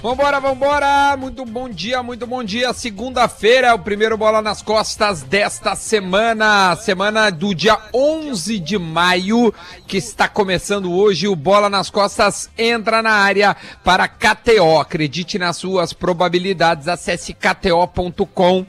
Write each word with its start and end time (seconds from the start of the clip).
Vambora, 0.00 0.38
vambora! 0.38 1.16
Muito 1.16 1.44
bom 1.44 1.68
dia, 1.68 2.04
muito 2.04 2.24
bom 2.24 2.44
dia. 2.44 2.72
Segunda-feira 2.72 3.66
é 3.66 3.74
o 3.74 3.80
primeiro 3.80 4.16
Bola 4.16 4.40
nas 4.40 4.62
Costas 4.62 5.22
desta 5.22 5.74
semana. 5.74 6.76
Semana 6.76 7.30
do 7.30 7.52
dia 7.52 7.76
11 7.92 8.60
de 8.60 8.78
maio, 8.78 9.52
que 9.88 9.96
está 9.96 10.28
começando 10.28 10.92
hoje. 10.92 11.26
O 11.26 11.34
Bola 11.34 11.68
nas 11.68 11.90
Costas 11.90 12.48
entra 12.56 13.02
na 13.02 13.10
área 13.10 13.56
para 13.82 14.06
KTO. 14.06 14.78
Acredite 14.78 15.36
nas 15.36 15.56
suas 15.56 15.92
probabilidades. 15.92 16.86
Acesse 16.86 17.34
KTO.com. 17.34 18.64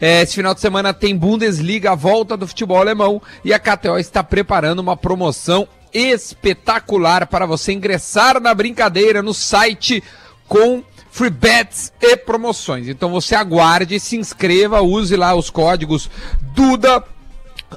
É, 0.00 0.22
esse 0.22 0.34
final 0.34 0.52
de 0.52 0.60
semana 0.60 0.92
tem 0.92 1.16
Bundesliga, 1.16 1.92
a 1.92 1.94
volta 1.94 2.36
do 2.36 2.48
futebol 2.48 2.78
alemão. 2.78 3.22
E 3.44 3.54
a 3.54 3.58
KTO 3.60 3.98
está 3.98 4.24
preparando 4.24 4.80
uma 4.80 4.96
promoção 4.96 5.68
espetacular 5.94 7.28
para 7.28 7.46
você 7.46 7.72
ingressar 7.72 8.40
na 8.40 8.52
brincadeira 8.52 9.22
no 9.22 9.34
site 9.34 10.02
com 10.52 10.84
free 11.10 11.30
bets 11.30 11.94
e 11.98 12.14
promoções. 12.14 12.86
Então 12.86 13.10
você 13.10 13.34
aguarde, 13.34 13.98
se 13.98 14.18
inscreva, 14.18 14.82
use 14.82 15.16
lá 15.16 15.34
os 15.34 15.48
códigos 15.48 16.10
Duda 16.54 17.02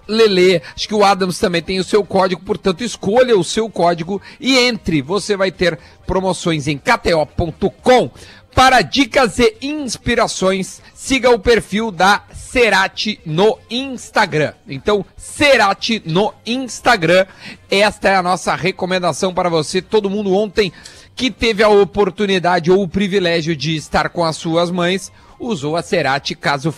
Lele, 0.05 0.61
acho 0.75 0.85
que 0.85 0.93
o 0.93 1.05
Adams 1.05 1.39
também 1.39 1.61
tem 1.61 1.79
o 1.79 1.83
seu 1.85 2.03
código, 2.03 2.41
portanto 2.43 2.83
escolha 2.83 3.37
o 3.37 3.45
seu 3.45 3.69
código 3.69 4.21
e 4.41 4.57
entre. 4.57 5.01
Você 5.01 5.37
vai 5.37 5.53
ter 5.53 5.79
promoções 6.05 6.67
em 6.67 6.77
kto.com. 6.77 8.11
Para 8.53 8.81
dicas 8.81 9.39
e 9.39 9.55
inspirações, 9.61 10.81
siga 10.93 11.29
o 11.29 11.39
perfil 11.39 11.91
da 11.91 12.23
Cerati 12.33 13.19
no 13.25 13.57
Instagram. 13.69 14.53
Então, 14.67 15.05
Cerati 15.17 16.01
no 16.05 16.33
Instagram. 16.45 17.25
Esta 17.69 18.09
é 18.09 18.15
a 18.15 18.23
nossa 18.23 18.55
recomendação 18.55 19.33
para 19.33 19.49
você. 19.49 19.81
Todo 19.81 20.09
mundo 20.09 20.33
ontem 20.33 20.71
que 21.15 21.31
teve 21.31 21.63
a 21.63 21.69
oportunidade 21.69 22.69
ou 22.69 22.83
o 22.83 22.87
privilégio 22.87 23.55
de 23.55 23.75
estar 23.75 24.09
com 24.09 24.23
as 24.23 24.35
suas 24.35 24.69
mães, 24.69 25.11
usou 25.39 25.77
a 25.77 25.81
Cerati 25.81 26.35
caso 26.35 26.69
uh, 26.69 26.73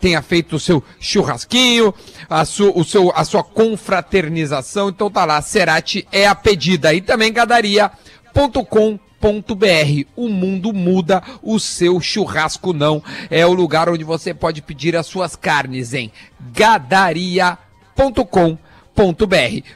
tenha 0.00 0.22
feito 0.22 0.56
o 0.56 0.60
seu 0.60 0.82
churrasquinho, 0.98 1.94
a, 2.28 2.44
su, 2.44 2.72
o 2.74 2.84
seu, 2.84 3.12
a 3.14 3.24
sua 3.24 3.44
confraternização. 3.44 4.88
Então 4.88 5.10
tá 5.10 5.24
lá, 5.24 5.40
Cerati 5.42 6.06
é 6.10 6.26
a 6.26 6.34
pedida. 6.34 6.94
E 6.94 7.00
também 7.00 7.32
gadaria.com 7.32 8.98
br 9.20 10.06
O 10.14 10.28
mundo 10.28 10.72
muda, 10.72 11.20
o 11.42 11.58
seu 11.58 12.00
churrasco 12.00 12.72
não. 12.72 13.02
É 13.28 13.44
o 13.44 13.52
lugar 13.52 13.88
onde 13.88 14.04
você 14.04 14.32
pode 14.32 14.62
pedir 14.62 14.96
as 14.96 15.06
suas 15.06 15.36
carnes 15.36 15.92
em 15.92 16.10
gadaria.com.br 16.52 18.67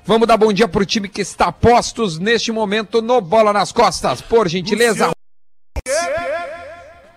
Vamos 0.04 0.26
dar 0.26 0.36
bom 0.36 0.52
dia 0.52 0.66
pro 0.66 0.84
time 0.84 1.08
que 1.08 1.20
está 1.20 1.52
postos 1.52 2.18
neste 2.18 2.50
momento 2.50 3.00
no 3.00 3.20
Bola 3.20 3.52
nas 3.52 3.70
Costas, 3.70 4.20
por 4.20 4.48
gentileza. 4.48 5.12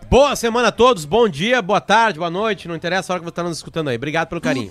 Boa 0.08 0.36
semana 0.36 0.68
a 0.68 0.72
todos, 0.72 1.04
bom 1.04 1.28
dia, 1.28 1.64
boa 1.64 1.82
tarde, 1.82 2.20
boa 2.20 2.30
noite, 2.30 2.68
não 2.68 2.76
interessa 2.76 3.12
a 3.12 3.16
hora 3.16 3.22
que 3.22 3.26
você 3.26 3.32
está 3.32 3.42
nos 3.42 3.58
escutando 3.58 3.88
aí. 3.88 3.96
Obrigado 3.96 4.28
pelo 4.28 4.40
carinho. 4.40 4.70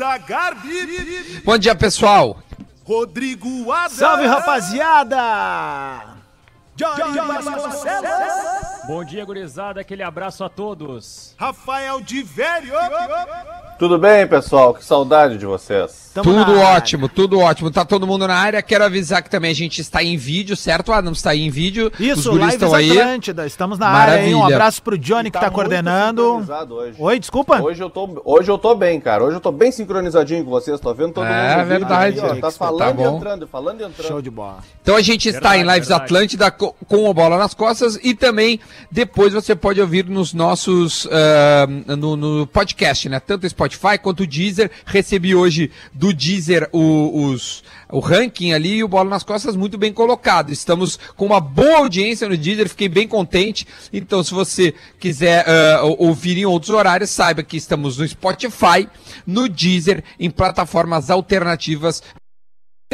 Bom 1.45 1.59
dia, 1.59 1.75
pessoal. 1.75 2.39
Rodrigo 2.85 3.73
Adams. 3.73 3.99
Salve, 3.99 4.27
rapaziada! 4.27 6.15
Bom 8.87 9.05
dia, 9.05 9.25
gurizada. 9.25 9.81
Aquele 9.81 10.05
abraço 10.05 10.45
a 10.45 10.49
todos. 10.49 11.35
Rafael 11.37 12.01
de 12.01 12.23
Velho. 12.23 12.75
Tudo 13.79 13.99
bem, 13.99 14.27
pessoal? 14.27 14.73
Que 14.73 14.85
saudade 14.85 15.37
de 15.37 15.47
vocês. 15.47 16.05
Tamo 16.15 16.33
tudo 16.33 16.61
ótimo, 16.61 17.09
tudo 17.09 17.41
ótimo. 17.41 17.73
Tá 17.73 17.85
todo 17.85 18.07
mundo 18.07 18.29
na 18.29 18.37
área. 18.37 18.63
Quero 18.63 18.85
avisar 18.85 19.21
que 19.21 19.29
também 19.29 19.51
a 19.51 19.55
gente 19.55 19.81
está 19.81 20.01
em 20.01 20.17
vídeo, 20.17 20.55
certo? 20.55 20.93
Ah, 20.93 21.03
não 21.03 21.11
está 21.11 21.31
aí 21.31 21.43
em 21.43 21.51
vídeo. 21.51 21.91
Isso, 21.99 22.31
Os 22.31 22.39
Lives 22.39 22.55
estão 22.55 22.73
aí. 22.73 22.97
Atlântida. 22.97 23.45
Estamos 23.45 23.81
na 23.81 23.87
Maravilha. 23.91 24.13
área, 24.13 24.27
hein? 24.29 24.35
Um 24.37 24.47
abraço 24.47 24.81
pro 24.81 24.97
Johnny 24.97 25.29
que 25.29 25.33
tá, 25.33 25.47
tá 25.47 25.51
coordenando. 25.51 26.47
Hoje. 26.71 26.95
Oi, 26.97 27.19
desculpa. 27.19 27.61
Hoje 27.61 27.83
eu, 27.83 27.91
tô, 27.91 28.23
hoje 28.25 28.49
eu 28.49 28.57
tô 28.57 28.77
bem, 28.77 29.01
cara. 29.01 29.25
Hoje 29.25 29.39
eu 29.39 29.41
tô 29.41 29.51
bem 29.51 29.73
sincronizadinho 29.73 30.45
com 30.45 30.51
vocês. 30.51 30.79
Tô 30.79 30.95
vendo 30.95 31.15
todo 31.15 31.27
é, 31.27 31.49
mundo. 31.49 31.61
É 31.61 31.65
verdade. 31.65 32.21
Aí, 32.21 32.41
tá 32.41 32.51
falando 32.53 32.97
tá 32.97 33.03
e 33.03 33.05
entrando, 33.07 33.49
falando 33.49 33.81
e 33.81 33.85
entrando. 33.85 34.07
Show 34.07 34.23
de 34.23 34.31
bola. 34.31 34.59
Então 34.83 34.95
a 34.95 35.03
gente 35.03 35.29
está 35.29 35.51
verdade, 35.51 35.63
em 35.63 35.73
Lives 35.73 35.89
verdade. 35.89 36.05
Atlântida 36.05 36.51
com, 36.53 36.73
com 36.87 37.11
o 37.11 37.15
Bola 37.15 37.37
nas 37.37 37.55
Costas 37.55 37.99
e 38.01 38.15
também 38.15 38.61
depois 38.89 39.33
você 39.33 39.57
pode 39.57 39.81
ouvir 39.81 40.05
nos 40.05 40.33
nossos 40.33 41.07
uh, 41.07 41.97
no, 41.97 42.15
no, 42.15 42.47
podcast, 42.47 43.09
né? 43.09 43.19
Tanto 43.19 43.49
Spotify 43.49 43.64
quanto 44.03 44.23
o 44.23 44.27
Deezer. 44.27 44.71
Recebi 44.85 45.35
hoje 45.35 45.71
do 45.93 46.13
Deezer 46.13 46.69
o, 46.73 47.29
os, 47.29 47.63
o 47.91 47.99
ranking 47.99 48.53
ali 48.53 48.77
e 48.77 48.85
o 48.85 48.89
Bola 48.89 49.11
nas 49.11 49.23
Costas 49.23 49.57
muito 49.57 49.79
bem 49.79 49.93
colocado. 49.93 50.51
Estamos 50.51 50.99
com 51.17 51.27
uma 51.27 51.41
boa 51.41 51.79
audiência 51.79 52.29
no 52.29 52.37
Deezer, 52.37 52.69
fiquei 52.69 52.89
bem 52.89 53.07
contente. 53.07 53.67
Então, 53.93 54.23
se 54.23 54.33
você 54.33 54.75
quiser 54.99 55.45
uh, 55.47 55.97
ouvir 55.99 56.39
em 56.39 56.45
outros 56.45 56.71
horários, 56.71 57.11
saiba 57.11 57.43
que 57.43 57.57
estamos 57.57 57.99
no 57.99 58.07
Spotify, 58.07 58.89
no 59.27 59.49
Deezer, 59.49 60.03
em 60.19 60.31
plataformas 60.31 61.11
alternativas 61.11 62.03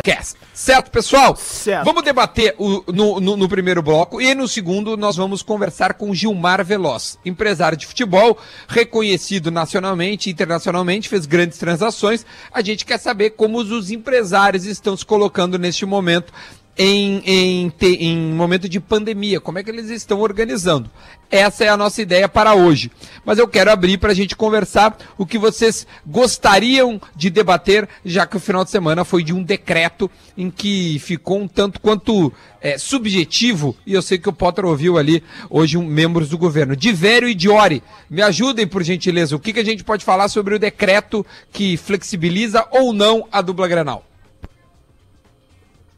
Cast. 0.03 0.37
Certo, 0.55 0.91
pessoal? 0.91 1.37
Certo. 1.37 1.85
Vamos 1.85 2.03
debater 2.03 2.55
o, 2.59 2.85
no, 2.91 3.21
no, 3.21 3.37
no, 3.37 3.49
primeiro 3.49 3.83
bloco 3.83 4.21
e 4.21 4.35
no 4.35 4.49
segundo 4.49 4.97
nós 4.97 5.17
vamos 5.17 5.43
conversar 5.43 5.95
com 5.95 6.15
Gilmar 6.15 6.65
Veloz, 6.65 7.19
empresário 7.25 7.77
de 7.77 7.87
futebol, 7.87 8.39
reconhecido 8.67 9.51
nacionalmente 9.51 10.29
e 10.29 10.33
internacionalmente, 10.33 11.09
fez 11.09 11.27
grandes 11.27 11.59
transações. 11.59 12.25
A 12.53 12.63
gente 12.63 12.87
quer 12.87 12.99
saber 12.99 13.31
como 13.31 13.59
os 13.59 13.91
empresários 13.91 14.65
estão 14.65 14.97
se 14.97 15.05
colocando 15.05 15.59
neste 15.59 15.85
momento 15.85 16.33
em, 16.83 17.23
em, 17.27 17.73
em 17.83 18.17
momento 18.33 18.67
de 18.67 18.81
pandemia, 18.81 19.39
como 19.39 19.59
é 19.59 19.63
que 19.63 19.69
eles 19.69 19.91
estão 19.91 20.19
organizando. 20.21 20.91
Essa 21.31 21.65
é 21.65 21.69
a 21.69 21.77
nossa 21.77 22.01
ideia 22.01 22.27
para 22.27 22.55
hoje. 22.55 22.91
Mas 23.23 23.39
eu 23.39 23.47
quero 23.47 23.71
abrir 23.71 23.99
para 23.99 24.13
a 24.13 24.15
gente 24.15 24.35
conversar 24.35 24.97
o 25.19 25.27
que 25.27 25.37
vocês 25.37 25.87
gostariam 26.07 26.99
de 27.15 27.29
debater, 27.29 27.87
já 28.03 28.27
que 28.27 28.39
o 28.39 28.41
final 28.41 28.65
de 28.65 28.71
semana 28.71 29.05
foi 29.05 29.23
de 29.23 29.31
um 29.31 29.43
decreto 29.43 30.11
em 30.39 30.51
que 30.51 30.99
ficou 31.01 31.43
um 31.43 31.47
tanto 31.47 31.79
quanto 31.81 32.33
é, 32.63 32.79
subjetivo, 32.79 33.77
e 33.85 33.93
eu 33.93 34.01
sei 34.01 34.17
que 34.17 34.31
o 34.31 34.33
Potter 34.33 34.65
ouviu 34.65 34.97
ali 34.97 35.23
hoje 35.51 35.77
um, 35.77 35.85
membros 35.85 36.31
do 36.31 36.39
governo. 36.39 36.75
Divério 36.75 37.29
e 37.29 37.35
Diori, 37.35 37.83
me 38.09 38.23
ajudem 38.23 38.67
por 38.67 38.83
gentileza. 38.83 39.37
O 39.37 39.41
que, 39.41 39.53
que 39.53 39.61
a 39.61 39.65
gente 39.65 39.85
pode 39.85 40.03
falar 40.03 40.29
sobre 40.29 40.55
o 40.55 40.59
decreto 40.59 41.27
que 41.53 41.77
flexibiliza 41.77 42.67
ou 42.71 42.95
não 42.95 43.29
a 43.31 43.43
dupla 43.43 43.69
Granal? 43.69 44.10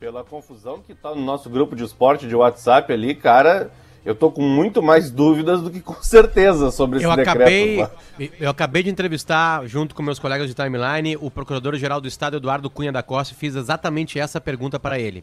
Pela 0.03 0.25
confusão 0.25 0.81
que 0.85 0.97
tá 0.97 1.15
no 1.15 1.23
nosso 1.23 1.49
grupo 1.49 1.77
de 1.77 1.85
esporte 1.85 2.27
de 2.27 2.35
WhatsApp 2.35 2.93
ali, 2.93 3.15
cara, 3.15 3.71
eu 4.05 4.17
tô 4.17 4.33
com 4.33 4.43
muito 4.43 4.83
mais 4.83 5.13
dúvidas 5.13 5.63
do 5.63 5.71
que 5.71 5.81
com 5.81 5.95
certeza 6.03 6.73
sobre 6.73 6.97
esse 6.97 7.07
eu 7.07 7.15
decreto. 7.15 7.39
Acabei, 7.39 8.33
eu 8.41 8.51
acabei 8.51 8.83
de 8.83 8.91
entrevistar, 8.91 9.65
junto 9.69 9.95
com 9.95 10.03
meus 10.03 10.19
colegas 10.19 10.49
de 10.49 10.55
timeline, 10.55 11.17
o 11.21 11.31
Procurador-Geral 11.31 12.01
do 12.01 12.09
Estado, 12.09 12.39
Eduardo 12.39 12.69
Cunha 12.69 12.91
da 12.91 13.01
Costa, 13.01 13.33
e 13.33 13.37
fiz 13.37 13.55
exatamente 13.55 14.19
essa 14.19 14.41
pergunta 14.41 14.81
para 14.81 14.99
ele. 14.99 15.23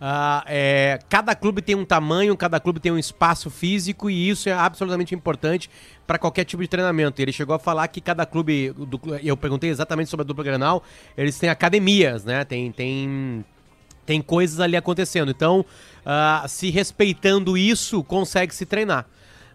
Uh, 0.00 0.40
é, 0.46 0.98
cada 1.10 1.34
clube 1.34 1.60
tem 1.60 1.74
um 1.74 1.84
tamanho, 1.84 2.34
cada 2.38 2.58
clube 2.58 2.80
tem 2.80 2.92
um 2.92 2.98
espaço 2.98 3.50
físico 3.50 4.08
e 4.08 4.30
isso 4.30 4.48
é 4.48 4.52
absolutamente 4.52 5.14
importante 5.14 5.68
para 6.06 6.18
qualquer 6.18 6.44
tipo 6.44 6.62
de 6.62 6.68
treinamento. 6.68 7.20
Ele 7.20 7.32
chegou 7.32 7.54
a 7.54 7.58
falar 7.58 7.86
que 7.88 8.00
cada 8.00 8.24
clube, 8.24 8.70
do, 8.70 8.98
eu 9.22 9.36
perguntei 9.36 9.68
exatamente 9.68 10.08
sobre 10.08 10.24
a 10.24 10.26
dupla 10.26 10.42
Granal, 10.42 10.82
eles 11.18 11.38
têm 11.38 11.50
academias, 11.50 12.24
né? 12.24 12.46
Tem, 12.46 12.72
tem 12.72 13.44
tem 14.06 14.22
coisas 14.22 14.60
ali 14.60 14.76
acontecendo. 14.76 15.30
Então, 15.30 15.60
uh, 15.60 16.48
se 16.48 16.70
respeitando 16.70 17.58
isso, 17.58 18.02
consegue 18.04 18.54
se 18.54 18.64
treinar. 18.64 19.06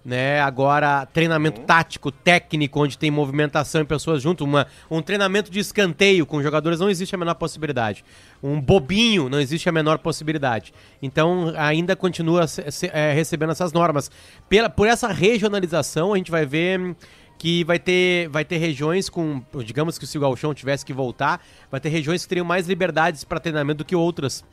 Né? 0.04 0.42
Agora, 0.42 1.06
treinamento 1.06 1.62
tático, 1.62 2.12
técnico, 2.12 2.82
onde 2.82 2.98
tem 2.98 3.12
movimentação 3.12 3.82
e 3.82 3.86
pessoas 3.86 4.22
junto, 4.22 4.44
uma, 4.44 4.66
um 4.90 5.00
treinamento 5.00 5.52
de 5.52 5.60
escanteio 5.60 6.26
com 6.26 6.42
jogadores 6.42 6.80
não 6.80 6.90
existe 6.90 7.14
a 7.14 7.18
menor 7.20 7.36
possibilidade. 7.36 8.04
Um 8.42 8.60
bobinho 8.60 9.30
não 9.30 9.40
existe 9.40 9.70
a 9.70 9.72
menor 9.72 10.00
possibilidade. 10.00 10.74
Então, 11.02 11.54
ainda 11.56 11.96
continua 11.96 12.48
se, 12.48 12.70
se, 12.72 12.90
é, 12.92 13.14
recebendo 13.14 13.52
essas 13.52 13.72
normas. 13.72 14.10
Pela, 14.50 14.70
por 14.70 14.88
essa 14.88 15.08
regionalização, 15.08 16.14
a 16.14 16.18
gente 16.18 16.32
vai 16.32 16.48
ver 16.48 16.96
que 17.42 17.64
vai 17.64 17.80
ter, 17.80 18.30
vai 18.30 18.46
ter 18.46 18.58
regiões 18.58 19.10
com, 19.10 19.42
digamos 19.66 19.98
que 19.98 20.06
se 20.06 20.16
o 20.16 20.22
Galchão 20.22 20.54
tivesse 20.54 20.86
que 20.86 20.94
voltar, 20.94 21.44
vai 21.72 21.80
ter 21.80 21.90
regiões 21.90 22.22
que 22.22 22.30
teriam 22.30 22.46
mais 22.46 22.68
liberdades 22.68 23.24
para 23.24 23.40
treinamento 23.40 23.80
do 23.80 23.84
que 23.84 23.96
outras. 23.96 24.44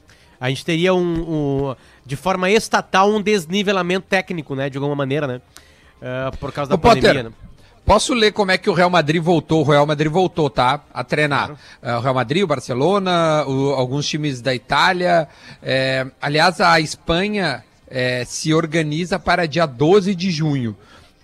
A 0.41 0.49
gente 0.49 0.65
teria 0.65 0.95
um, 0.95 1.03
um, 1.03 1.77
de 2.07 2.17
forma 2.17 2.51
estatal 2.51 3.11
um 3.11 3.21
desnivelamento 3.21 4.07
técnico, 4.09 4.55
né, 4.55 4.71
de 4.71 4.79
alguma 4.79 4.97
maneira, 4.97 5.27
né, 5.27 5.41
uh, 6.01 6.35
por 6.39 6.51
causa 6.51 6.71
da 6.71 6.77
Ô, 6.77 6.79
pandemia. 6.79 7.25
Potter, 7.25 7.25
né? 7.25 7.33
Posso 7.85 8.15
ler 8.15 8.33
como 8.33 8.53
é 8.53 8.57
que 8.57 8.71
o 8.71 8.73
Real 8.73 8.89
Madrid 8.89 9.23
voltou? 9.23 9.61
O 9.61 9.71
Real 9.71 9.87
Madrid 9.87 10.11
voltou, 10.11 10.49
tá? 10.49 10.81
A 10.93 11.05
treinar. 11.05 11.59
Claro. 11.83 11.97
Uh, 11.97 11.99
o 11.99 12.01
Real 12.01 12.15
Madrid, 12.15 12.43
o 12.43 12.47
Barcelona, 12.47 13.45
o, 13.47 13.75
alguns 13.75 14.09
times 14.09 14.41
da 14.41 14.55
Itália. 14.55 15.29
É, 15.63 16.07
aliás, 16.23 16.59
a 16.59 16.81
Espanha 16.81 17.63
é, 17.87 18.25
se 18.25 18.55
organiza 18.55 19.19
para 19.19 19.47
dia 19.47 19.67
12 19.67 20.15
de 20.15 20.31
junho 20.31 20.75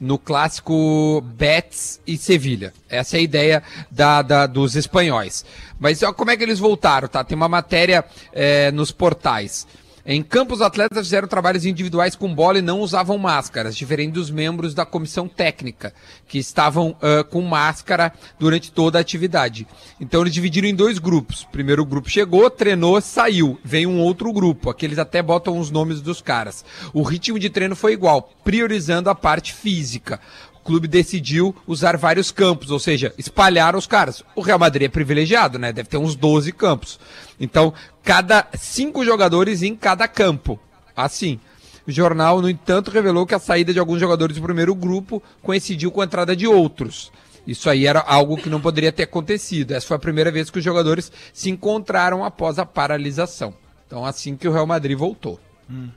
no 0.04 0.18
clássico 0.18 1.22
Betis 1.22 1.98
e 2.06 2.18
Sevilha. 2.18 2.74
Essa 2.90 3.16
é 3.16 3.20
a 3.20 3.22
ideia 3.22 3.62
da, 3.90 4.20
da, 4.20 4.46
dos 4.46 4.76
espanhóis. 4.76 5.46
Mas 5.80 6.02
ó, 6.02 6.12
como 6.12 6.30
é 6.30 6.36
que 6.36 6.42
eles 6.42 6.58
voltaram, 6.58 7.08
tá? 7.08 7.24
Tem 7.24 7.34
uma 7.34 7.48
matéria 7.48 8.04
é, 8.30 8.70
nos 8.70 8.92
portais. 8.92 9.66
Em 10.06 10.22
campo, 10.22 10.52
os 10.52 10.60
atletas 10.60 11.06
fizeram 11.06 11.26
trabalhos 11.26 11.64
individuais 11.64 12.14
com 12.14 12.34
bola 12.34 12.58
e 12.58 12.62
não 12.62 12.80
usavam 12.80 13.16
máscaras, 13.16 13.74
diferente 13.74 14.12
dos 14.12 14.30
membros 14.30 14.74
da 14.74 14.84
comissão 14.84 15.26
técnica, 15.26 15.94
que 16.28 16.36
estavam 16.36 16.90
uh, 16.90 17.24
com 17.24 17.40
máscara 17.40 18.12
durante 18.38 18.70
toda 18.70 18.98
a 18.98 19.00
atividade. 19.00 19.66
Então 19.98 20.20
eles 20.20 20.34
dividiram 20.34 20.68
em 20.68 20.74
dois 20.74 20.98
grupos. 20.98 21.44
Primeiro 21.50 21.86
grupo 21.86 22.10
chegou, 22.10 22.50
treinou, 22.50 23.00
saiu. 23.00 23.58
Vem 23.64 23.86
um 23.86 23.98
outro 23.98 24.30
grupo. 24.30 24.68
Aqui 24.68 24.84
eles 24.84 24.98
até 24.98 25.22
botam 25.22 25.58
os 25.58 25.70
nomes 25.70 26.02
dos 26.02 26.20
caras. 26.20 26.66
O 26.92 27.02
ritmo 27.02 27.38
de 27.38 27.48
treino 27.48 27.74
foi 27.74 27.94
igual, 27.94 28.30
priorizando 28.44 29.08
a 29.08 29.14
parte 29.14 29.54
física 29.54 30.20
clube 30.64 30.88
decidiu 30.88 31.54
usar 31.66 31.96
vários 31.96 32.32
campos, 32.32 32.70
ou 32.70 32.78
seja, 32.78 33.12
espalhar 33.18 33.76
os 33.76 33.86
caras. 33.86 34.24
O 34.34 34.40
Real 34.40 34.58
Madrid 34.58 34.86
é 34.86 34.88
privilegiado, 34.88 35.58
né? 35.58 35.72
Deve 35.72 35.88
ter 35.88 35.98
uns 35.98 36.16
12 36.16 36.50
campos. 36.52 36.98
Então, 37.38 37.74
cada 38.02 38.46
cinco 38.54 39.04
jogadores 39.04 39.62
em 39.62 39.76
cada 39.76 40.08
campo. 40.08 40.58
Assim. 40.96 41.38
O 41.86 41.92
jornal, 41.92 42.40
no 42.40 42.48
entanto, 42.48 42.90
revelou 42.90 43.26
que 43.26 43.34
a 43.34 43.38
saída 43.38 43.70
de 43.70 43.78
alguns 43.78 44.00
jogadores 44.00 44.36
do 44.36 44.42
primeiro 44.42 44.74
grupo 44.74 45.22
coincidiu 45.42 45.90
com 45.90 46.00
a 46.00 46.04
entrada 46.04 46.34
de 46.34 46.46
outros. 46.46 47.12
Isso 47.46 47.68
aí 47.68 47.86
era 47.86 48.00
algo 48.00 48.38
que 48.38 48.48
não 48.48 48.58
poderia 48.58 48.90
ter 48.90 49.02
acontecido. 49.02 49.72
Essa 49.72 49.88
foi 49.88 49.96
a 49.98 50.00
primeira 50.00 50.32
vez 50.32 50.48
que 50.48 50.58
os 50.58 50.64
jogadores 50.64 51.12
se 51.32 51.50
encontraram 51.50 52.24
após 52.24 52.58
a 52.58 52.64
paralisação. 52.64 53.52
Então, 53.86 54.04
assim 54.04 54.34
que 54.34 54.48
o 54.48 54.52
Real 54.52 54.66
Madrid 54.66 54.96
voltou. 54.96 55.38
Hum. 55.70 55.90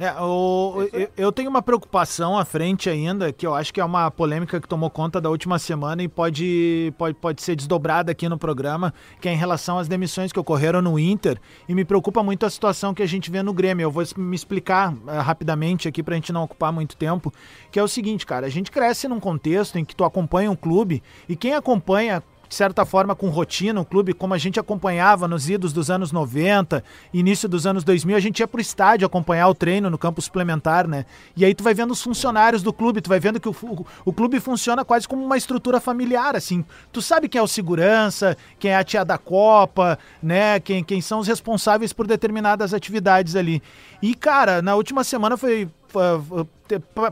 É, 0.00 0.18
o, 0.18 0.88
eu, 0.94 1.08
eu 1.14 1.30
tenho 1.30 1.50
uma 1.50 1.60
preocupação 1.60 2.38
à 2.38 2.42
frente 2.42 2.88
ainda, 2.88 3.30
que 3.34 3.46
eu 3.46 3.54
acho 3.54 3.70
que 3.70 3.78
é 3.78 3.84
uma 3.84 4.10
polêmica 4.10 4.58
que 4.58 4.66
tomou 4.66 4.88
conta 4.88 5.20
da 5.20 5.28
última 5.28 5.58
semana 5.58 6.02
e 6.02 6.08
pode, 6.08 6.90
pode, 6.96 7.14
pode 7.16 7.42
ser 7.42 7.54
desdobrada 7.54 8.10
aqui 8.10 8.26
no 8.26 8.38
programa, 8.38 8.94
que 9.20 9.28
é 9.28 9.34
em 9.34 9.36
relação 9.36 9.78
às 9.78 9.88
demissões 9.88 10.32
que 10.32 10.40
ocorreram 10.40 10.80
no 10.80 10.98
Inter. 10.98 11.38
E 11.68 11.74
me 11.74 11.84
preocupa 11.84 12.22
muito 12.22 12.46
a 12.46 12.50
situação 12.50 12.94
que 12.94 13.02
a 13.02 13.06
gente 13.06 13.30
vê 13.30 13.42
no 13.42 13.52
Grêmio. 13.52 13.84
Eu 13.84 13.90
vou 13.90 14.02
me 14.16 14.34
explicar 14.34 14.90
uh, 14.90 15.20
rapidamente 15.20 15.86
aqui 15.86 16.02
para 16.02 16.14
a 16.14 16.16
gente 16.16 16.32
não 16.32 16.44
ocupar 16.44 16.72
muito 16.72 16.96
tempo, 16.96 17.30
que 17.70 17.78
é 17.78 17.82
o 17.82 17.88
seguinte, 17.88 18.24
cara, 18.24 18.46
a 18.46 18.50
gente 18.50 18.70
cresce 18.70 19.06
num 19.06 19.20
contexto 19.20 19.78
em 19.78 19.84
que 19.84 19.94
tu 19.94 20.02
acompanha 20.02 20.50
um 20.50 20.56
clube 20.56 21.02
e 21.28 21.36
quem 21.36 21.52
acompanha 21.52 22.22
de 22.50 22.56
certa 22.56 22.84
forma, 22.84 23.14
com 23.14 23.28
rotina, 23.28 23.80
um 23.80 23.84
clube 23.84 24.12
como 24.12 24.34
a 24.34 24.38
gente 24.38 24.58
acompanhava 24.58 25.28
nos 25.28 25.48
idos 25.48 25.72
dos 25.72 25.88
anos 25.88 26.10
90, 26.10 26.82
início 27.14 27.48
dos 27.48 27.64
anos 27.64 27.84
2000, 27.84 28.16
a 28.16 28.20
gente 28.20 28.40
ia 28.40 28.48
pro 28.48 28.60
estádio 28.60 29.06
acompanhar 29.06 29.46
o 29.46 29.54
treino 29.54 29.88
no 29.88 29.96
campo 29.96 30.20
suplementar, 30.20 30.88
né? 30.88 31.06
E 31.36 31.44
aí 31.44 31.54
tu 31.54 31.62
vai 31.62 31.74
vendo 31.74 31.92
os 31.92 32.02
funcionários 32.02 32.60
do 32.60 32.72
clube, 32.72 33.00
tu 33.00 33.08
vai 33.08 33.20
vendo 33.20 33.38
que 33.38 33.48
o, 33.48 33.54
o, 33.62 33.86
o 34.06 34.12
clube 34.12 34.40
funciona 34.40 34.84
quase 34.84 35.06
como 35.06 35.24
uma 35.24 35.36
estrutura 35.36 35.78
familiar, 35.78 36.34
assim. 36.34 36.64
Tu 36.90 37.00
sabe 37.00 37.28
quem 37.28 37.38
é 37.38 37.42
o 37.42 37.46
segurança, 37.46 38.36
quem 38.58 38.72
é 38.72 38.76
a 38.76 38.82
tia 38.82 39.04
da 39.04 39.16
Copa, 39.16 39.96
né? 40.20 40.58
Quem, 40.58 40.82
quem 40.82 41.00
são 41.00 41.20
os 41.20 41.28
responsáveis 41.28 41.92
por 41.92 42.04
determinadas 42.04 42.74
atividades 42.74 43.36
ali. 43.36 43.62
E, 44.02 44.12
cara, 44.12 44.60
na 44.60 44.74
última 44.74 45.04
semana 45.04 45.36
foi 45.36 45.68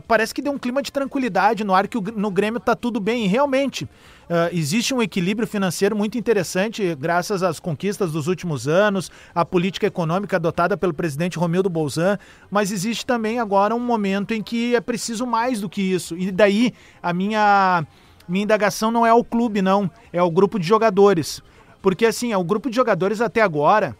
parece 0.07 0.33
que 0.33 0.41
deu 0.41 0.53
um 0.53 0.57
clima 0.57 0.81
de 0.81 0.91
tranquilidade 0.91 1.63
no 1.63 1.73
ar 1.73 1.87
que 1.87 1.99
no 2.11 2.31
Grêmio 2.31 2.59
tá 2.59 2.75
tudo 2.75 2.99
bem. 2.99 3.25
E 3.25 3.27
realmente, 3.27 3.87
Uh, 4.29 4.45
existe 4.55 4.93
um 4.93 5.01
equilíbrio 5.01 5.47
financeiro 5.47 5.95
muito 5.95 6.15
interessante, 6.15 6.93
graças 6.93 7.41
às 7.41 7.59
conquistas 7.59 8.11
dos 8.11 8.27
últimos 8.27 8.67
anos, 8.67 9.09
à 9.33 9.43
política 9.43 9.87
econômica 9.87 10.35
adotada 10.35 10.77
pelo 10.77 10.93
presidente 10.93 11.39
Romildo 11.39 11.67
Bolzan, 11.67 12.15
mas 12.51 12.71
existe 12.71 13.07
também 13.07 13.39
agora 13.39 13.73
um 13.73 13.79
momento 13.79 14.31
em 14.31 14.43
que 14.43 14.75
é 14.75 14.81
preciso 14.81 15.25
mais 15.25 15.61
do 15.61 15.67
que 15.67 15.81
isso. 15.81 16.15
E 16.15 16.31
daí 16.31 16.75
a 17.01 17.11
minha, 17.11 17.83
minha 18.27 18.43
indagação 18.43 18.91
não 18.91 19.03
é 19.03 19.09
ao 19.09 19.23
clube, 19.23 19.63
não, 19.63 19.89
é 20.13 20.19
ao 20.19 20.29
grupo 20.29 20.59
de 20.59 20.67
jogadores. 20.67 21.41
Porque 21.81 22.05
assim, 22.05 22.31
o 22.35 22.43
grupo 22.43 22.69
de 22.69 22.75
jogadores 22.75 23.21
até 23.21 23.41
agora 23.41 23.97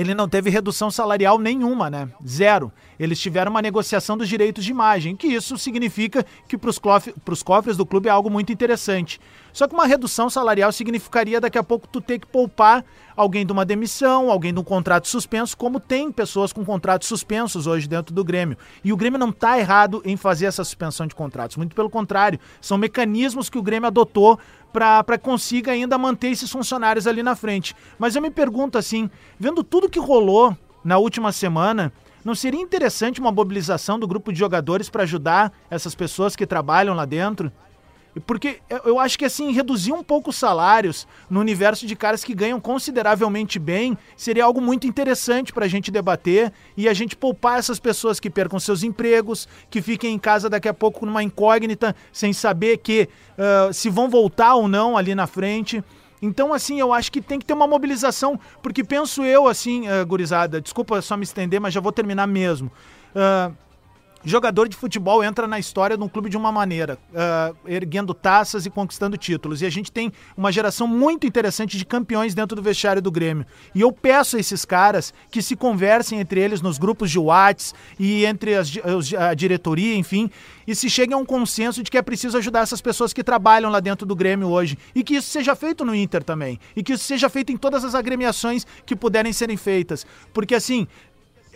ele 0.00 0.14
não 0.14 0.26
teve 0.26 0.48
redução 0.48 0.90
salarial 0.90 1.38
nenhuma, 1.38 1.90
né? 1.90 2.08
Zero. 2.26 2.72
Eles 2.98 3.20
tiveram 3.20 3.50
uma 3.50 3.60
negociação 3.60 4.16
dos 4.16 4.30
direitos 4.30 4.64
de 4.64 4.70
imagem, 4.70 5.14
que 5.14 5.26
isso 5.26 5.58
significa 5.58 6.24
que 6.48 6.56
para 6.56 6.70
os 6.70 7.42
cofres 7.42 7.76
do 7.76 7.84
clube 7.84 8.08
é 8.08 8.10
algo 8.10 8.30
muito 8.30 8.50
interessante. 8.50 9.20
Só 9.52 9.68
que 9.68 9.74
uma 9.74 9.86
redução 9.86 10.30
salarial 10.30 10.72
significaria 10.72 11.38
daqui 11.38 11.58
a 11.58 11.62
pouco 11.62 11.86
tu 11.86 12.00
ter 12.00 12.18
que 12.18 12.26
poupar 12.26 12.82
alguém 13.14 13.44
de 13.44 13.52
uma 13.52 13.64
demissão, 13.64 14.30
alguém 14.30 14.54
de 14.54 14.60
um 14.60 14.64
contrato 14.64 15.06
suspenso, 15.06 15.54
como 15.54 15.78
tem 15.78 16.10
pessoas 16.10 16.50
com 16.50 16.64
contratos 16.64 17.06
suspensos 17.06 17.66
hoje 17.66 17.86
dentro 17.86 18.14
do 18.14 18.24
Grêmio. 18.24 18.56
E 18.82 18.94
o 18.94 18.96
Grêmio 18.96 19.18
não 19.18 19.28
está 19.28 19.58
errado 19.58 20.00
em 20.06 20.16
fazer 20.16 20.46
essa 20.46 20.64
suspensão 20.64 21.06
de 21.06 21.14
contratos, 21.14 21.58
muito 21.58 21.76
pelo 21.76 21.90
contrário, 21.90 22.40
são 22.58 22.78
mecanismos 22.78 23.50
que 23.50 23.58
o 23.58 23.62
Grêmio 23.62 23.88
adotou 23.88 24.38
para 24.72 25.18
consiga 25.18 25.72
ainda 25.72 25.98
manter 25.98 26.28
esses 26.28 26.50
funcionários 26.50 27.06
ali 27.06 27.22
na 27.22 27.34
frente. 27.34 27.74
Mas 27.98 28.16
eu 28.16 28.22
me 28.22 28.30
pergunto 28.30 28.78
assim, 28.78 29.10
vendo 29.38 29.62
tudo 29.62 29.88
que 29.88 29.98
rolou 29.98 30.56
na 30.84 30.98
última 30.98 31.32
semana, 31.32 31.92
não 32.24 32.34
seria 32.34 32.60
interessante 32.60 33.20
uma 33.20 33.32
mobilização 33.32 33.98
do 33.98 34.06
grupo 34.06 34.32
de 34.32 34.38
jogadores 34.38 34.88
para 34.88 35.02
ajudar 35.02 35.52
essas 35.70 35.94
pessoas 35.94 36.36
que 36.36 36.46
trabalham 36.46 36.94
lá 36.94 37.04
dentro? 37.04 37.50
Porque 38.26 38.60
eu 38.84 38.98
acho 38.98 39.18
que 39.18 39.24
assim, 39.24 39.52
reduzir 39.52 39.92
um 39.92 40.02
pouco 40.02 40.30
os 40.30 40.36
salários 40.36 41.06
no 41.28 41.38
universo 41.38 41.86
de 41.86 41.94
caras 41.94 42.24
que 42.24 42.34
ganham 42.34 42.60
consideravelmente 42.60 43.58
bem 43.58 43.96
seria 44.16 44.44
algo 44.44 44.60
muito 44.60 44.86
interessante 44.86 45.52
para 45.52 45.64
a 45.64 45.68
gente 45.68 45.90
debater 45.90 46.52
e 46.76 46.88
a 46.88 46.94
gente 46.94 47.16
poupar 47.16 47.58
essas 47.58 47.78
pessoas 47.78 48.18
que 48.18 48.28
percam 48.28 48.58
seus 48.58 48.82
empregos, 48.82 49.48
que 49.70 49.80
fiquem 49.80 50.14
em 50.14 50.18
casa 50.18 50.50
daqui 50.50 50.68
a 50.68 50.74
pouco 50.74 51.06
numa 51.06 51.22
incógnita, 51.22 51.94
sem 52.12 52.32
saber 52.32 52.78
que 52.78 53.08
uh, 53.38 53.72
se 53.72 53.88
vão 53.88 54.08
voltar 54.08 54.54
ou 54.54 54.66
não 54.66 54.96
ali 54.96 55.14
na 55.14 55.26
frente. 55.26 55.82
Então, 56.22 56.52
assim, 56.52 56.78
eu 56.78 56.92
acho 56.92 57.10
que 57.10 57.20
tem 57.20 57.38
que 57.38 57.46
ter 57.46 57.54
uma 57.54 57.66
mobilização, 57.66 58.38
porque 58.62 58.84
penso 58.84 59.24
eu, 59.24 59.48
assim, 59.48 59.88
uh, 59.88 60.04
gurizada, 60.04 60.60
desculpa 60.60 61.00
só 61.00 61.16
me 61.16 61.24
estender, 61.24 61.60
mas 61.60 61.72
já 61.72 61.80
vou 61.80 61.92
terminar 61.92 62.26
mesmo. 62.26 62.70
Uh, 63.14 63.54
Jogador 64.22 64.68
de 64.68 64.76
futebol 64.76 65.24
entra 65.24 65.46
na 65.46 65.58
história 65.58 65.96
de 65.96 66.02
um 66.02 66.08
clube 66.08 66.28
de 66.28 66.36
uma 66.36 66.52
maneira, 66.52 66.98
uh, 67.10 67.56
erguendo 67.66 68.12
taças 68.12 68.66
e 68.66 68.70
conquistando 68.70 69.16
títulos. 69.16 69.62
E 69.62 69.66
a 69.66 69.70
gente 69.70 69.90
tem 69.90 70.12
uma 70.36 70.52
geração 70.52 70.86
muito 70.86 71.26
interessante 71.26 71.78
de 71.78 71.86
campeões 71.86 72.34
dentro 72.34 72.54
do 72.54 72.62
vestiário 72.62 73.00
do 73.00 73.10
Grêmio. 73.10 73.46
E 73.74 73.80
eu 73.80 73.90
peço 73.90 74.36
a 74.36 74.40
esses 74.40 74.66
caras 74.66 75.14
que 75.30 75.40
se 75.40 75.56
conversem 75.56 76.20
entre 76.20 76.38
eles 76.38 76.60
nos 76.60 76.76
grupos 76.76 77.10
de 77.10 77.18
Whats 77.18 77.74
e 77.98 78.26
entre 78.26 78.56
as, 78.56 78.70
a 79.18 79.32
diretoria, 79.32 79.96
enfim, 79.96 80.30
e 80.66 80.74
se 80.74 80.90
cheguem 80.90 81.14
a 81.14 81.18
um 81.18 81.24
consenso 81.24 81.82
de 81.82 81.90
que 81.90 81.96
é 81.96 82.02
preciso 82.02 82.36
ajudar 82.36 82.60
essas 82.60 82.80
pessoas 82.82 83.14
que 83.14 83.24
trabalham 83.24 83.70
lá 83.70 83.80
dentro 83.80 84.06
do 84.06 84.14
Grêmio 84.14 84.48
hoje. 84.48 84.76
E 84.94 85.02
que 85.02 85.14
isso 85.14 85.30
seja 85.30 85.56
feito 85.56 85.84
no 85.84 85.94
Inter 85.94 86.22
também. 86.22 86.60
E 86.76 86.82
que 86.82 86.92
isso 86.92 87.04
seja 87.04 87.28
feito 87.30 87.50
em 87.50 87.56
todas 87.56 87.84
as 87.84 87.94
agremiações 87.94 88.66
que 88.84 88.94
puderem 88.94 89.32
serem 89.32 89.56
feitas. 89.56 90.06
Porque 90.32 90.54
assim, 90.54 90.86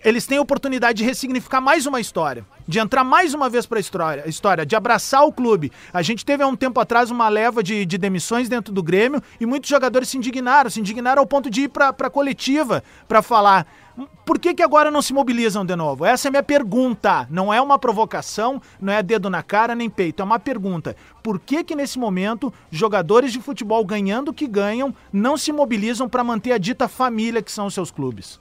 eles 0.04 0.26
têm 0.26 0.36
a 0.36 0.42
oportunidade 0.42 0.98
de 0.98 1.04
ressignificar 1.04 1.62
mais 1.62 1.86
uma 1.86 1.98
história, 1.98 2.44
de 2.68 2.78
entrar 2.78 3.02
mais 3.02 3.32
uma 3.32 3.48
vez 3.48 3.64
para 3.64 3.78
a 3.78 3.80
história, 3.80 4.28
história, 4.28 4.66
de 4.66 4.76
abraçar 4.76 5.24
o 5.24 5.32
clube. 5.32 5.72
A 5.92 6.02
gente 6.02 6.26
teve 6.26 6.42
há 6.42 6.46
um 6.46 6.54
tempo 6.54 6.78
atrás 6.78 7.10
uma 7.10 7.28
leva 7.30 7.62
de, 7.62 7.86
de 7.86 7.96
demissões 7.96 8.46
dentro 8.46 8.72
do 8.72 8.82
Grêmio 8.82 9.22
e 9.40 9.46
muitos 9.46 9.70
jogadores 9.70 10.10
se 10.10 10.18
indignaram, 10.18 10.68
se 10.68 10.78
indignaram 10.78 11.20
ao 11.20 11.26
ponto 11.26 11.48
de 11.48 11.62
ir 11.62 11.68
para 11.68 11.88
a 11.88 12.10
coletiva 12.10 12.84
para 13.08 13.22
falar. 13.22 13.66
Por 14.26 14.38
que, 14.38 14.52
que 14.52 14.62
agora 14.62 14.90
não 14.90 15.00
se 15.00 15.14
mobilizam 15.14 15.64
de 15.64 15.74
novo? 15.74 16.04
Essa 16.04 16.26
é 16.26 16.28
a 16.28 16.32
minha 16.32 16.42
pergunta. 16.42 17.26
Não 17.30 17.54
é 17.54 17.60
uma 17.60 17.78
provocação, 17.78 18.60
não 18.80 18.92
é 18.92 19.02
dedo 19.02 19.30
na 19.30 19.42
cara 19.42 19.74
nem 19.74 19.88
peito, 19.88 20.20
é 20.20 20.24
uma 20.24 20.38
pergunta. 20.38 20.96
Por 21.22 21.38
que 21.38 21.64
que 21.64 21.76
nesse 21.76 21.98
momento 21.98 22.52
jogadores 22.70 23.32
de 23.32 23.40
futebol 23.40 23.84
ganhando 23.84 24.28
o 24.28 24.34
que 24.34 24.46
ganham 24.48 24.94
não 25.12 25.36
se 25.36 25.52
mobilizam 25.52 26.08
para 26.08 26.24
manter 26.24 26.52
a 26.52 26.58
dita 26.58 26.88
família 26.88 27.40
que 27.40 27.52
são 27.52 27.66
os 27.66 27.74
seus 27.74 27.90
clubes? 27.90 28.40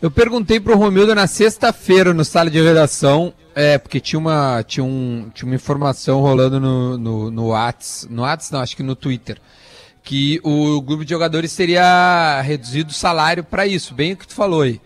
Eu 0.00 0.10
perguntei 0.10 0.60
pro 0.60 0.76
Romildo 0.76 1.14
na 1.14 1.26
sexta-feira 1.26 2.12
no 2.12 2.22
sala 2.22 2.50
de 2.50 2.60
redação, 2.60 3.32
é, 3.54 3.78
porque 3.78 3.98
tinha 3.98 4.18
uma, 4.18 4.62
tinha 4.62 4.84
um, 4.84 5.30
tinha 5.32 5.48
uma 5.48 5.54
informação 5.54 6.20
rolando 6.20 6.60
no, 6.60 6.98
no, 6.98 7.30
no 7.30 7.48
Whats, 7.48 8.06
no 8.10 8.22
Whats 8.22 8.50
não, 8.50 8.60
acho 8.60 8.76
que 8.76 8.82
no 8.82 8.94
Twitter, 8.94 9.38
que 10.02 10.38
o 10.44 10.82
grupo 10.82 11.02
de 11.02 11.10
jogadores 11.10 11.56
teria 11.56 12.42
reduzido 12.42 12.90
o 12.90 12.94
salário 12.94 13.42
para 13.42 13.66
isso, 13.66 13.94
bem 13.94 14.12
o 14.12 14.16
que 14.18 14.28
tu 14.28 14.34
falou 14.34 14.62
aí. 14.62 14.78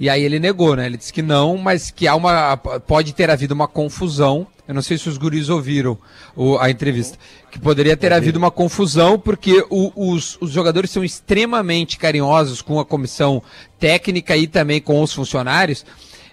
E 0.00 0.10
aí 0.10 0.24
ele 0.24 0.40
negou, 0.40 0.74
né? 0.74 0.86
Ele 0.86 0.96
disse 0.96 1.12
que 1.12 1.22
não, 1.22 1.56
mas 1.56 1.92
que 1.92 2.08
há 2.08 2.16
uma, 2.16 2.56
pode 2.56 3.14
ter 3.14 3.30
havido 3.30 3.54
uma 3.54 3.68
confusão 3.68 4.48
eu 4.68 4.74
não 4.74 4.82
sei 4.82 4.98
se 4.98 5.08
os 5.08 5.16
guris 5.16 5.48
ouviram 5.48 5.96
o, 6.34 6.58
a 6.58 6.70
entrevista. 6.70 7.18
Que 7.50 7.58
poderia 7.58 7.96
ter 7.96 8.12
havido 8.12 8.38
uma 8.38 8.50
confusão, 8.50 9.18
porque 9.18 9.64
o, 9.70 9.92
os, 9.94 10.36
os 10.40 10.50
jogadores 10.50 10.90
são 10.90 11.04
extremamente 11.04 11.96
carinhosos 11.98 12.60
com 12.60 12.80
a 12.80 12.84
comissão 12.84 13.42
técnica 13.78 14.36
e 14.36 14.46
também 14.46 14.80
com 14.80 15.00
os 15.00 15.12
funcionários. 15.12 15.84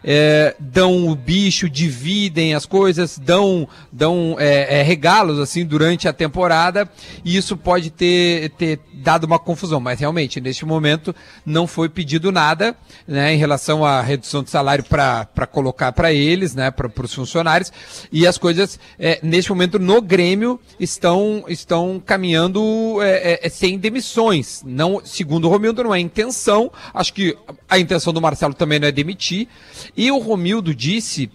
É, 0.06 0.54
dão 0.60 1.08
o 1.08 1.16
bicho, 1.16 1.70
dividem 1.70 2.54
as 2.54 2.66
coisas, 2.66 3.18
dão, 3.18 3.66
dão 3.90 4.36
é, 4.38 4.80
é, 4.80 4.84
regalos 4.84 5.40
assim 5.40 5.66
durante 5.66 6.10
a 6.10 6.14
temporada 6.14 6.90
e 7.24 7.38
isso 7.38 7.56
pode 7.56 7.90
ter, 7.90 8.50
ter 8.50 8.82
dado 9.04 9.26
uma 9.26 9.38
confusão, 9.38 9.80
mas 9.80 10.00
realmente, 10.00 10.40
neste 10.40 10.66
momento, 10.66 11.14
não 11.46 11.68
foi 11.68 11.90
pedido 11.90 12.32
nada, 12.32 12.76
né, 13.08 13.34
em 13.34 13.38
relação 13.38 13.84
à 13.84 14.02
redução 14.02 14.42
de 14.42 14.50
salário 14.50 14.84
para 14.84 15.28
colocar 15.52 15.92
para 15.92 16.14
eles, 16.14 16.56
né, 16.56 16.72
para 16.72 16.90
os 17.04 17.14
funcionários, 17.14 17.72
e 18.12 18.26
as 18.26 18.38
coisas, 18.38 18.80
é, 18.98 19.20
neste 19.22 19.52
momento, 19.52 19.78
no 19.78 20.02
Grêmio, 20.02 20.60
estão, 20.80 21.44
estão 21.48 22.02
caminhando 22.04 22.98
é, 23.02 23.40
é, 23.44 23.50
sem 23.50 23.78
demissões. 23.78 24.64
Não, 24.66 25.02
segundo 25.04 25.46
o 25.46 25.50
Romildo, 25.50 25.84
não 25.84 25.94
é 25.94 26.00
intenção, 26.00 26.72
acho 26.94 27.14
que 27.14 27.38
a 27.70 27.78
intenção 27.78 28.14
do 28.14 28.22
Marcelo 28.22 28.54
também 28.54 28.80
não 28.80 28.88
é 28.88 28.92
demitir, 28.92 29.48
e 29.96 30.10
o 30.10 30.18
Romildo 30.18 30.74
disse 30.74 31.30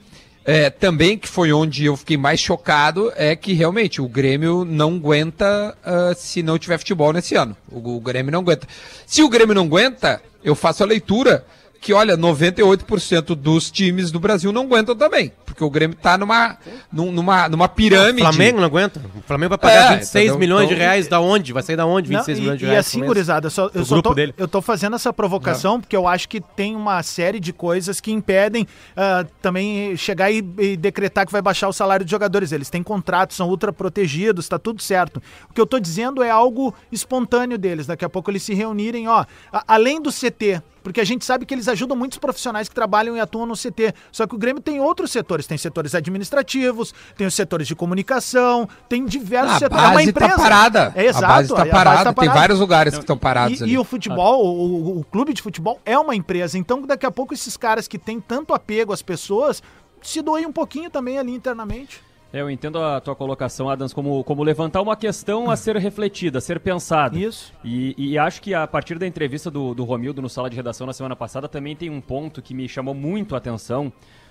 é, 0.50 0.70
também, 0.70 1.18
que 1.18 1.28
foi 1.28 1.52
onde 1.52 1.84
eu 1.84 1.94
fiquei 1.94 2.16
mais 2.16 2.40
chocado, 2.40 3.12
é 3.16 3.36
que 3.36 3.52
realmente 3.52 4.00
o 4.00 4.08
Grêmio 4.08 4.64
não 4.64 4.94
aguenta 4.94 5.76
uh, 5.84 6.14
se 6.16 6.42
não 6.42 6.58
tiver 6.58 6.78
futebol 6.78 7.12
nesse 7.12 7.34
ano. 7.34 7.54
O, 7.70 7.96
o, 7.96 8.00
Grêmio 8.00 8.32
não 8.32 8.40
aguenta. 8.40 8.66
Se 9.04 9.22
o 9.22 9.28
Grêmio 9.28 9.54
não 9.54 9.64
aguenta, 9.64 10.22
eu 10.42 10.54
faço 10.54 10.82
a 10.82 10.86
leitura 10.86 11.44
que, 11.82 11.92
olha, 11.92 12.16
98% 12.16 13.34
dos 13.34 13.70
times 13.70 14.10
do 14.10 14.18
Brasil 14.18 14.50
não 14.50 14.62
aguentam 14.62 14.96
também. 14.96 15.30
Porque 15.58 15.64
o 15.64 15.70
Grêmio 15.70 15.96
tá 16.00 16.16
numa, 16.16 16.56
numa, 16.92 17.48
numa 17.48 17.68
pirâmide. 17.68 18.22
O 18.22 18.30
Flamengo 18.30 18.58
não 18.58 18.66
aguenta? 18.66 19.02
O 19.16 19.22
Flamengo 19.22 19.48
vai 19.50 19.58
pagar 19.58 19.94
é, 19.94 19.96
26 19.96 20.14
entendeu? 20.14 20.38
milhões 20.38 20.64
então, 20.66 20.76
de 20.76 20.80
reais 20.80 21.08
da 21.08 21.20
onde? 21.20 21.52
Vai 21.52 21.64
sair 21.64 21.74
da 21.74 21.84
onde 21.84 22.08
26 22.08 22.38
não, 22.38 22.42
milhões 22.44 22.58
de 22.60 22.64
e, 22.64 22.68
reais? 22.68 22.86
E 22.86 22.88
assim, 22.88 23.04
gurizada, 23.04 23.50
só, 23.50 23.68
eu, 23.74 23.84
só 23.84 24.00
tô, 24.00 24.14
dele. 24.14 24.32
eu 24.38 24.46
tô 24.46 24.62
fazendo 24.62 24.94
essa 24.94 25.12
provocação 25.12 25.72
não. 25.72 25.80
porque 25.80 25.96
eu 25.96 26.06
acho 26.06 26.28
que 26.28 26.40
tem 26.40 26.76
uma 26.76 27.02
série 27.02 27.40
de 27.40 27.52
coisas 27.52 28.00
que 28.00 28.12
impedem 28.12 28.62
uh, 28.62 29.28
também 29.42 29.96
chegar 29.96 30.30
e, 30.30 30.38
e, 30.58 30.76
decretar 30.76 31.26
que 31.26 31.32
vai 31.32 31.42
baixar 31.42 31.66
o 31.66 31.72
salário 31.72 32.04
dos 32.04 32.10
jogadores. 32.10 32.52
Eles 32.52 32.70
têm 32.70 32.82
contratos, 32.82 33.36
são 33.36 33.48
ultra 33.48 33.72
protegidos, 33.72 34.48
tá 34.48 34.60
tudo 34.60 34.80
certo. 34.80 35.20
O 35.50 35.54
que 35.54 35.60
eu 35.60 35.66
tô 35.66 35.80
dizendo 35.80 36.22
é 36.22 36.30
algo 36.30 36.72
espontâneo 36.92 37.58
deles. 37.58 37.84
Daqui 37.84 38.04
a 38.04 38.08
pouco 38.08 38.30
eles 38.30 38.44
se 38.44 38.54
reunirem, 38.54 39.08
ó, 39.08 39.24
a, 39.52 39.64
além 39.66 40.00
do 40.00 40.12
CT, 40.12 40.62
porque 40.88 41.00
a 41.00 41.04
gente 41.04 41.24
sabe 41.24 41.44
que 41.44 41.52
eles 41.52 41.68
ajudam 41.68 41.96
muitos 41.96 42.16
profissionais 42.16 42.68
que 42.68 42.74
trabalham 42.74 43.16
e 43.16 43.20
atuam 43.20 43.44
no 43.44 43.54
CT. 43.54 43.94
Só 44.10 44.26
que 44.26 44.34
o 44.34 44.38
Grêmio 44.38 44.62
tem 44.62 44.80
outros 44.80 45.10
setores, 45.10 45.46
tem 45.48 45.58
setores 45.58 45.94
administrativos, 45.94 46.94
tem 47.16 47.26
os 47.26 47.34
setores 47.34 47.66
de 47.66 47.74
comunicação, 47.74 48.68
tem 48.88 49.04
diversos 49.04 49.56
a 49.56 49.58
setores. 49.58 49.82
Base 49.82 49.88
é 49.88 49.90
uma 49.90 50.04
tá 50.04 50.10
empresa. 50.10 50.36
Tá 50.36 50.42
parada. 50.42 50.92
É 50.94 51.06
exato. 51.06 51.24
A 51.24 51.28
base 51.28 51.52
está 51.52 51.66
parada. 51.66 52.14
Tá 52.14 52.22
tem 52.22 52.28
vários 52.28 52.60
lugares 52.60 52.94
que 52.94 53.00
estão 53.00 53.18
parados 53.18 53.60
e, 53.60 53.64
ali. 53.64 53.72
E 53.72 53.78
o 53.78 53.82
futebol, 53.84 54.44
o, 54.44 55.00
o 55.00 55.04
clube 55.04 55.32
de 55.32 55.42
futebol 55.42 55.80
é 55.84 55.98
uma 55.98 56.14
empresa. 56.14 56.56
Então 56.58 56.82
daqui 56.82 57.06
a 57.06 57.10
pouco 57.10 57.34
esses 57.34 57.56
caras 57.56 57.88
que 57.88 57.98
têm 57.98 58.20
tanto 58.20 58.54
apego 58.54 58.92
às 58.92 59.02
pessoas 59.02 59.62
se 60.02 60.22
doem 60.22 60.46
um 60.46 60.52
pouquinho 60.52 60.90
também 60.90 61.18
ali 61.18 61.32
internamente. 61.32 62.00
É, 62.30 62.42
eu 62.42 62.50
entendo 62.50 62.78
a 62.78 63.00
tua 63.00 63.16
colocação, 63.16 63.70
Adams, 63.70 63.94
como, 63.94 64.22
como 64.22 64.42
levantar 64.42 64.82
uma 64.82 64.94
questão 64.94 65.50
a 65.50 65.56
ser 65.56 65.76
refletida, 65.76 66.38
a 66.38 66.40
ser 66.42 66.60
pensada. 66.60 67.18
Isso. 67.18 67.54
E, 67.64 67.94
e 67.96 68.18
acho 68.18 68.42
que 68.42 68.52
a 68.52 68.66
partir 68.66 68.98
da 68.98 69.06
entrevista 69.06 69.50
do, 69.50 69.74
do 69.74 69.82
Romildo 69.84 70.20
no 70.20 70.28
Sala 70.28 70.50
de 70.50 70.56
Redação 70.56 70.86
na 70.86 70.92
semana 70.92 71.16
passada 71.16 71.48
também 71.48 71.74
tem 71.74 71.88
um 71.88 72.02
ponto 72.02 72.42
que 72.42 72.52
me 72.52 72.68
chamou 72.68 72.92
muito 72.92 73.34
a 73.34 73.38
atenção 73.38 73.90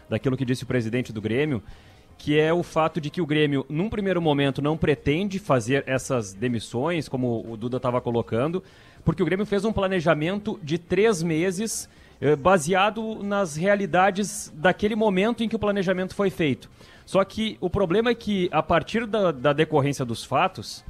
daquilo 0.09 0.37
que 0.37 0.45
disse 0.45 0.63
o 0.63 0.67
presidente 0.67 1.11
do 1.11 1.21
Grêmio, 1.21 1.61
que 2.17 2.39
é 2.39 2.51
o 2.51 2.63
fato 2.63 2.99
de 2.99 3.09
que 3.09 3.21
o 3.21 3.25
Grêmio, 3.25 3.65
num 3.69 3.89
primeiro 3.89 4.21
momento, 4.21 4.61
não 4.61 4.77
pretende 4.77 5.39
fazer 5.39 5.83
essas 5.85 6.33
demissões, 6.33 7.07
como 7.07 7.45
o 7.47 7.55
Duda 7.55 7.77
estava 7.77 8.01
colocando, 8.01 8.63
porque 9.05 9.21
o 9.21 9.25
Grêmio 9.25 9.45
fez 9.45 9.63
um 9.63 9.71
planejamento 9.71 10.59
de 10.63 10.77
três 10.77 11.21
meses 11.21 11.87
eh, 12.19 12.35
baseado 12.35 13.23
nas 13.23 13.55
realidades 13.55 14.51
daquele 14.55 14.95
momento 14.95 15.43
em 15.43 15.49
que 15.49 15.55
o 15.55 15.59
planejamento 15.59 16.15
foi 16.15 16.29
feito. 16.29 16.69
Só 17.05 17.23
que 17.23 17.57
o 17.61 17.69
problema 17.69 18.09
é 18.09 18.15
que, 18.15 18.49
a 18.51 18.61
partir 18.61 19.05
da, 19.05 19.31
da 19.31 19.53
decorrência 19.53 20.03
dos 20.03 20.25
fatos, 20.25 20.83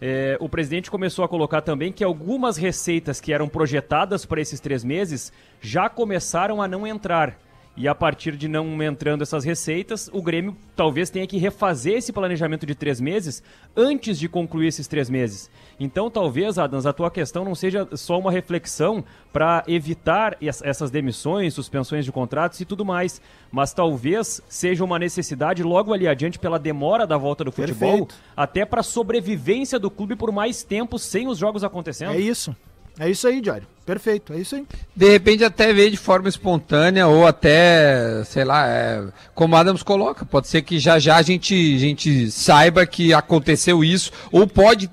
é, 0.00 0.36
o 0.38 0.48
presidente 0.48 0.90
começou 0.90 1.24
a 1.24 1.28
colocar 1.28 1.62
também 1.62 1.90
que 1.90 2.04
algumas 2.04 2.56
receitas 2.56 3.20
que 3.20 3.32
eram 3.32 3.48
projetadas 3.48 4.26
para 4.26 4.40
esses 4.40 4.60
três 4.60 4.84
meses 4.84 5.32
já 5.60 5.88
começaram 5.88 6.60
a 6.60 6.68
não 6.68 6.86
entrar. 6.86 7.38
E 7.76 7.88
a 7.88 7.94
partir 7.94 8.36
de 8.36 8.46
não 8.46 8.80
entrando 8.80 9.22
essas 9.22 9.44
receitas, 9.44 10.08
o 10.12 10.22
Grêmio 10.22 10.56
talvez 10.76 11.10
tenha 11.10 11.26
que 11.26 11.38
refazer 11.38 11.94
esse 11.94 12.12
planejamento 12.12 12.64
de 12.64 12.74
três 12.74 13.00
meses 13.00 13.42
antes 13.76 14.16
de 14.16 14.28
concluir 14.28 14.68
esses 14.68 14.86
três 14.86 15.10
meses. 15.10 15.50
Então, 15.78 16.08
talvez, 16.08 16.56
Adams, 16.56 16.86
a 16.86 16.92
tua 16.92 17.10
questão 17.10 17.44
não 17.44 17.54
seja 17.54 17.88
só 17.96 18.16
uma 18.16 18.30
reflexão 18.30 19.04
para 19.32 19.64
evitar 19.66 20.36
essas 20.40 20.88
demissões, 20.88 21.54
suspensões 21.54 22.04
de 22.04 22.12
contratos 22.12 22.60
e 22.60 22.64
tudo 22.64 22.84
mais, 22.84 23.20
mas 23.50 23.72
talvez 23.72 24.40
seja 24.48 24.84
uma 24.84 24.98
necessidade 24.98 25.64
logo 25.64 25.92
ali 25.92 26.06
adiante 26.06 26.38
pela 26.38 26.60
demora 26.60 27.08
da 27.08 27.16
volta 27.16 27.42
do 27.42 27.50
futebol, 27.50 28.06
Perfeito. 28.06 28.14
até 28.36 28.64
para 28.64 28.80
a 28.80 28.84
sobrevivência 28.84 29.80
do 29.80 29.90
clube 29.90 30.14
por 30.14 30.30
mais 30.30 30.62
tempo 30.62 30.96
sem 30.96 31.26
os 31.26 31.38
jogos 31.38 31.64
acontecendo. 31.64 32.12
É 32.12 32.20
isso. 32.20 32.54
É 32.98 33.10
isso 33.10 33.26
aí, 33.26 33.40
Diário. 33.40 33.66
Perfeito, 33.84 34.32
é 34.32 34.38
isso 34.38 34.54
aí. 34.56 34.64
De 34.96 35.10
repente 35.10 35.44
até 35.44 35.72
veio 35.72 35.90
de 35.90 35.96
forma 35.98 36.28
espontânea 36.28 37.06
ou 37.06 37.26
até, 37.26 38.24
sei 38.24 38.42
lá, 38.42 38.66
é, 38.66 39.04
como 39.34 39.56
Adams 39.56 39.82
coloca, 39.82 40.24
pode 40.24 40.48
ser 40.48 40.62
que 40.62 40.78
já 40.78 40.98
já 40.98 41.16
a 41.16 41.22
gente, 41.22 41.54
a 41.54 41.78
gente 41.78 42.30
saiba 42.30 42.86
que 42.86 43.12
aconteceu 43.12 43.84
isso, 43.84 44.10
ou 44.32 44.46
pode 44.46 44.90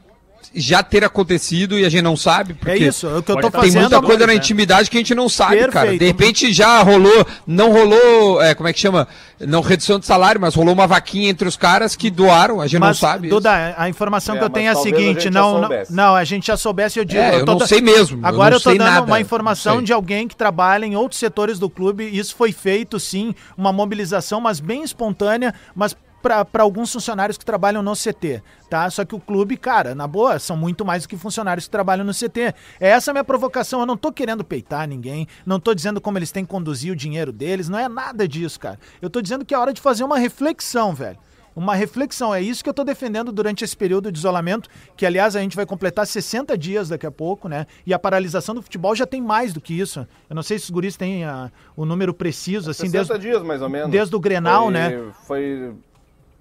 já 0.53 0.83
ter 0.83 1.03
acontecido 1.03 1.79
e 1.79 1.85
a 1.85 1.89
gente 1.89 2.01
não 2.01 2.17
sabe. 2.17 2.53
Porque 2.53 2.71
é 2.71 2.77
isso, 2.77 3.07
é 3.07 3.17
o 3.17 3.23
que 3.23 3.31
eu 3.31 3.35
tô 3.35 3.41
tem 3.43 3.51
fazendo. 3.51 3.71
Tem 3.73 3.81
muita 3.81 4.01
coisa 4.01 4.19
na 4.21 4.27
né? 4.27 4.35
intimidade 4.35 4.89
que 4.89 4.97
a 4.97 4.99
gente 4.99 5.15
não 5.15 5.29
sabe, 5.29 5.55
Perfeito. 5.55 5.73
cara. 5.73 5.97
De 5.97 6.05
repente 6.05 6.51
já 6.51 6.81
rolou, 6.81 7.25
não 7.47 7.71
rolou, 7.71 8.41
é, 8.41 8.53
como 8.53 8.67
é 8.67 8.73
que 8.73 8.79
chama? 8.79 9.07
Não 9.39 9.61
redução 9.61 9.97
de 9.97 10.05
salário, 10.05 10.39
mas 10.39 10.53
rolou 10.53 10.73
uma 10.73 10.85
vaquinha 10.85 11.29
entre 11.29 11.47
os 11.47 11.55
caras 11.55 11.95
que 11.95 12.11
doaram, 12.11 12.59
a 12.59 12.67
gente 12.67 12.79
mas, 12.79 13.01
não 13.01 13.09
sabe. 13.09 13.29
Duda, 13.29 13.69
isso. 13.69 13.75
a 13.79 13.89
informação 13.89 14.35
é, 14.35 14.39
que 14.39 14.43
eu 14.43 14.49
tenho 14.49 14.67
é 14.67 14.71
a 14.71 14.75
seguinte, 14.75 15.27
a 15.29 15.31
não, 15.31 15.61
não, 15.61 15.69
não, 15.89 16.15
a 16.15 16.23
gente 16.23 16.47
já 16.47 16.57
soubesse, 16.57 16.99
eu 16.99 17.05
digo. 17.05 17.21
É, 17.21 17.35
eu, 17.35 17.39
eu 17.39 17.45
não 17.45 17.59
sei 17.65 17.81
mesmo. 17.81 18.19
Agora 18.23 18.55
eu, 18.55 18.57
eu 18.57 18.61
tô 18.61 18.71
dando 18.71 18.79
nada, 18.79 19.05
uma 19.05 19.19
informação 19.19 19.81
de 19.81 19.93
alguém 19.93 20.27
que 20.27 20.35
trabalha 20.35 20.85
em 20.85 20.95
outros 20.95 21.19
setores 21.19 21.57
do 21.57 21.69
clube, 21.69 22.03
isso 22.05 22.35
foi 22.35 22.51
feito 22.51 22.99
sim, 22.99 23.33
uma 23.57 23.71
mobilização, 23.71 24.41
mas 24.41 24.59
bem 24.59 24.83
espontânea, 24.83 25.53
mas 25.73 25.95
para 26.21 26.63
alguns 26.63 26.91
funcionários 26.91 27.37
que 27.37 27.45
trabalham 27.45 27.81
no 27.81 27.93
CT, 27.93 28.43
tá? 28.69 28.89
Só 28.89 29.03
que 29.03 29.15
o 29.15 29.19
clube, 29.19 29.57
cara, 29.57 29.95
na 29.95 30.07
boa, 30.07 30.39
são 30.39 30.55
muito 30.55 30.85
mais 30.85 31.03
do 31.03 31.09
que 31.09 31.17
funcionários 31.17 31.65
que 31.65 31.71
trabalham 31.71 32.05
no 32.05 32.13
CT. 32.13 32.53
É 32.79 32.89
essa 32.89 33.11
a 33.11 33.13
minha 33.13 33.23
provocação. 33.23 33.79
Eu 33.79 33.85
não 33.85 33.97
tô 33.97 34.11
querendo 34.11 34.43
peitar 34.43 34.87
ninguém, 34.87 35.27
não 35.45 35.59
tô 35.59 35.73
dizendo 35.73 35.99
como 35.99 36.17
eles 36.17 36.31
têm 36.31 36.45
que 36.45 36.51
conduzir 36.51 36.91
o 36.91 36.95
dinheiro 36.95 37.31
deles, 37.31 37.69
não 37.69 37.79
é 37.79 37.89
nada 37.89 38.27
disso, 38.27 38.59
cara. 38.59 38.79
Eu 39.01 39.09
tô 39.09 39.21
dizendo 39.21 39.45
que 39.45 39.53
é 39.53 39.57
hora 39.57 39.73
de 39.73 39.81
fazer 39.81 40.03
uma 40.03 40.17
reflexão, 40.17 40.93
velho. 40.93 41.17
Uma 41.55 41.75
reflexão, 41.75 42.33
é 42.33 42.41
isso 42.41 42.63
que 42.63 42.69
eu 42.69 42.73
tô 42.73 42.83
defendendo 42.83 43.31
durante 43.31 43.63
esse 43.63 43.75
período 43.75 44.11
de 44.11 44.17
isolamento, 44.17 44.69
que 44.95 45.05
aliás 45.05 45.35
a 45.35 45.41
gente 45.41 45.55
vai 45.55 45.65
completar 45.65 46.07
60 46.07 46.57
dias 46.57 46.89
daqui 46.89 47.05
a 47.05 47.11
pouco, 47.11 47.49
né? 47.49 47.67
E 47.85 47.93
a 47.93 47.99
paralisação 47.99 48.55
do 48.55 48.61
futebol 48.61 48.95
já 48.95 49.05
tem 49.05 49.21
mais 49.21 49.51
do 49.51 49.59
que 49.59 49.77
isso. 49.77 50.07
Eu 50.29 50.35
não 50.35 50.43
sei 50.43 50.57
se 50.57 50.65
os 50.65 50.69
guris 50.69 50.95
têm 50.95 51.25
a, 51.25 51.45
ah, 51.45 51.51
o 51.75 51.85
número 51.85 52.13
preciso, 52.13 52.71
assim, 52.71 52.89
60 52.89 53.13
desde, 53.13 53.27
dias 53.27 53.43
mais 53.43 53.61
ou 53.61 53.69
menos. 53.69 53.91
Desde 53.91 54.15
o 54.15 54.19
Grenal, 54.19 54.65
foi, 54.65 54.73
né? 54.73 55.11
Foi 55.27 55.73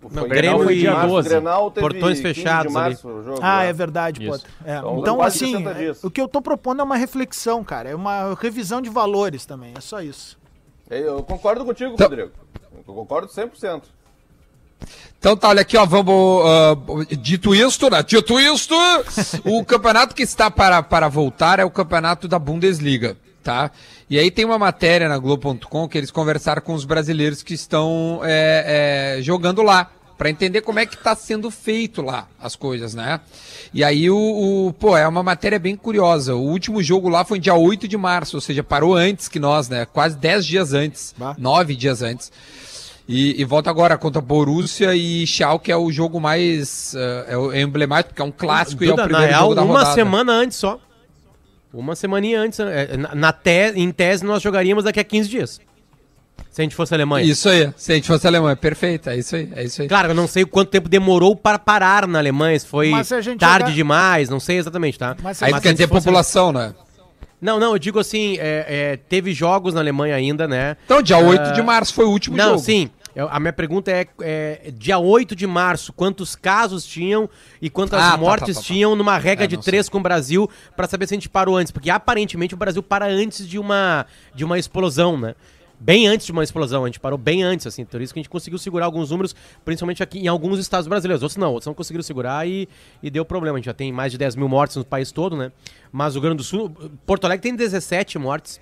não, 0.09 0.27
Grêmio 0.27 0.71
e 0.71 0.85
março, 0.85 1.09
12. 1.09 1.29
Grenal 1.29 1.71
Portões 1.71 2.21
fechados 2.21 2.73
março, 2.73 3.09
ali. 3.09 3.25
Jogo, 3.25 3.41
ah, 3.43 3.65
é 3.65 3.73
verdade, 3.73 4.27
pô. 4.27 4.35
É. 4.65 4.79
Então, 4.79 4.99
então 4.99 5.23
assim, 5.23 5.57
o 6.03 6.11
que 6.11 6.21
eu 6.21 6.27
tô 6.27 6.41
propondo 6.41 6.81
é 6.81 6.83
uma 6.83 6.97
reflexão, 6.97 7.63
cara. 7.63 7.91
É 7.91 7.95
uma 7.95 8.35
revisão 8.35 8.81
de 8.81 8.89
valores 8.89 9.45
também. 9.45 9.75
É 9.77 9.81
só 9.81 10.01
isso. 10.01 10.39
Eu 10.89 11.23
concordo 11.23 11.65
contigo, 11.65 11.93
então... 11.93 12.09
Rodrigo. 12.09 12.31
Eu 12.89 12.95
concordo 12.95 13.29
100%. 13.29 13.83
Então 15.19 15.37
tá, 15.37 15.51
olha 15.51 15.61
aqui, 15.61 15.77
ó, 15.77 15.85
vamos. 15.85 16.15
Uh, 16.15 17.17
dito 17.17 17.55
isto, 17.55 17.91
né? 17.91 18.03
Dito 18.03 18.41
isto, 18.41 18.75
o 19.45 19.63
campeonato 19.63 20.15
que 20.15 20.23
está 20.23 20.51
para, 20.51 20.83
para 20.83 21.09
voltar 21.09 21.59
é 21.59 21.65
o 21.65 21.71
campeonato 21.71 22.27
da 22.27 22.39
Bundesliga 22.39 23.17
tá? 23.43 23.71
E 24.11 24.19
aí 24.19 24.29
tem 24.29 24.45
uma 24.45 24.59
matéria 24.59 25.09
na 25.09 25.17
Globo.com 25.17 25.89
que 25.89 25.97
eles 25.97 26.11
conversaram 26.11 26.61
com 26.61 26.75
os 26.75 26.85
brasileiros 26.85 27.45
que 27.45 27.55
estão 27.55 28.21
é, 28.25 29.17
é, 29.19 29.23
jogando 29.23 29.63
lá, 29.63 29.89
para 30.19 30.29
entender 30.29 30.63
como 30.63 30.81
é 30.81 30.85
que 30.85 30.97
está 30.97 31.15
sendo 31.15 31.51
feito 31.51 32.03
lá 32.03 32.29
as 32.39 32.55
coisas, 32.55 32.93
né? 32.93 33.21
E 33.73 33.83
aí 33.83 34.11
o, 34.11 34.19
o, 34.19 34.73
pô, 34.75 34.95
é 34.95 35.09
uma 35.09 35.23
matéria 35.23 35.59
bem 35.59 35.75
curiosa. 35.77 36.35
O 36.35 36.43
último 36.43 36.83
jogo 36.83 37.09
lá 37.09 37.25
foi 37.25 37.39
dia 37.39 37.55
8 37.55 37.89
de 37.89 37.97
março, 37.97 38.37
ou 38.37 38.41
seja, 38.41 38.63
parou 38.63 38.95
antes 38.95 39.29
que 39.29 39.39
nós, 39.39 39.69
né? 39.69 39.87
Quase 39.87 40.19
10 40.19 40.45
dias 40.45 40.73
antes, 40.75 41.15
bah. 41.17 41.35
9 41.39 41.75
dias 41.77 42.03
antes. 42.03 42.31
E, 43.09 43.41
e, 43.41 43.45
volta 43.45 43.71
agora 43.71 43.97
contra 43.97 44.21
Borussia 44.21 44.95
e 44.95 45.27
Schalke 45.27 45.73
é 45.73 45.77
o 45.77 45.91
jogo 45.91 46.21
mais 46.21 46.95
uh, 46.95 47.53
é 47.53 47.63
emblemático, 47.63 48.11
porque 48.11 48.23
é 48.23 48.25
um 48.25 48.31
clássico 48.31 48.85
Duda, 48.85 48.87
e 48.87 48.91
é 48.91 48.93
o 48.93 49.09
primeiro 49.09 49.33
na 49.33 49.39
jogo 49.39 49.55
real, 49.55 49.55
da 49.55 49.63
uma 49.63 49.79
rodada. 49.79 49.95
semana 49.95 50.33
antes 50.33 50.59
só. 50.59 50.79
Uma 51.73 51.95
semaninha 51.95 52.41
antes. 52.41 52.59
É, 52.59 52.97
na, 52.97 53.15
na 53.15 53.33
te, 53.33 53.73
em 53.77 53.91
tese, 53.91 54.25
nós 54.25 54.43
jogaríamos 54.43 54.85
daqui 54.85 55.01
a 55.01 55.05
15 55.05 55.29
dias. 55.29 55.61
Se 56.51 56.61
a 56.61 56.65
gente 56.65 56.75
fosse 56.75 56.93
Alemanha. 56.93 57.25
Isso 57.25 57.49
aí, 57.49 57.73
se 57.77 57.93
a 57.93 57.95
gente 57.95 58.09
fosse 58.09 58.27
Alemanha, 58.27 58.57
perfeito, 58.57 59.09
é 59.09 59.17
isso 59.17 59.37
aí, 59.37 59.49
é 59.55 59.65
isso 59.65 59.83
aí. 59.83 59.89
Claro, 59.89 60.09
eu 60.09 60.15
não 60.15 60.27
sei 60.27 60.45
quanto 60.45 60.69
tempo 60.69 60.89
demorou 60.89 61.37
para 61.37 61.61
parar 61.61 62.09
na 62.09 62.19
Alemanha, 62.19 62.59
se 62.59 62.67
foi 62.67 62.93
se 63.05 63.37
tarde 63.37 63.67
jogar... 63.67 63.75
demais, 63.75 64.29
não 64.29 64.41
sei 64.41 64.57
exatamente, 64.57 64.99
tá? 64.99 65.17
Mas 65.23 65.41
aí 65.43 65.53
quer 65.61 65.73
dizer 65.73 65.89
fosse... 65.89 66.05
população, 66.05 66.53
né? 66.53 66.75
Não, 67.41 67.59
não, 67.59 67.73
eu 67.73 67.79
digo 67.79 67.99
assim, 67.99 68.37
é, 68.39 68.67
é, 68.69 68.97
teve 68.97 69.33
jogos 69.33 69.73
na 69.73 69.81
Alemanha 69.81 70.15
ainda, 70.15 70.47
né? 70.47 70.77
Então, 70.85 71.01
dia 71.01 71.19
8 71.19 71.51
uh... 71.51 71.53
de 71.53 71.63
março 71.63 71.95
foi 71.95 72.05
o 72.05 72.11
último 72.11 72.37
não, 72.37 72.45
jogo. 72.45 72.57
Não, 72.57 72.65
sim, 72.65 72.91
Eu- 73.15 73.29
a 73.31 73.41
minha 73.41 73.53
pergunta 73.53 73.91
é, 73.91 74.07
é, 74.21 74.71
dia 74.77 74.99
8 74.99 75.35
de 75.35 75.47
março, 75.47 75.93
quantos 75.93 76.37
casos 76.37 76.85
tinham 76.85 77.29
e 77.61 77.69
quantas 77.69 78.01
Ah, 78.01 78.13
tá, 78.13 78.17
mortes 78.17 78.49
tá, 78.49 78.55
tá, 78.55 78.61
tá. 78.61 78.67
tinham 78.67 78.95
numa 78.95 79.19
regra 79.19 79.45
É, 79.45 79.49
de 79.49 79.57
três 79.59 79.89
com 79.89 79.99
o 79.99 80.03
Brasil 80.03 80.49
pra 80.77 80.87
saber 80.87 81.07
se 81.09 81.15
a 81.15 81.17
gente 81.17 81.29
parou 81.29 81.57
antes, 81.57 81.73
porque 81.73 81.91
aparentemente 81.91 82.55
o 82.55 82.57
Brasil 82.57 82.83
para 82.83 83.07
antes 83.07 83.49
de 83.49 83.59
uma 83.59 84.07
de 84.35 84.45
uma 84.45 84.59
explosão, 84.59 85.19
né? 85.19 85.35
Bem 85.83 86.07
antes 86.07 86.27
de 86.27 86.33
uma 86.33 86.45
explosão, 86.45 86.85
a 86.85 86.89
gente 86.89 87.01
parou 87.01 87.17
bem 87.19 87.43
antes, 87.43 87.67
assim, 87.67 87.87
por 87.87 88.03
isso 88.03 88.13
que 88.13 88.21
a 88.21 88.23
gente 88.23 88.29
conseguiu 88.29 88.59
segurar 88.59 88.85
alguns 88.85 89.11
números, 89.11 89.35
principalmente 89.65 90.03
aqui 90.03 90.19
em 90.19 90.29
alguns 90.29 90.59
estados 90.59 90.87
brasileiros. 90.87 91.23
Outros 91.23 91.39
não, 91.39 91.49
outros 91.53 91.67
não 91.67 91.73
conseguiram 91.73 92.03
segurar 92.03 92.47
e, 92.47 92.69
e 93.03 93.09
deu 93.11 93.25
problema. 93.25 93.57
A 93.57 93.59
gente 93.59 93.65
já 93.65 93.73
tem 93.73 93.91
mais 93.91 94.13
de 94.13 94.19
10 94.19 94.37
mil 94.37 94.47
mortes 94.47 94.77
no 94.77 94.85
país 94.85 95.11
todo, 95.11 95.39
né? 95.39 95.51
Mas 95.91 96.13
o 96.15 96.19
Rio 96.19 96.23
Grande 96.25 96.37
do 96.37 96.45
Sul, 96.45 96.69
Porto 97.07 97.25
Alegre 97.25 97.43
tem 97.43 97.57
17 97.57 98.19
mortes. 98.19 98.61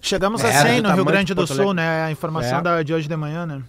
Chegamos 0.00 0.44
a 0.44 0.48
É, 0.48 0.52
100 0.52 0.82
do 0.82 0.88
no 0.88 0.94
Rio 0.94 1.04
Grande 1.04 1.24
de 1.26 1.34
do 1.34 1.46
Sul, 1.46 1.74
né? 1.74 2.04
A 2.04 2.10
informação 2.10 2.58
É. 2.58 2.62
da, 2.62 2.82
de 2.82 2.94
hoje 2.94 3.08
de 3.08 3.16
manhã, 3.16 3.44
né? 3.46 3.62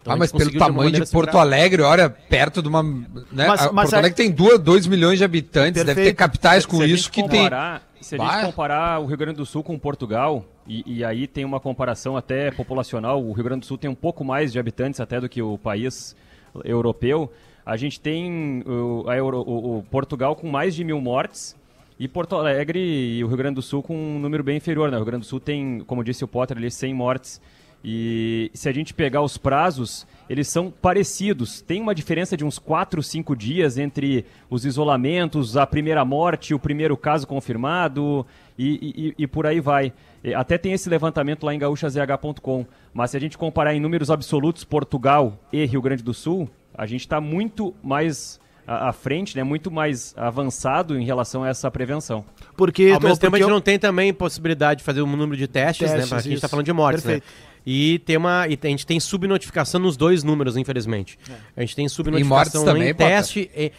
Então 0.00 0.12
ah, 0.12 0.16
mas 0.16 0.30
pelo 0.30 0.50
de 0.50 0.58
tamanho 0.58 0.90
de 0.90 0.98
Porto 0.98 1.28
segurar. 1.30 1.40
Alegre, 1.40 1.80
olha, 1.80 2.10
perto 2.10 2.60
de 2.60 2.68
uma. 2.68 2.82
Né? 2.82 3.46
Mas- 3.48 3.62
a- 3.62 3.72
mas 3.72 3.84
Porto 3.86 3.94
é- 3.94 3.98
Alegre 3.98 4.16
tem 4.16 4.30
2 4.30 4.86
milhões 4.86 5.16
de 5.18 5.24
habitantes, 5.24 5.82
deve 5.82 5.86
ter 5.86 5.94
Perfeito. 5.94 6.16
capitais 6.18 6.66
com 6.66 6.76
Se 6.76 6.84
isso 6.90 7.10
que 7.10 7.22
tem. 7.26 7.44
comparar, 7.44 7.82
Se 8.02 8.16
a 8.16 8.18
gente 8.18 8.44
comparar 8.46 9.00
o 9.00 9.06
Rio 9.06 9.16
Grande 9.16 9.38
do 9.38 9.46
Sul 9.46 9.62
com 9.64 9.78
Portugal, 9.78 10.44
e, 10.68 10.98
e 10.98 11.02
aí 11.04 11.26
tem 11.26 11.42
uma 11.46 11.58
comparação 11.58 12.18
até 12.18 12.50
populacional, 12.50 13.24
o 13.24 13.32
Rio 13.32 13.44
Grande 13.44 13.60
do 13.60 13.66
Sul 13.66 13.78
tem 13.78 13.88
um 13.88 13.94
pouco 13.94 14.22
mais 14.22 14.52
de 14.52 14.58
habitantes 14.58 15.00
até 15.00 15.18
do 15.18 15.26
que 15.26 15.40
o 15.40 15.56
país 15.56 16.14
europeu, 16.62 17.32
a 17.64 17.74
gente 17.78 17.98
tem 17.98 18.62
o, 18.66 19.06
a 19.08 19.16
Euro- 19.16 19.40
o- 19.40 19.78
o 19.78 19.82
Portugal 19.84 20.36
com 20.36 20.50
mais 20.50 20.74
de 20.74 20.84
mil 20.84 21.00
mortes, 21.00 21.56
e 21.98 22.08
Porto 22.08 22.36
Alegre 22.36 22.78
e 22.80 23.22
o 23.22 23.28
Rio 23.28 23.36
Grande 23.36 23.56
do 23.56 23.62
Sul 23.62 23.82
com 23.82 23.96
um 23.96 24.18
número 24.18 24.42
bem 24.42 24.56
inferior. 24.56 24.90
Né? 24.90 24.96
O 24.96 25.00
Rio 25.00 25.06
Grande 25.06 25.24
do 25.24 25.28
Sul 25.28 25.40
tem, 25.40 25.80
como 25.86 26.02
disse 26.04 26.24
o 26.24 26.28
Potter, 26.28 26.56
ali 26.56 26.70
100 26.70 26.94
mortes. 26.94 27.40
E 27.86 28.50
se 28.54 28.66
a 28.66 28.72
gente 28.72 28.94
pegar 28.94 29.20
os 29.20 29.36
prazos, 29.36 30.06
eles 30.28 30.48
são 30.48 30.70
parecidos. 30.70 31.60
Tem 31.60 31.82
uma 31.82 31.94
diferença 31.94 32.34
de 32.34 32.42
uns 32.42 32.58
4, 32.58 33.02
5 33.02 33.36
dias 33.36 33.76
entre 33.76 34.24
os 34.48 34.64
isolamentos, 34.64 35.54
a 35.54 35.66
primeira 35.66 36.02
morte, 36.02 36.54
o 36.54 36.58
primeiro 36.58 36.96
caso 36.96 37.26
confirmado 37.26 38.26
e, 38.58 39.12
e- 39.18 39.22
e 39.24 39.26
por 39.26 39.46
aí 39.46 39.60
vai. 39.60 39.92
Até 40.34 40.56
tem 40.56 40.72
esse 40.72 40.88
levantamento 40.88 41.44
lá 41.44 41.54
em 41.54 41.58
gaúchazh.com. 41.58 42.64
Mas 42.94 43.10
se 43.10 43.18
a 43.18 43.20
gente 43.20 43.36
comparar 43.36 43.74
em 43.74 43.80
números 43.80 44.10
absolutos 44.10 44.64
Portugal 44.64 45.38
e 45.52 45.62
Rio 45.66 45.82
Grande 45.82 46.02
do 46.02 46.14
Sul, 46.14 46.48
a 46.74 46.86
gente 46.86 47.00
está 47.02 47.20
muito 47.20 47.74
mais 47.82 48.40
à 48.66 48.88
à 48.88 48.92
frente, 48.92 49.36
né? 49.36 49.42
muito 49.42 49.70
mais 49.70 50.14
avançado 50.16 50.98
em 50.98 51.04
relação 51.04 51.42
a 51.44 51.48
essa 51.48 51.70
prevenção. 51.70 52.24
Porque, 52.56 52.90
Ao 52.94 53.00
mesmo 53.00 53.16
tempo, 53.18 53.36
a 53.36 53.38
gente 53.38 53.48
eu- 53.48 53.54
não 53.54 53.60
tem 53.60 53.78
também 53.78 54.12
possibilidade 54.12 54.78
de 54.78 54.84
fazer 54.84 55.02
um 55.02 55.06
número 55.06 55.36
de 55.36 55.46
testes, 55.46 55.88
né? 55.90 55.96
Testes, 55.96 56.08
Porque 56.10 56.20
a 56.28 56.30
gente 56.30 56.40
tá 56.40 56.46
isso. 56.46 56.50
falando 56.50 56.66
de 56.66 56.72
mortes, 56.72 57.02
Perfeito. 57.02 57.24
né? 57.24 57.54
E, 57.66 57.98
tem 58.00 58.16
uma, 58.18 58.46
e 58.46 58.58
a 58.62 58.68
gente 58.68 58.86
tem 58.86 59.00
subnotificação 59.00 59.80
nos 59.80 59.96
dois 59.96 60.22
números, 60.22 60.56
infelizmente. 60.56 61.18
A 61.56 61.62
gente 61.62 61.74
tem 61.74 61.88
subnotificação 61.88 62.62
também, 62.64 62.90
em 62.90 62.94
Potter? 62.94 63.06
teste. 63.16 63.50
É, 63.54 63.72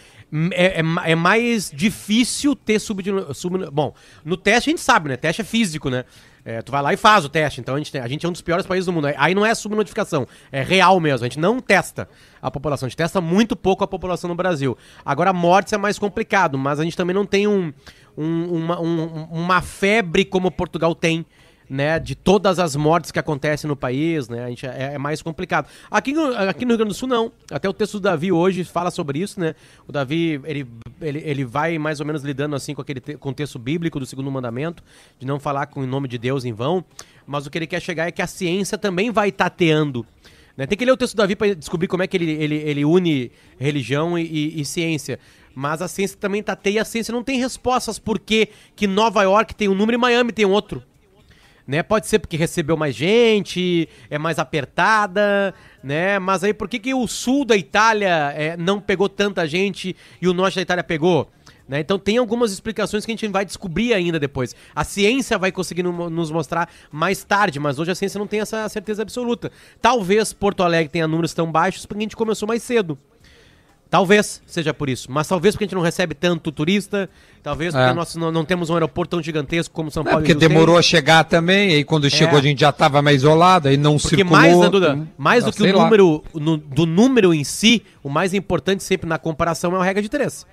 é, 0.51 0.79
é 0.79 0.83
é 1.11 1.15
mais 1.15 1.71
difícil 1.71 2.55
ter 2.55 2.79
sub, 2.79 3.03
sub... 3.35 3.69
Bom, 3.71 3.93
no 4.23 4.35
teste 4.35 4.69
a 4.69 4.71
gente 4.71 4.81
sabe, 4.81 5.09
né? 5.09 5.17
Teste 5.17 5.41
é 5.43 5.45
físico, 5.45 5.89
né? 5.91 6.03
É, 6.47 6.61
tu 6.61 6.71
vai 6.71 6.79
lá 6.81 6.93
e 6.93 6.97
faz 6.97 7.25
o 7.25 7.29
teste. 7.29 7.59
Então 7.59 7.73
a 7.73 7.77
gente, 7.79 7.91
tem- 7.91 8.01
a 8.01 8.07
gente 8.07 8.23
é 8.23 8.29
um 8.29 8.31
dos 8.31 8.41
piores 8.41 8.67
países 8.67 8.85
do 8.85 8.93
mundo. 8.93 9.07
Aí 9.17 9.33
não 9.33 9.43
é 9.43 9.55
subnotificação, 9.55 10.27
é 10.51 10.61
real 10.61 10.99
mesmo. 10.99 11.25
A 11.25 11.27
gente 11.27 11.39
não 11.39 11.59
testa 11.59 12.07
a 12.39 12.51
população. 12.51 12.85
A 12.85 12.89
gente 12.89 12.97
testa 12.97 13.19
muito 13.19 13.55
pouco 13.55 13.83
a 13.83 13.87
população 13.87 14.27
no 14.27 14.35
Brasil. 14.35 14.77
Agora, 15.03 15.33
mortes 15.33 15.73
é 15.73 15.77
mais 15.77 15.97
complicado, 15.97 16.55
mas 16.55 16.79
a 16.79 16.83
gente 16.83 16.95
também 16.95 17.15
não 17.15 17.25
tem 17.25 17.47
um, 17.47 17.73
um- 18.15 18.45
uma, 18.57 18.79
um- 18.79 19.23
uma 19.31 19.61
febre 19.61 20.23
como 20.23 20.51
Portugal 20.51 20.93
tem. 20.93 21.25
Né, 21.67 21.97
de 21.97 22.13
todas 22.13 22.59
as 22.59 22.75
mortes 22.75 23.11
que 23.11 23.17
acontecem 23.17 23.67
no 23.67 23.75
país, 23.75 24.29
né, 24.29 24.43
a 24.45 24.49
gente 24.49 24.67
é, 24.67 24.93
é 24.93 24.97
mais 24.99 25.23
complicado. 25.23 25.67
Aqui 25.89 26.13
no, 26.13 26.27
aqui 26.37 26.63
no 26.63 26.69
Rio 26.73 26.77
Grande 26.77 26.89
do 26.89 26.93
Sul 26.93 27.07
não. 27.09 27.31
Até 27.49 27.67
o 27.67 27.73
texto 27.73 27.93
do 27.93 28.01
Davi 28.01 28.31
hoje 28.31 28.63
fala 28.63 28.91
sobre 28.91 29.17
isso, 29.17 29.39
né? 29.39 29.55
O 29.87 29.91
Davi 29.91 30.39
ele, 30.43 30.67
ele, 31.01 31.23
ele 31.25 31.43
vai 31.43 31.79
mais 31.79 31.99
ou 31.99 32.05
menos 32.05 32.21
lidando 32.23 32.55
assim 32.55 32.75
com 32.75 32.83
aquele 32.83 32.99
te- 32.99 33.17
contexto 33.17 33.57
bíblico 33.57 33.99
do 33.99 34.05
segundo 34.05 34.29
mandamento, 34.29 34.83
de 35.17 35.25
não 35.25 35.39
falar 35.39 35.65
com 35.65 35.79
o 35.81 35.87
nome 35.87 36.07
de 36.07 36.19
Deus 36.19 36.45
em 36.45 36.53
vão. 36.53 36.85
Mas 37.25 37.47
o 37.47 37.49
que 37.49 37.57
ele 37.57 37.65
quer 37.65 37.81
chegar 37.81 38.05
é 38.07 38.11
que 38.11 38.21
a 38.21 38.27
ciência 38.27 38.77
também 38.77 39.09
vai 39.09 39.31
tateando. 39.31 40.05
Né? 40.55 40.67
Tem 40.67 40.77
que 40.77 40.85
ler 40.85 40.91
o 40.91 40.97
texto 40.97 41.15
do 41.15 41.17
Davi 41.17 41.35
para 41.35 41.55
descobrir 41.55 41.87
como 41.87 42.03
é 42.03 42.07
que 42.07 42.15
ele, 42.15 42.29
ele, 42.29 42.55
ele 42.57 42.85
une 42.85 43.31
religião 43.57 44.19
e, 44.19 44.21
e- 44.23 44.61
e 44.61 44.65
ciência. 44.65 45.19
Mas 45.55 45.81
a 45.81 45.87
ciência 45.87 46.15
também 46.21 46.43
tateia, 46.43 46.83
a 46.83 46.85
ciência 46.85 47.11
não 47.11 47.23
tem 47.23 47.39
respostas 47.39 47.97
por 47.97 48.19
que 48.19 48.49
Nova 48.87 49.23
York 49.23 49.55
tem 49.55 49.67
um 49.67 49.73
número 49.73 49.97
e 49.97 49.99
Miami 49.99 50.31
tem 50.31 50.45
outro 50.45 50.83
né? 51.67 51.81
Pode 51.83 52.07
ser 52.07 52.19
porque 52.19 52.37
recebeu 52.37 52.77
mais 52.77 52.95
gente, 52.95 53.87
é 54.09 54.17
mais 54.17 54.37
apertada, 54.39 55.53
né? 55.83 56.19
Mas 56.19 56.43
aí 56.43 56.53
por 56.53 56.67
que, 56.67 56.79
que 56.79 56.93
o 56.93 57.07
sul 57.07 57.45
da 57.45 57.55
Itália 57.55 58.33
é, 58.35 58.57
não 58.57 58.79
pegou 58.79 59.09
tanta 59.09 59.47
gente 59.47 59.95
e 60.21 60.27
o 60.27 60.33
norte 60.33 60.55
da 60.55 60.61
Itália 60.61 60.83
pegou? 60.83 61.29
Né? 61.67 61.79
Então 61.79 61.97
tem 61.97 62.17
algumas 62.17 62.51
explicações 62.51 63.05
que 63.05 63.11
a 63.11 63.15
gente 63.15 63.27
vai 63.27 63.43
descobrir 63.43 63.93
ainda 63.93 64.19
depois. 64.19 64.55
A 64.75 64.83
ciência 64.83 65.35
vai 65.37 65.51
conseguir 65.51 65.81
no- 65.81 66.09
nos 66.11 66.29
mostrar 66.29 66.69
mais 66.91 67.23
tarde, 67.23 67.59
mas 67.59 67.79
hoje 67.79 67.89
a 67.89 67.95
ciência 67.95 68.19
não 68.19 68.27
tem 68.27 68.39
essa 68.39 68.69
certeza 68.69 69.01
absoluta. 69.01 69.51
Talvez 69.81 70.31
Porto 70.31 70.61
Alegre 70.61 70.91
tenha 70.91 71.07
números 71.07 71.33
tão 71.33 71.51
baixos 71.51 71.85
porque 71.85 72.01
a 72.01 72.03
gente 72.03 72.15
começou 72.15 72.47
mais 72.47 72.61
cedo. 72.61 72.97
Talvez 73.89 74.41
seja 74.45 74.73
por 74.73 74.89
isso, 74.89 75.09
mas 75.11 75.27
talvez 75.27 75.53
porque 75.55 75.63
a 75.63 75.67
gente 75.67 75.75
não 75.75 75.81
recebe 75.81 76.13
tanto 76.15 76.51
turista, 76.51 77.09
talvez 77.43 77.71
porque 77.73 77.89
É. 77.91 77.93
nós 77.93 78.15
não, 78.15 78.31
não 78.31 78.43
temos 78.43 78.69
um 78.69 78.73
aeroporto 78.73 79.11
tão 79.11 79.23
gigantesco 79.23 79.73
como 79.73 79.89
São 79.91 80.01
É, 80.01 80.05
Paulo 80.05 80.19
porque 80.19 80.31
e 80.31 80.33
Rio 80.33 80.39
tem. 80.39 80.49
demorou 80.49 80.77
a 80.77 80.81
chegar 80.81 81.23
também, 81.23 81.69
aí 81.75 81.83
quando 81.83 82.09
chegou 82.09 82.37
a 82.37 82.41
gente 82.41 82.59
já 82.59 82.71
tava 82.71 83.01
mais 83.01 83.17
isolado, 83.17 83.67
aí 83.69 83.77
não 83.77 83.93
Porque 83.97 84.15
circulou. 84.17 84.31
mais, 84.41 84.57
né, 84.59 84.69
Duda? 84.69 84.95
Hum, 84.95 85.07
Mais 85.17 85.43
ah, 85.43 85.47
do 85.49 85.53
que 85.55 85.63
o 85.63 85.71
número 85.71 86.23
no- 86.33 86.57
do 86.57 86.85
número 86.85 87.33
em 87.33 87.43
si, 87.43 87.83
o 88.03 88.09
mais 88.09 88.33
importante 88.33 88.83
sempre 88.83 89.07
na 89.07 89.17
comparação 89.19 89.73
é 89.75 89.79
a 89.79 89.83
regra 89.83 90.01
de 90.01 90.09
três. 90.09 90.45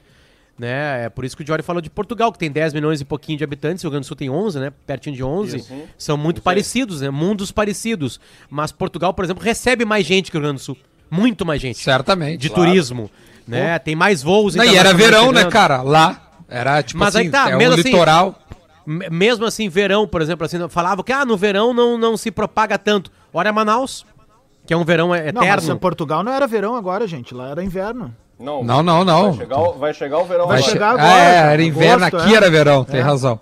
Né? 0.58 1.06
É 1.06 1.08
por 1.08 1.24
isso 1.24 1.34
que 1.36 1.42
o 1.42 1.46
Jory 1.46 1.62
falou 1.62 1.80
de 1.80 1.88
Portugal, 1.88 2.30
que 2.30 2.38
tem 2.38 2.50
10 2.50 2.74
milhões 2.74 3.00
e 3.00 3.04
pouquinho 3.04 3.38
de 3.38 3.42
habitantes, 3.42 3.82
o 3.82 3.86
Rio 3.86 3.92
Grande 3.92 4.04
do 4.04 4.08
Sul 4.08 4.16
tem 4.16 4.28
11, 4.28 4.60
né? 4.60 4.70
Pertinho 4.86 5.16
de 5.16 5.24
11. 5.24 5.56
Isso. 5.56 5.72
São 5.96 6.16
muito 6.18 6.42
parecidos, 6.42 7.00
né? 7.00 7.08
Mundos 7.10 7.50
parecidos. 7.50 8.20
Mas 8.50 8.70
Portugal, 8.70 9.14
por 9.14 9.24
exemplo, 9.24 9.42
recebe 9.42 9.84
mais 9.86 10.04
gente 10.06 10.30
que 10.30 10.36
o 10.36 10.40
Rio 10.40 10.48
Grande 10.48 10.60
do 10.60 10.64
Sul. 10.64 10.76
Muito 11.12 11.44
mais 11.44 11.61
gente. 11.61 11.79
Certamente. 11.79 12.38
De 12.40 12.48
Claro. 12.48 12.64
turismo. 12.70 13.11
Né? 13.46 13.79
Tem 13.79 13.94
mais 13.94 14.22
voos. 14.22 14.55
Não, 14.55 14.64
e 14.64 14.77
era 14.77 14.94
verão, 14.94 15.31
né, 15.31 15.38
chegando. 15.40 15.53
cara? 15.53 15.83
Lá. 15.83 16.16
Era 16.48 16.83
tipo 16.83 16.98
Mas 17.01 17.14
assim, 17.14 17.27
aí 17.27 17.31
tá, 17.31 17.51
é 17.51 17.57
mesmo 17.57 17.77
um 17.77 17.81
assim- 17.81 17.90
litoral. 17.90 18.35
Mesmo 18.87 19.44
assim, 19.46 19.68
verão, 19.68 20.09
por 20.09 20.20
exemplo, 20.22 20.44
assim, 20.44 20.68
falava 20.68 21.05
que 21.05 21.12
ah, 21.12 21.25
no 21.25 21.37
verão 21.37 21.72
não, 21.72 21.96
não 21.96 22.16
se 22.16 22.31
propaga 22.31 22.77
tanto. 22.79 23.11
Olha 23.33 23.53
Manaus, 23.53 24.05
que 24.66 24.72
é 24.75 24.77
um 24.77 24.85
verão 24.85 25.14
é- 25.14 25.31
Não, 25.33 25.40
mas 25.42 25.51
eterno. 25.51 25.75
em 25.75 25.79
Portugal 25.79 26.22
não 26.25 26.33
era 26.33 26.46
verão 26.46 26.75
agora, 26.75 27.07
gente. 27.07 27.33
Lá 27.35 27.51
era 27.51 27.62
inverno. 27.62 28.14
Não, 28.40 28.64
Não, 28.64 28.83
não, 28.83 29.05
não. 29.05 29.33
Vai 29.33 29.38
chegar, 29.38 29.59
o- 29.61 29.72
vai 29.79 29.94
chegar 29.94 30.18
o 30.18 30.25
verão 30.25 30.46
Vai 30.48 30.57
Vai 30.59 30.59
agora. 30.59 30.62
che- 30.64 30.70
chegar 30.72 30.87
Ah, 30.88 30.92
agora, 30.92 31.22
é, 31.48 31.53
era 31.53 31.62
inverno, 31.62 32.05
agosto, 32.07 32.25
aqui 32.25 32.35
é. 32.35 32.37
era 32.37 32.51
verão, 32.51 32.85
tem 32.85 32.98
É. 33.01 33.03
razão. 33.03 33.38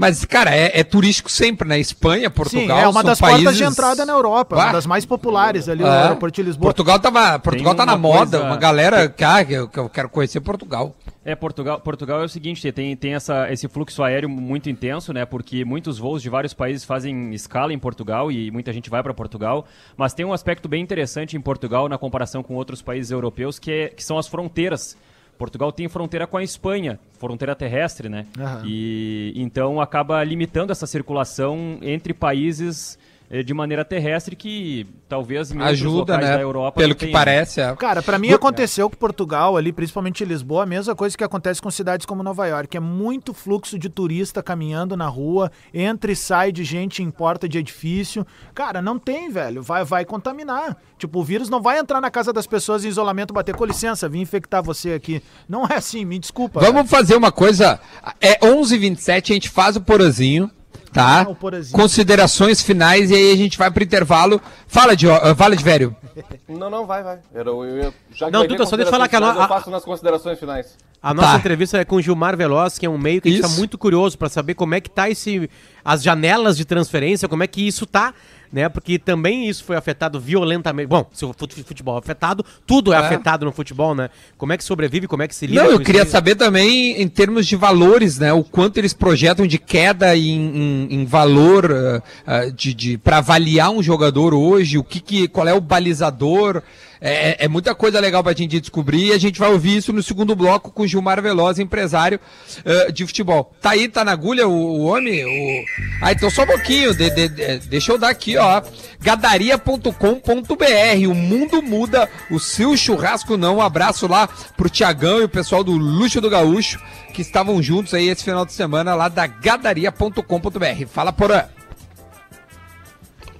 Mas, 0.00 0.24
cara, 0.24 0.54
é, 0.54 0.78
é 0.78 0.84
turístico 0.84 1.28
sempre, 1.28 1.66
né? 1.68 1.76
Espanha, 1.80 2.30
Portugal, 2.30 2.76
Sim, 2.78 2.84
é 2.84 2.86
uma 2.86 3.00
são 3.00 3.02
das 3.02 3.18
países... 3.18 3.42
portas 3.42 3.56
de 3.58 3.64
entrada 3.64 4.06
na 4.06 4.12
Europa, 4.12 4.54
Bah. 4.54 4.66
uma 4.66 4.72
das 4.74 4.86
mais 4.86 5.04
populares 5.04 5.68
ali, 5.68 5.82
o 5.82 5.86
É. 5.88 6.02
aeroporto 6.02 6.36
de 6.36 6.42
Lisboa. 6.44 6.66
Portugal, 6.68 7.00
tava, 7.00 7.36
Portugal 7.40 7.74
tá 7.74 7.84
na 7.84 7.96
moda, 7.96 8.38
coisa- 8.38 8.44
uma 8.44 8.56
galera 8.56 9.08
que, 9.08 9.24
ah, 9.24 9.44
que 9.44 9.54
eu, 9.54 9.68
eu 9.74 9.88
quero 9.88 10.08
conhecer 10.08 10.38
Portugal. 10.40 10.94
É, 11.24 11.34
Portugal, 11.34 11.80
Portugal 11.80 12.22
é 12.22 12.24
o 12.26 12.28
seguinte, 12.28 12.70
tem, 12.70 12.94
tem 12.96 13.14
essa, 13.14 13.52
esse 13.52 13.66
fluxo 13.66 14.00
aéreo 14.04 14.28
muito 14.28 14.70
intenso, 14.70 15.12
né? 15.12 15.24
Porque 15.26 15.64
muitos 15.64 15.98
voos 15.98 16.22
de 16.22 16.30
vários 16.30 16.54
países 16.54 16.84
fazem 16.84 17.34
escala 17.34 17.72
em 17.72 17.78
Portugal 17.78 18.30
e 18.30 18.52
muita 18.52 18.72
gente 18.72 18.88
vai 18.88 19.02
para 19.02 19.12
Portugal. 19.12 19.66
Mas 19.96 20.14
tem 20.14 20.24
um 20.24 20.32
aspecto 20.32 20.68
bem 20.68 20.80
interessante 20.80 21.36
em 21.36 21.40
Portugal 21.40 21.88
na 21.88 21.98
comparação 21.98 22.40
com 22.40 22.54
outros 22.54 22.80
países 22.80 23.10
europeus, 23.10 23.58
que, 23.58 23.72
é- 23.72 23.88
que 23.88 24.04
são 24.04 24.16
as 24.16 24.28
fronteiras. 24.28 24.96
Portugal 25.38 25.70
tem 25.70 25.88
fronteira 25.88 26.26
com 26.26 26.36
a 26.36 26.42
Espanha, 26.42 26.98
fronteira 27.18 27.54
terrestre, 27.54 28.08
né? 28.08 28.26
Aham. 28.38 28.64
E 28.66 29.32
então 29.36 29.80
acaba 29.80 30.22
limitando 30.24 30.72
essa 30.72 30.86
circulação 30.86 31.78
entre 31.80 32.12
países 32.12 32.98
de 33.44 33.52
maneira 33.52 33.84
terrestre 33.84 34.34
que 34.34 34.86
talvez 35.06 35.52
Ajuda, 35.52 36.16
né? 36.16 36.36
da 36.36 36.40
Europa 36.40 36.80
Pelo 36.80 36.94
que 36.94 37.06
tenha. 37.06 37.12
parece, 37.12 37.60
é. 37.60 37.76
Cara, 37.76 38.02
pra 38.02 38.18
mim 38.18 38.32
aconteceu 38.32 38.88
com 38.88 38.96
Portugal 38.96 39.56
ali, 39.56 39.70
principalmente 39.72 40.24
em 40.24 40.26
Lisboa, 40.26 40.62
a 40.62 40.66
mesma 40.66 40.94
coisa 40.94 41.16
que 41.16 41.22
acontece 41.22 41.60
com 41.60 41.70
cidades 41.70 42.06
como 42.06 42.22
Nova 42.22 42.46
York. 42.46 42.74
É 42.76 42.80
muito 42.80 43.34
fluxo 43.34 43.78
de 43.78 43.88
turista 43.90 44.42
caminhando 44.42 44.96
na 44.96 45.06
rua, 45.06 45.52
entra 45.74 46.10
e 46.10 46.16
sai 46.16 46.50
de 46.50 46.64
gente 46.64 47.02
em 47.02 47.10
porta 47.10 47.48
de 47.48 47.58
edifício. 47.58 48.26
Cara, 48.54 48.80
não 48.80 48.98
tem, 48.98 49.30
velho. 49.30 49.62
Vai, 49.62 49.84
vai 49.84 50.04
contaminar. 50.06 50.76
Tipo, 50.98 51.20
o 51.20 51.24
vírus 51.24 51.50
não 51.50 51.60
vai 51.60 51.78
entrar 51.78 52.00
na 52.00 52.10
casa 52.10 52.32
das 52.32 52.46
pessoas 52.46 52.84
em 52.84 52.88
isolamento, 52.88 53.34
bater 53.34 53.54
com 53.54 53.64
licença, 53.64 54.08
vim 54.08 54.20
infectar 54.20 54.62
você 54.62 54.92
aqui. 54.92 55.22
Não 55.48 55.66
é 55.66 55.74
assim, 55.74 56.04
me 56.04 56.18
desculpa. 56.18 56.60
velho. 56.60 56.72
Vamos 56.72 56.90
fazer 56.90 57.14
uma 57.14 57.30
coisa. 57.30 57.78
É 58.20 58.38
11h27, 58.40 59.30
a 59.30 59.34
gente 59.34 59.48
faz 59.50 59.76
o 59.76 59.80
porozinho, 59.80 60.50
tá? 60.92 61.22
Ah. 61.22 61.26
Considerações 61.72 62.62
finais 62.62 63.10
e 63.10 63.14
aí 63.14 63.32
a 63.32 63.36
gente 63.36 63.58
vai 63.58 63.70
pro 63.70 63.82
intervalo. 63.84 64.40
Fala 64.66 64.96
de, 64.96 65.06
uh, 65.06 65.34
fala 65.36 65.56
de 65.56 65.62
velho. 65.64 65.94
Não, 66.48 66.68
não, 66.68 66.86
vai, 66.86 67.02
vai. 67.02 67.18
Era, 67.32 67.50
eu, 67.50 67.64
eu, 67.64 67.94
já 68.12 68.26
que 68.26 68.32
Não, 68.32 68.44
Duda, 68.46 68.66
só 68.66 68.74
deixa 68.74 68.88
eu 68.88 68.92
falar 68.92 69.06
que 69.06 69.14
a 69.14 69.20
Eu 69.20 69.48
faço 69.48 69.70
nas 69.70 69.84
considerações 69.84 70.38
finais. 70.38 70.76
A 71.00 71.14
nossa 71.14 71.32
Tá. 71.32 71.38
entrevista 71.38 71.78
é 71.78 71.84
com 71.84 71.96
o 71.96 72.02
Gilmar 72.02 72.36
Veloz, 72.36 72.78
que 72.78 72.84
é 72.84 72.90
um 72.90 72.98
meio 72.98 73.20
que 73.20 73.28
a 73.28 73.30
gente 73.30 73.44
Isso. 73.44 73.50
tá 73.50 73.56
muito 73.56 73.78
curioso 73.78 74.18
para 74.18 74.28
saber 74.28 74.54
como 74.54 74.74
é 74.74 74.80
que 74.80 74.90
tá 74.90 75.08
esse 75.08 75.48
as 75.84 76.02
janelas 76.02 76.56
de 76.56 76.64
transferência, 76.64 77.28
como 77.28 77.42
é 77.44 77.46
que 77.46 77.66
isso 77.66 77.86
tá 77.86 78.12
né? 78.52 78.68
Porque 78.68 78.98
também 78.98 79.48
isso 79.48 79.64
foi 79.64 79.76
afetado 79.76 80.18
violentamente. 80.20 80.88
Bom, 80.88 81.08
se 81.12 81.24
o 81.24 81.32
fut- 81.36 81.62
futebol 81.64 81.96
é 81.96 81.98
afetado, 81.98 82.44
tudo 82.66 82.92
é, 82.92 82.96
É. 82.96 82.98
afetado 82.98 83.44
no 83.44 83.52
futebol, 83.52 83.94
né? 83.94 84.10
Como 84.36 84.52
é 84.52 84.56
que 84.56 84.64
sobrevive, 84.64 85.06
como 85.06 85.22
é 85.22 85.28
que 85.28 85.34
se 85.34 85.46
lida 85.46 85.62
Não, 85.64 85.70
eu 85.70 85.80
queria 85.80 86.02
isso 86.02 86.10
saber 86.12 86.34
também 86.34 87.00
em 87.00 87.08
termos 87.08 87.46
de 87.46 87.56
valores, 87.56 88.18
né? 88.18 88.32
O 88.32 88.42
quanto 88.44 88.78
eles 88.78 88.92
projetam 88.92 89.46
de 89.46 89.58
queda 89.58 90.16
em, 90.16 90.30
em- 90.30 90.88
em 90.90 91.04
valor 91.04 91.70
ah, 91.72 92.02
ah, 92.26 92.44
de, 92.46 92.72
de 92.74 92.98
para 92.98 93.18
avaliar 93.18 93.70
um 93.70 93.82
jogador 93.82 94.32
hoje, 94.34 94.78
o 94.78 94.84
que, 94.84 95.00
que 95.00 95.28
qual 95.28 95.46
é 95.48 95.54
o 95.54 95.60
balizador. 95.60 96.62
É, 97.00 97.30
é- 97.30 97.36
é 97.44 97.48
muita 97.48 97.74
coisa 97.74 98.00
legal 98.00 98.22
pra 98.24 98.32
gente 98.32 98.58
descobrir 98.60 99.06
e 99.06 99.12
a 99.12 99.18
gente 99.18 99.38
vai 99.38 99.50
ouvir 99.50 99.76
isso 99.76 99.92
no 99.92 100.02
segundo 100.02 100.34
bloco 100.34 100.70
com 100.72 100.86
Gilmar 100.86 101.22
Veloz, 101.22 101.58
empresário 101.58 102.18
ah, 102.64 102.90
de 102.90 103.06
futebol. 103.06 103.52
Tá 103.60 103.70
aí, 103.70 103.88
tá 103.88 104.04
na 104.04 104.12
agulha 104.12 104.48
o, 104.48 104.52
o 104.52 104.84
homem? 104.86 105.24
O... 105.24 105.64
Ah, 106.02 106.12
então 106.12 106.30
só 106.30 106.42
um 106.42 106.46
pouquinho, 106.46 106.94
de- 106.94 107.10
de- 107.10 107.28
de- 107.28 107.58
deixa 107.68 107.92
eu 107.92 107.98
dar 107.98 108.08
aqui, 108.08 108.36
ó. 108.36 108.62
Gadaria.com.br, 109.00 111.08
o 111.08 111.14
mundo 111.14 111.62
muda, 111.62 112.08
o 112.30 112.40
seu 112.40 112.76
churrasco 112.76 113.36
não. 113.36 113.58
Um 113.58 113.62
abraço 113.62 114.06
lá 114.06 114.28
pro 114.56 114.68
Tiagão 114.68 115.20
e 115.20 115.24
o 115.24 115.28
pessoal 115.28 115.62
do 115.62 115.72
Luxo 115.72 116.20
do 116.20 116.30
Gaúcho, 116.30 116.80
que 117.14 117.22
estavam 117.22 117.62
juntos 117.62 117.94
aí 117.94 118.08
esse 118.08 118.24
final 118.24 118.44
de 118.44 118.52
semana 118.52 118.94
lá 118.94 119.08
da 119.08 119.26
gadaria.com.br. 119.26 120.86
Fala, 120.90 121.12
Porã. 121.12 121.44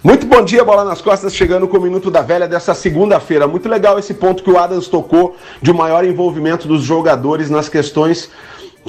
Muito 0.01 0.27
bom 0.27 0.45
dia, 0.45 0.63
bola 0.63 0.85
nas 0.85 1.01
costas, 1.01 1.35
chegando 1.35 1.67
com 1.67 1.77
o 1.77 1.81
Minuto 1.81 2.09
da 2.09 2.23
Velha 2.23 2.47
dessa 2.47 2.73
segunda-feira. 2.73 3.49
Muito 3.49 3.69
legal 3.69 3.99
esse 3.99 4.15
ponto 4.15 4.45
que 4.45 4.51
o 4.51 4.57
Adams 4.57 4.87
tocou 4.87 5.37
de 5.61 5.73
um 5.73 5.75
maior 5.75 6.05
envolvimento 6.05 6.69
dos 6.69 6.85
jogadores 6.85 7.51
nas 7.51 7.69
questões 7.69 8.31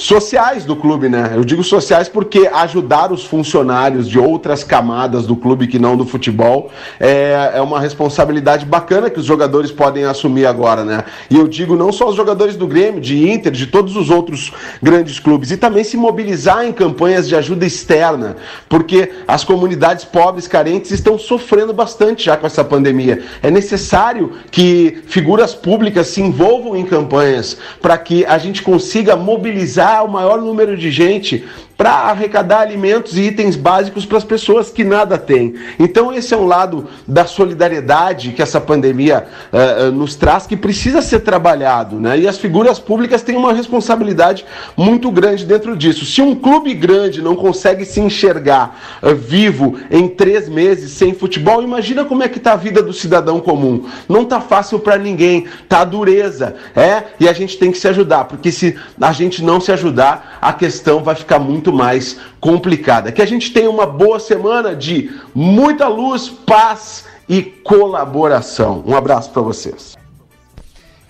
sociais 0.04 0.64
do 0.64 0.76
clube, 0.76 1.10
né? 1.10 1.34
Eu 1.36 1.44
digo 1.44 1.64
sociais 1.64 2.08
porque 2.08 2.48
ajudar 2.48 3.12
os 3.12 3.26
funcionários 3.26 4.08
de 4.08 4.18
outras 4.18 4.64
camadas 4.64 5.28
do 5.28 5.36
clube 5.36 5.68
que 5.68 5.78
não 5.78 5.98
do 5.98 6.06
futebol 6.06 6.72
é, 7.00 7.52
é 7.56 7.62
uma 7.62 7.80
responsabilidade 7.80 8.66
bacana 8.66 9.10
que 9.10 9.20
os 9.20 9.26
jogadores 9.26 9.72
podem 9.72 10.06
assumir 10.06 10.46
agora, 10.46 10.86
né? 10.86 11.04
E 11.30 11.36
eu 11.36 11.48
digo 11.48 11.76
não 11.76 11.92
só 11.92 12.08
os 12.10 12.16
jogadores 12.16 12.56
do 12.56 12.66
Grêmio, 12.66 13.02
de 13.02 13.30
Inter, 13.30 13.52
de 13.52 13.68
todos 13.68 13.96
os 13.96 14.10
outros 14.10 14.54
grandes 14.82 15.20
clubes, 15.20 15.52
e 15.52 15.58
também 15.58 15.84
se 15.84 15.98
mobilizar 15.98 16.66
em 16.66 16.72
campanhas 16.72 17.28
de 17.28 17.36
ajuda 17.36 17.66
externa, 17.66 18.38
porque 18.70 19.12
as 19.28 19.44
comunidades 19.44 20.06
pobres, 20.06 20.48
carentes, 20.48 20.92
estão 20.92 21.20
sofrendo 21.20 21.74
bastante 21.74 22.26
já 22.26 22.38
com 22.38 22.48
essa 22.48 22.64
pandemia. 22.64 23.22
É 23.42 23.52
necessário 23.52 24.32
que 24.50 25.02
figuras 25.08 25.54
públicas 25.54 26.08
se 26.08 26.22
envolvam 26.22 26.76
em 26.76 26.86
campanhas 26.86 27.58
para 27.82 27.98
que 27.98 28.26
a 28.26 28.38
gente 28.38 28.62
consiga 28.62 29.16
mobilizar 29.16 29.89
o 30.04 30.08
maior 30.08 30.42
número 30.42 30.78
de 30.78 30.92
gente 30.92 31.44
para 31.80 31.92
arrecadar 31.92 32.60
alimentos 32.60 33.18
e 33.18 33.22
itens 33.22 33.56
básicos 33.56 34.06
para 34.06 34.18
as 34.18 34.26
pessoas 34.26 34.70
que 34.70 34.84
nada 34.84 35.18
têm. 35.18 35.56
Então 35.80 36.14
esse 36.14 36.34
é 36.34 36.38
um 36.38 36.46
lado 36.46 36.90
da 37.08 37.24
solidariedade 37.24 38.34
que 38.34 38.42
essa 38.42 38.60
pandemia 38.60 39.28
eh, 39.54 39.90
nos 39.90 40.14
traz 40.14 40.46
que 40.46 40.58
precisa 40.58 41.02
ser 41.02 41.22
trabalhado, 41.22 41.98
né? 41.98 42.20
E 42.20 42.28
as 42.28 42.38
figuras 42.38 42.80
públicas 42.80 43.22
têm 43.22 43.38
uma 43.38 43.54
responsabilidade 43.54 44.46
muito 44.76 45.10
grande 45.10 45.46
dentro 45.46 45.74
disso. 45.74 46.06
Se 46.06 46.22
um 46.22 46.36
clube 46.36 46.74
grande 46.74 47.22
não 47.22 47.34
consegue 47.34 47.86
se 47.86 48.02
enxergar 48.02 48.78
eh, 49.02 49.14
vivo 49.14 49.80
em 49.90 50.06
três 50.10 50.50
meses 50.50 50.92
sem 50.92 51.14
futebol, 51.14 51.64
imagina 51.64 52.04
como 52.04 52.24
é 52.24 52.28
que 52.28 52.42
tá 52.42 52.52
a 52.52 52.58
vida 52.58 52.84
do 52.84 52.92
cidadão 52.92 53.40
comum. 53.40 53.86
Não 54.10 54.26
tá 54.26 54.42
fácil 54.42 54.80
para 54.80 54.98
ninguém, 54.98 55.48
tá 55.70 55.86
dureza, 55.86 56.58
é? 56.76 57.04
E 57.22 57.30
a 57.30 57.32
gente 57.32 57.58
tem 57.58 57.72
que 57.72 57.78
se 57.78 57.88
ajudar, 57.88 58.26
porque 58.26 58.52
se 58.52 58.78
a 59.00 59.14
gente 59.14 59.42
não 59.42 59.62
se 59.62 59.72
ajudar, 59.72 60.38
a 60.42 60.52
questão 60.52 61.02
vai 61.02 61.16
ficar 61.16 61.40
muito 61.40 61.69
mais 61.72 62.20
complicada. 62.40 63.12
Que 63.12 63.22
a 63.22 63.26
gente 63.26 63.52
tenha 63.52 63.70
uma 63.70 63.86
boa 63.86 64.20
semana 64.20 64.76
de 64.76 65.12
muita 65.34 65.88
luz, 65.88 66.30
paz 66.30 67.06
e 67.28 67.42
colaboração. 67.42 68.84
Um 68.86 68.96
abraço 68.96 69.32
para 69.32 69.42
vocês. 69.42 69.98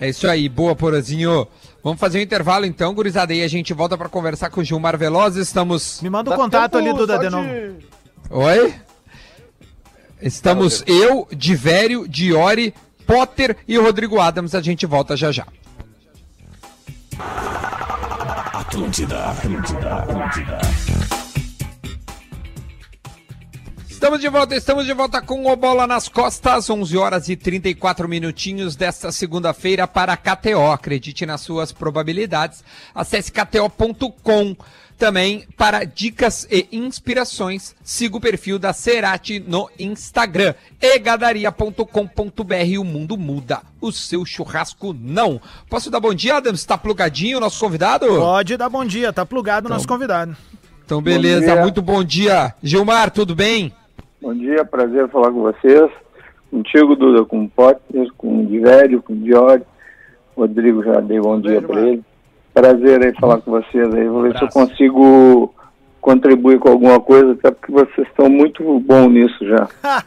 É 0.00 0.08
isso 0.08 0.28
aí, 0.28 0.48
boa, 0.48 0.74
Porazinho. 0.74 1.46
Vamos 1.82 1.98
fazer 1.98 2.18
um 2.18 2.22
intervalo 2.22 2.66
então, 2.66 2.94
gurizada, 2.94 3.32
e 3.32 3.42
a 3.42 3.48
gente 3.48 3.72
volta 3.72 3.96
para 3.96 4.08
conversar 4.08 4.50
com 4.50 4.60
o 4.60 4.64
Gilmar 4.64 4.98
Veloz. 4.98 5.36
Estamos. 5.36 6.00
Me 6.02 6.10
manda 6.10 6.30
o 6.30 6.32
Dá 6.32 6.36
contato 6.36 6.72
tempo 6.72 6.88
ali, 6.88 6.96
Duda, 6.96 7.18
de 7.18 7.30
novo. 7.30 7.48
Oi? 8.30 8.74
Estamos 10.20 10.84
eu, 10.86 11.26
Divério, 11.32 12.06
Diori, 12.06 12.74
Potter 13.06 13.56
e 13.66 13.78
Rodrigo 13.78 14.20
Adams. 14.20 14.54
A 14.54 14.60
gente 14.60 14.84
volta 14.84 15.16
já 15.16 15.32
já. 15.32 15.46
Estamos 23.88 24.20
de 24.20 24.28
volta, 24.28 24.54
estamos 24.54 24.86
de 24.86 24.94
volta 24.94 25.20
com 25.20 25.44
o 25.44 25.56
Bola 25.56 25.86
nas 25.86 26.08
Costas, 26.08 26.70
11 26.70 26.96
horas 26.96 27.28
e 27.28 27.36
34 27.36 28.08
minutinhos 28.08 28.76
desta 28.76 29.10
segunda-feira 29.10 29.88
para 29.88 30.12
a 30.12 30.16
KTO. 30.16 30.70
Acredite 30.70 31.26
nas 31.26 31.40
suas 31.40 31.72
probabilidades. 31.72 32.62
Acesse 32.94 33.32
kto.com. 33.32 34.56
Também 35.00 35.44
para 35.56 35.84
dicas 35.84 36.46
e 36.50 36.68
inspirações, 36.70 37.74
siga 37.82 38.18
o 38.18 38.20
perfil 38.20 38.58
da 38.58 38.74
Cerati 38.74 39.40
no 39.40 39.66
Instagram. 39.78 40.52
egadaria.com.br. 40.78 42.78
O 42.78 42.84
mundo 42.84 43.16
muda, 43.16 43.62
o 43.80 43.90
seu 43.90 44.26
churrasco 44.26 44.92
não. 44.92 45.40
Posso 45.70 45.90
dar 45.90 46.00
bom 46.00 46.12
dia, 46.12 46.36
Adams? 46.36 46.60
Está 46.60 46.76
plugadinho 46.76 47.38
o 47.38 47.40
nosso 47.40 47.58
convidado? 47.58 48.06
Pode 48.08 48.58
dar 48.58 48.68
bom 48.68 48.84
dia, 48.84 49.10
tá 49.10 49.24
plugado 49.24 49.68
o 49.68 49.70
nosso 49.70 49.88
convidado. 49.88 50.36
Então, 50.84 51.00
beleza, 51.00 51.52
dia. 51.52 51.62
muito 51.62 51.80
bom 51.80 52.04
dia. 52.04 52.54
Gilmar, 52.62 53.10
tudo 53.10 53.34
bem? 53.34 53.72
Bom 54.20 54.34
dia, 54.34 54.66
prazer 54.66 55.08
falar 55.08 55.30
com 55.30 55.40
vocês. 55.40 55.90
Contigo, 56.50 56.94
Duda, 56.94 57.24
com 57.24 57.44
o 57.44 57.48
Potter, 57.48 58.12
com 58.18 58.42
o 58.42 58.46
Divério, 58.46 59.00
com 59.00 59.14
o 59.14 59.16
Diori. 59.16 59.62
Rodrigo 60.36 60.84
já 60.84 61.00
dei 61.00 61.18
bom 61.18 61.40
dia 61.40 61.62
para 61.62 61.88
ele. 61.88 62.04
Prazer 62.52 63.04
aí 63.04 63.14
falar 63.20 63.40
com 63.40 63.50
vocês 63.52 63.94
aí. 63.94 64.08
Vou 64.08 64.22
ver 64.22 64.36
se 64.36 64.44
eu 64.44 64.48
consigo 64.48 65.54
contribuir 66.00 66.58
com 66.58 66.70
alguma 66.70 66.98
coisa, 67.00 67.32
até 67.32 67.50
porque 67.50 67.72
vocês 67.72 68.06
estão 68.08 68.28
muito 68.28 68.80
bom 68.80 69.08
nisso 69.08 69.46
já. 69.46 69.68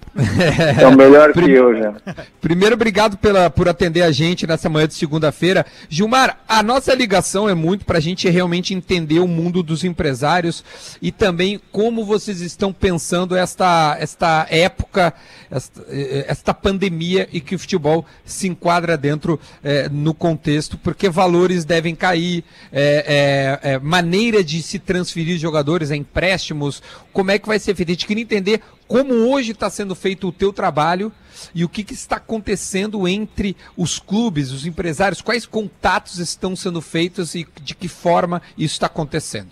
Estão 0.71 0.95
melhor 0.95 1.32
que 1.34 1.49
eu 1.51 1.75
já. 1.75 1.93
Primeiro, 2.41 2.75
obrigado 2.75 3.17
pela, 3.17 3.49
por 3.49 3.69
atender 3.69 4.01
a 4.01 4.12
gente 4.12 4.47
nessa 4.47 4.69
manhã 4.69 4.88
de 4.88 4.93
segunda-feira. 4.93 5.65
Gilmar, 5.89 6.39
a 6.47 6.62
nossa 6.63 6.93
ligação 6.93 7.47
é 7.47 7.53
muito 7.53 7.86
para 7.86 7.97
a 7.97 8.01
gente 8.01 8.29
realmente 8.29 8.73
entender 8.73 9.19
o 9.19 9.27
mundo 9.27 9.62
dos 9.63 9.84
empresários 9.84 10.63
e 11.01 11.12
também 11.12 11.60
como 11.71 12.06
vocês 12.06 12.41
estão 12.41 12.73
pensando 12.73 13.36
esta, 13.36 13.95
esta 13.99 14.47
época, 14.49 15.13
esta, 15.49 15.82
eh, 15.89 16.25
esta 16.27 16.53
pandemia 16.53 17.27
e 17.32 17.39
que 17.39 17.56
o 17.56 17.60
futebol 17.60 18.06
se 18.25 18.47
enquadra 18.47 18.97
dentro 18.97 19.39
eh, 19.63 19.89
no 19.91 20.13
contexto, 20.13 20.77
porque 20.77 21.10
valores 21.10 21.65
devem 21.65 21.95
cair, 21.95 22.43
eh, 22.71 23.06
eh, 23.08 23.73
eh, 23.73 23.79
maneira 23.79 24.43
de 24.43 24.62
se 24.62 24.79
transferir 24.79 25.38
jogadores, 25.38 25.83
é 25.91 25.96
empréstimos, 25.96 26.82
como 27.12 27.32
é 27.32 27.39
que 27.39 27.48
vai 27.48 27.60
ser 27.60 27.76
feito? 27.76 27.89
A 27.89 27.93
gente 27.93 28.08
queria 28.08 28.24
entender 28.24 28.62
como 28.88 29.13
hoje 29.13 29.52
está 29.52 29.69
sendo 29.69 29.96
feito 29.96 30.28
o 30.28 30.32
teu 30.32 30.54
trabalho 30.54 31.12
e 31.54 31.63
o 31.63 31.69
que, 31.69 31.84
que 31.84 31.93
está 31.93 32.17
acontecendo 32.17 33.08
entre 33.08 33.56
os 33.78 34.00
clubes, 34.00 34.52
os 34.52 34.65
empresários, 34.65 35.22
quais 35.22 35.46
contatos 35.46 36.19
estão 36.19 36.56
sendo 36.56 36.82
feitos 36.82 37.36
e 37.36 37.48
de 37.62 37.76
que 37.76 37.88
forma 37.88 38.41
isso 38.58 38.74
está 38.74 38.88
acontecendo. 38.88 39.52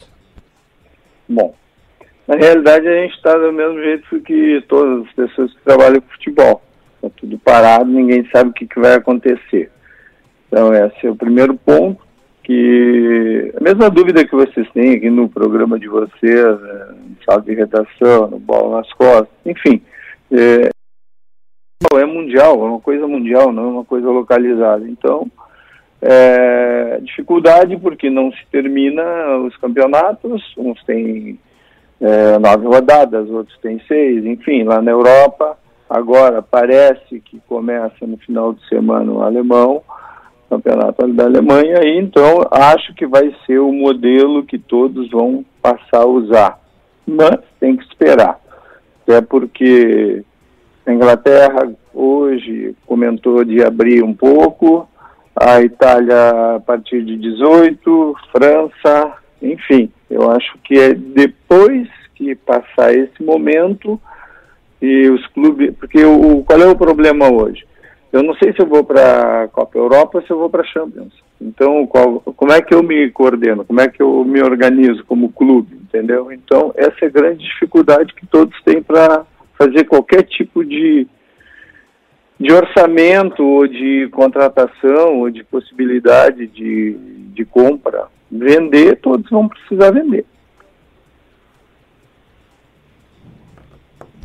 Bom, 1.28 1.56
na 2.28 2.36
realidade 2.36 2.88
a 2.88 3.02
gente 3.02 3.16
está 3.16 3.36
do 3.38 3.52
mesmo 3.52 3.82
jeito 3.82 4.22
que 4.22 4.64
todas 4.68 5.08
as 5.08 5.14
pessoas 5.14 5.54
que 5.54 5.62
trabalham 5.64 6.02
com 6.02 6.10
futebol. 6.10 6.62
Está 6.96 7.10
tudo 7.18 7.40
parado, 7.40 7.86
ninguém 7.86 8.28
sabe 8.32 8.52
o 8.52 8.54
que, 8.54 8.68
que 8.68 8.80
vai 8.80 8.94
acontecer. 8.94 9.72
Então 10.48 10.74
esse 10.74 11.08
é 11.08 11.10
o 11.10 11.16
primeiro 11.16 11.56
ponto, 11.56 12.02
que 12.44 13.54
a 13.56 13.64
mesma 13.64 13.90
dúvida 13.90 14.26
que 14.26 14.36
vocês 14.36 14.68
têm 14.72 14.96
aqui 14.96 15.10
no 15.10 15.30
programa 15.30 15.80
de 15.80 15.88
vocês, 15.88 16.60
no 16.60 17.16
sala 17.26 17.42
de 17.42 17.54
redação, 17.54 18.28
no 18.30 18.40
Bola 18.40 18.78
nas 18.78 18.94
Costas, 18.94 19.30
enfim, 19.46 19.82
é, 20.32 20.70
é 22.00 22.06
mundial, 22.06 22.54
é 22.54 22.70
uma 22.70 22.80
coisa 22.80 23.08
mundial, 23.08 23.52
não 23.52 23.64
é 23.64 23.68
uma 23.68 23.86
coisa 23.86 24.10
localizada. 24.10 24.88
Então, 24.88 25.30
é, 26.02 27.00
dificuldade 27.02 27.78
porque 27.78 28.10
não 28.10 28.32
se 28.32 28.44
termina 28.52 29.38
os 29.38 29.56
campeonatos, 29.58 30.42
uns 30.58 30.84
têm 30.84 31.40
é, 32.00 32.40
nove 32.40 32.66
rodadas, 32.66 33.30
outros 33.30 33.58
têm 33.60 33.80
seis, 33.88 34.26
enfim, 34.26 34.64
lá 34.64 34.82
na 34.82 34.92
Europa, 34.92 35.58
agora 35.90 36.42
parece 36.42 37.20
que 37.20 37.40
começa 37.48 38.08
no 38.08 38.18
final 38.18 38.54
de 38.54 38.68
semana 38.68 39.12
o 39.12 39.22
alemão, 39.22 39.84
campeonato 40.52 41.08
da 41.14 41.24
Alemanha, 41.24 41.80
e 41.82 41.98
então 41.98 42.42
acho 42.52 42.94
que 42.94 43.08
vai 43.08 43.34
ser 43.46 43.60
o 43.60 43.72
modelo 43.72 44.44
que 44.44 44.60
todos 44.60 45.10
vão 45.10 45.46
passar 45.62 46.02
a 46.02 46.06
usar. 46.06 46.60
Mas 47.08 47.40
tem 47.58 47.78
que 47.78 47.84
esperar. 47.86 48.38
Até 49.04 49.22
porque 49.22 50.24
a 50.86 50.92
Inglaterra 50.92 51.72
hoje 51.94 52.76
comentou 52.86 53.46
de 53.46 53.64
abrir 53.64 54.04
um 54.04 54.14
pouco, 54.14 54.88
a 55.34 55.62
Itália 55.62 56.56
a 56.58 56.60
partir 56.60 57.04
de 57.06 57.16
18, 57.18 58.16
França, 58.34 59.14
enfim, 59.42 59.90
eu 60.10 60.30
acho 60.32 60.58
que 60.66 60.78
é 60.78 60.94
depois 60.94 61.88
que 62.14 62.36
passar 62.36 62.94
esse 62.94 63.24
momento 63.24 64.00
E 64.82 65.10
os 65.10 65.26
clubes, 65.28 65.74
porque 65.80 66.04
o, 66.04 66.44
qual 66.44 66.60
é 66.60 66.68
o 66.68 66.76
problema 66.76 67.32
hoje? 67.32 67.64
Eu 68.12 68.24
não 68.24 68.36
sei 68.36 68.52
se 68.52 68.62
eu 68.62 68.66
vou 68.66 68.84
para 68.84 69.44
a 69.44 69.48
Copa 69.48 69.78
Europa 69.78 70.18
ou 70.18 70.24
se 70.26 70.30
eu 70.32 70.38
vou 70.38 70.50
para 70.50 70.62
a 70.62 70.66
Champions. 70.66 71.14
Então, 71.40 71.88
qual, 71.88 72.20
como 72.20 72.52
é 72.52 72.62
que 72.62 72.74
eu 72.74 72.84
me 72.84 73.10
coordeno? 73.10 73.64
Como 73.64 73.80
é 73.80 73.88
que 73.88 74.02
eu 74.02 74.24
me 74.26 74.42
organizo 74.42 75.04
como 75.06 75.32
clube? 75.32 75.76
Entendeu? 75.76 76.32
Então, 76.32 76.74
essa 76.76 76.96
é 77.02 77.06
a 77.06 77.12
grande 77.12 77.44
dificuldade 77.44 78.14
que 78.14 78.26
todos 78.28 78.56
têm 78.64 78.82
para 78.82 79.26
fazer 79.58 79.86
qualquer 79.86 80.24
tipo 80.24 80.64
de, 80.64 81.08
de 82.40 82.54
orçamento 82.54 83.44
ou 83.44 83.68
de 83.68 84.10
contratação 84.12 85.20
ou 85.20 85.30
de 85.30 85.44
possibilidade 85.44 86.48
de, 86.48 86.94
de 87.34 87.46
compra. 87.46 88.08
Vender, 88.30 88.98
todos 88.98 89.30
vão 89.30 89.48
precisar 89.48 89.92
vender. 89.92 90.26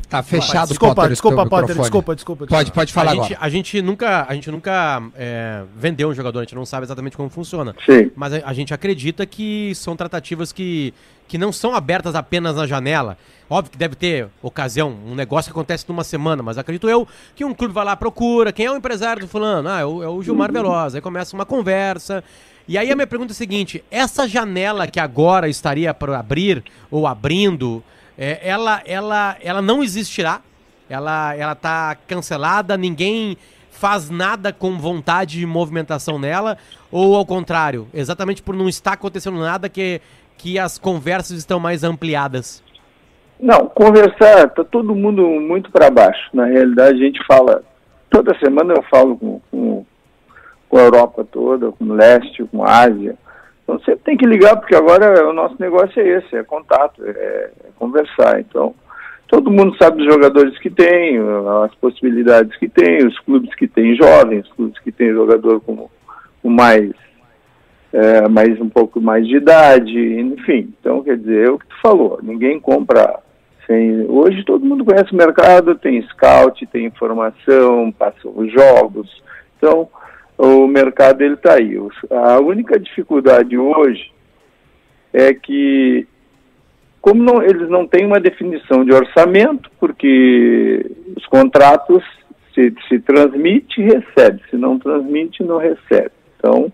Tá 0.09 0.23
fechado, 0.23 0.69
Desculpa, 0.69 0.95
Potter, 0.95 1.11
desculpa, 1.11 1.37
Potter, 1.37 1.51
microfone. 1.61 1.83
desculpa, 1.83 2.15
desculpa. 2.15 2.47
Pode, 2.47 2.71
pode 2.71 2.93
falar 2.93 3.11
a 3.11 3.15
gente, 3.15 3.35
agora. 3.35 3.39
a 3.41 3.49
gente 3.49 3.83
nunca, 3.83 4.27
a 4.29 4.35
gente 4.35 4.51
nunca 4.53 5.03
é, 5.17 5.65
vendeu 5.77 6.09
um 6.09 6.15
jogador, 6.15 6.39
a 6.39 6.43
gente 6.43 6.55
não 6.55 6.65
sabe 6.65 6.87
exatamente 6.87 7.17
como 7.17 7.29
funciona. 7.29 7.75
Sim. 7.85 8.13
Mas 8.15 8.33
a, 8.33 8.43
a 8.45 8.53
gente 8.53 8.73
acredita 8.73 9.27
que 9.27 9.75
são 9.75 9.97
tratativas 9.97 10.53
que, 10.53 10.95
que 11.27 11.37
não 11.37 11.51
são 11.51 11.75
abertas 11.75 12.15
apenas 12.15 12.55
na 12.55 12.69
janela. 12.69 13.19
Óbvio 13.51 13.73
que 13.73 13.79
deve 13.79 13.97
ter 13.97 14.29
ocasião, 14.41 14.97
um 15.07 15.15
negócio 15.17 15.53
que 15.53 15.59
acontece 15.59 15.85
numa 15.89 16.05
semana, 16.05 16.41
mas 16.41 16.57
acredito 16.57 16.89
eu 16.89 17.07
que 17.35 17.45
um 17.45 17.53
clube 17.53 17.75
vai 17.75 17.85
lá, 17.85 17.97
procura, 17.97 18.53
quem 18.53 18.67
é 18.67 18.71
o 18.71 18.77
empresário 18.77 19.23
do 19.23 19.29
fulano? 19.29 19.69
Ah, 19.69 19.81
é 19.81 19.85
o, 19.85 20.03
é 20.05 20.09
o 20.09 20.23
Gilmar 20.23 20.53
Veloz. 20.53 20.95
Aí 20.95 21.01
começa 21.01 21.35
uma 21.35 21.45
conversa. 21.45 22.23
E 22.69 22.79
aí 22.79 22.91
a 22.91 22.95
minha 22.95 23.07
pergunta 23.07 23.33
é 23.33 23.35
a 23.35 23.37
seguinte: 23.37 23.83
essa 23.91 24.29
janela 24.29 24.87
que 24.87 25.01
agora 25.01 25.49
estaria 25.49 25.93
para 25.93 26.19
abrir 26.19 26.63
ou 26.91 27.07
abrindo, 27.07 27.83
é, 28.19 28.49
ela, 28.49 28.83
ela, 28.87 29.37
ela 29.41 29.63
não 29.63 29.83
existirá? 29.83 30.41
Ela, 30.89 31.35
ela 31.35 31.55
tá 31.55 31.97
cancelada, 32.07 32.77
ninguém 32.77 33.37
faz 33.71 34.09
nada 34.09 34.53
com 34.53 34.79
vontade 34.79 35.39
de 35.39 35.47
movimentação 35.47 36.19
nela, 36.19 36.57
ou 36.91 37.15
ao 37.15 37.27
contrário, 37.27 37.87
exatamente 37.93 38.43
por 38.43 38.55
não 38.57 38.69
estar 38.69 38.93
acontecendo 38.93 39.39
nada 39.39 39.69
que, 39.69 40.01
que 40.39 40.59
as 40.59 40.79
conversas 40.79 41.37
estão 41.39 41.61
mais 41.61 41.85
ampliadas? 41.85 42.63
Não, 43.39 43.67
conversar, 43.67 44.49
tá 44.51 44.65
todo 44.65 44.95
mundo 44.95 45.23
muito 45.23 45.71
para 45.71 45.91
baixo. 45.91 46.31
Na 46.33 46.47
realidade, 46.47 46.99
a 46.99 47.05
gente 47.05 47.23
fala, 47.27 47.63
toda 48.09 48.39
semana 48.39 48.73
eu 48.73 48.83
falo 48.85 49.17
com, 49.17 49.41
com, 49.51 49.85
com 50.69 50.79
a 50.79 50.81
Europa 50.81 51.27
toda, 51.31 51.71
com 51.73 51.85
o 51.85 51.93
leste, 51.93 52.45
com 52.45 52.65
a 52.65 52.85
Ásia. 52.85 53.15
Então 53.67 53.81
sempre 53.81 54.01
tem 54.05 54.17
que 54.17 54.25
ligar, 54.25 54.57
porque 54.57 54.77
agora 54.77 55.29
o 55.29 55.33
nosso 55.33 55.57
negócio 55.59 56.01
é 56.01 56.19
esse, 56.19 56.37
é 56.37 56.45
contato, 56.45 57.05
é, 57.05 57.11
é 57.11 57.51
conversar. 57.77 58.39
Então, 58.39 58.73
todo 59.27 59.51
mundo 59.51 59.77
sabe 59.77 59.99
dos 59.99 60.13
jogadores 60.13 60.57
que 60.61 60.71
tem, 60.71 61.19
as 61.65 61.75
possibilidades 61.75 62.57
que 62.59 62.69
tem, 62.69 63.05
os 63.05 63.19
clubes 63.19 63.53
que 63.57 63.67
têm 63.67 63.97
jovens, 63.97 64.47
os 64.47 64.53
clubes 64.53 64.79
que 64.79 64.93
têm 64.93 65.13
jogador 65.13 65.61
com, 65.63 65.91
com 66.41 66.49
mais, 66.49 66.93
é, 67.93 68.29
mais 68.29 68.61
um 68.61 68.69
pouco 68.69 69.01
mais 69.01 69.27
de 69.27 69.37
idade, 69.37 70.21
enfim. 70.21 70.73
Então, 70.81 71.03
quer 71.03 71.17
dizer, 71.17 71.49
é 71.49 71.51
o 71.51 71.59
que 71.59 71.67
tu 71.67 71.75
falou, 71.83 72.21
ninguém 72.23 72.61
compra 72.61 73.19
sem... 73.67 74.09
Hoje 74.09 74.45
todo 74.45 74.65
mundo 74.65 74.85
conhece 74.85 75.13
o 75.13 75.17
mercado, 75.17 75.75
tem 75.75 76.01
scout, 76.03 76.65
tem 76.67 76.87
informação, 76.87 77.91
passa 77.99 78.29
os 78.29 78.53
jogos. 78.53 79.11
Então, 79.57 79.89
o 80.39 80.67
mercado 80.67 81.23
ele 81.23 81.35
está 81.35 81.55
aí. 81.55 81.77
A 82.11 82.39
única 82.41 82.79
dificuldade 82.79 83.57
hoje 83.57 84.13
é 85.13 85.33
que 85.33 86.07
como 87.01 87.23
não- 87.23 87.41
eles 87.41 87.69
não 87.69 87.87
têm 87.87 88.05
uma 88.05 88.19
definição 88.19 88.85
de 88.85 88.93
orçamento, 88.93 89.71
porque 89.79 90.85
os 91.17 91.25
contratos 91.27 92.03
se, 92.53 92.75
se 92.89 92.99
transmite, 92.99 93.81
recebe, 93.81 94.43
se 94.51 94.57
não 94.57 94.77
transmite, 94.77 95.45
não 95.45 95.59
recebe. 95.59 96.11
Então, 96.37 96.73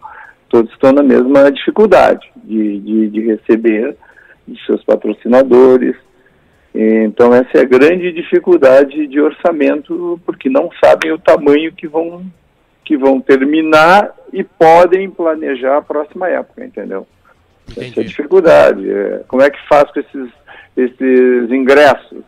todos 0.49 0.73
estão 0.73 0.93
na 0.93 1.03
mesma 1.03 1.51
dificuldade 1.53 2.31
de, 2.45 2.79
de, 2.79 3.09
de 3.11 3.21
receber 3.21 3.95
de 4.49 4.65
seus 4.65 4.83
patrocinadores. 4.85 5.97
Então, 6.75 7.35
essa 7.35 7.59
é 7.59 7.61
a 7.61 7.65
grande 7.65 8.11
dificuldade 8.13 9.07
de 9.07 9.21
orçamento, 9.21 10.19
porque 10.25 10.49
não 10.49 10.71
sabem 10.83 11.13
o 11.13 11.19
tamanho 11.19 11.73
que 11.73 11.87
vão, 11.87 12.25
que 12.85 12.97
vão 12.97 13.21
terminar 13.21 14.13
e 14.33 14.43
podem 14.43 15.11
planejar 15.11 15.79
a 15.79 15.83
próxima 15.83 16.29
época, 16.29 16.65
entendeu? 16.65 17.07
Essa 17.71 17.81
é 17.81 17.85
a 17.85 17.89
Entendi. 17.89 18.09
dificuldade. 18.09 18.91
É, 18.91 19.23
como 19.29 19.43
é 19.43 19.51
que 19.51 19.69
faz 19.69 19.91
com 19.91 20.01
esses, 20.01 20.31
esses 20.77 21.51
ingressos 21.51 22.25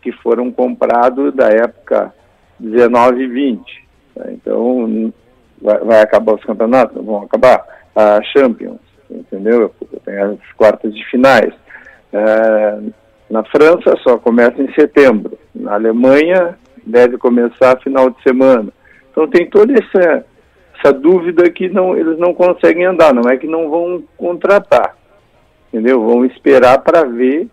que 0.00 0.12
foram 0.12 0.50
comprados 0.50 1.34
da 1.34 1.48
época 1.48 2.12
19 2.58 3.22
e 3.22 3.26
20? 3.26 3.88
né? 4.16 4.32
Então, 4.32 5.12
vai, 5.60 5.78
vai 5.78 6.00
acabar 6.02 6.34
os 6.34 6.44
campeonatos? 6.44 7.04
Vão 7.04 7.22
acabar. 7.22 7.64
A 7.94 8.22
Champions, 8.22 8.78
entendeu? 9.10 9.74
Tem 10.04 10.16
as 10.16 10.38
quartas 10.56 10.94
de 10.94 11.04
finais. 11.10 11.52
É, 12.12 12.78
na 13.28 13.42
França 13.44 13.96
só 14.02 14.16
começa 14.16 14.62
em 14.62 14.72
setembro. 14.74 15.36
Na 15.54 15.74
Alemanha 15.74 16.56
deve 16.86 17.18
começar 17.18 17.80
final 17.80 18.10
de 18.10 18.22
semana. 18.22 18.72
Então 19.20 19.28
tem 19.28 19.46
toda 19.50 19.74
essa, 19.74 20.24
essa 20.78 20.92
dúvida 20.94 21.50
que 21.50 21.68
não, 21.68 21.94
eles 21.94 22.18
não 22.18 22.32
conseguem 22.32 22.86
andar. 22.86 23.12
Não 23.12 23.30
é 23.30 23.36
que 23.36 23.46
não 23.46 23.68
vão 23.68 24.02
contratar, 24.16 24.96
entendeu? 25.68 26.02
Vão 26.02 26.24
esperar 26.24 26.78
para 26.78 27.04
ver 27.04 27.46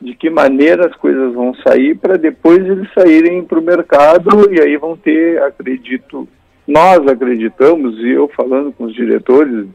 de 0.00 0.14
que 0.14 0.30
maneira 0.30 0.86
as 0.86 0.94
coisas 0.96 1.34
vão 1.34 1.52
sair 1.56 1.96
para 1.96 2.16
depois 2.16 2.58
eles 2.58 2.88
saírem 2.94 3.44
para 3.44 3.58
o 3.58 3.62
mercado 3.62 4.50
e 4.50 4.60
aí 4.60 4.76
vão 4.76 4.96
ter, 4.96 5.42
acredito, 5.42 6.26
nós 6.66 7.06
acreditamos, 7.06 7.98
e 7.98 8.10
eu 8.10 8.26
falando 8.28 8.72
com 8.72 8.84
os 8.84 8.94
diretores 8.94 9.66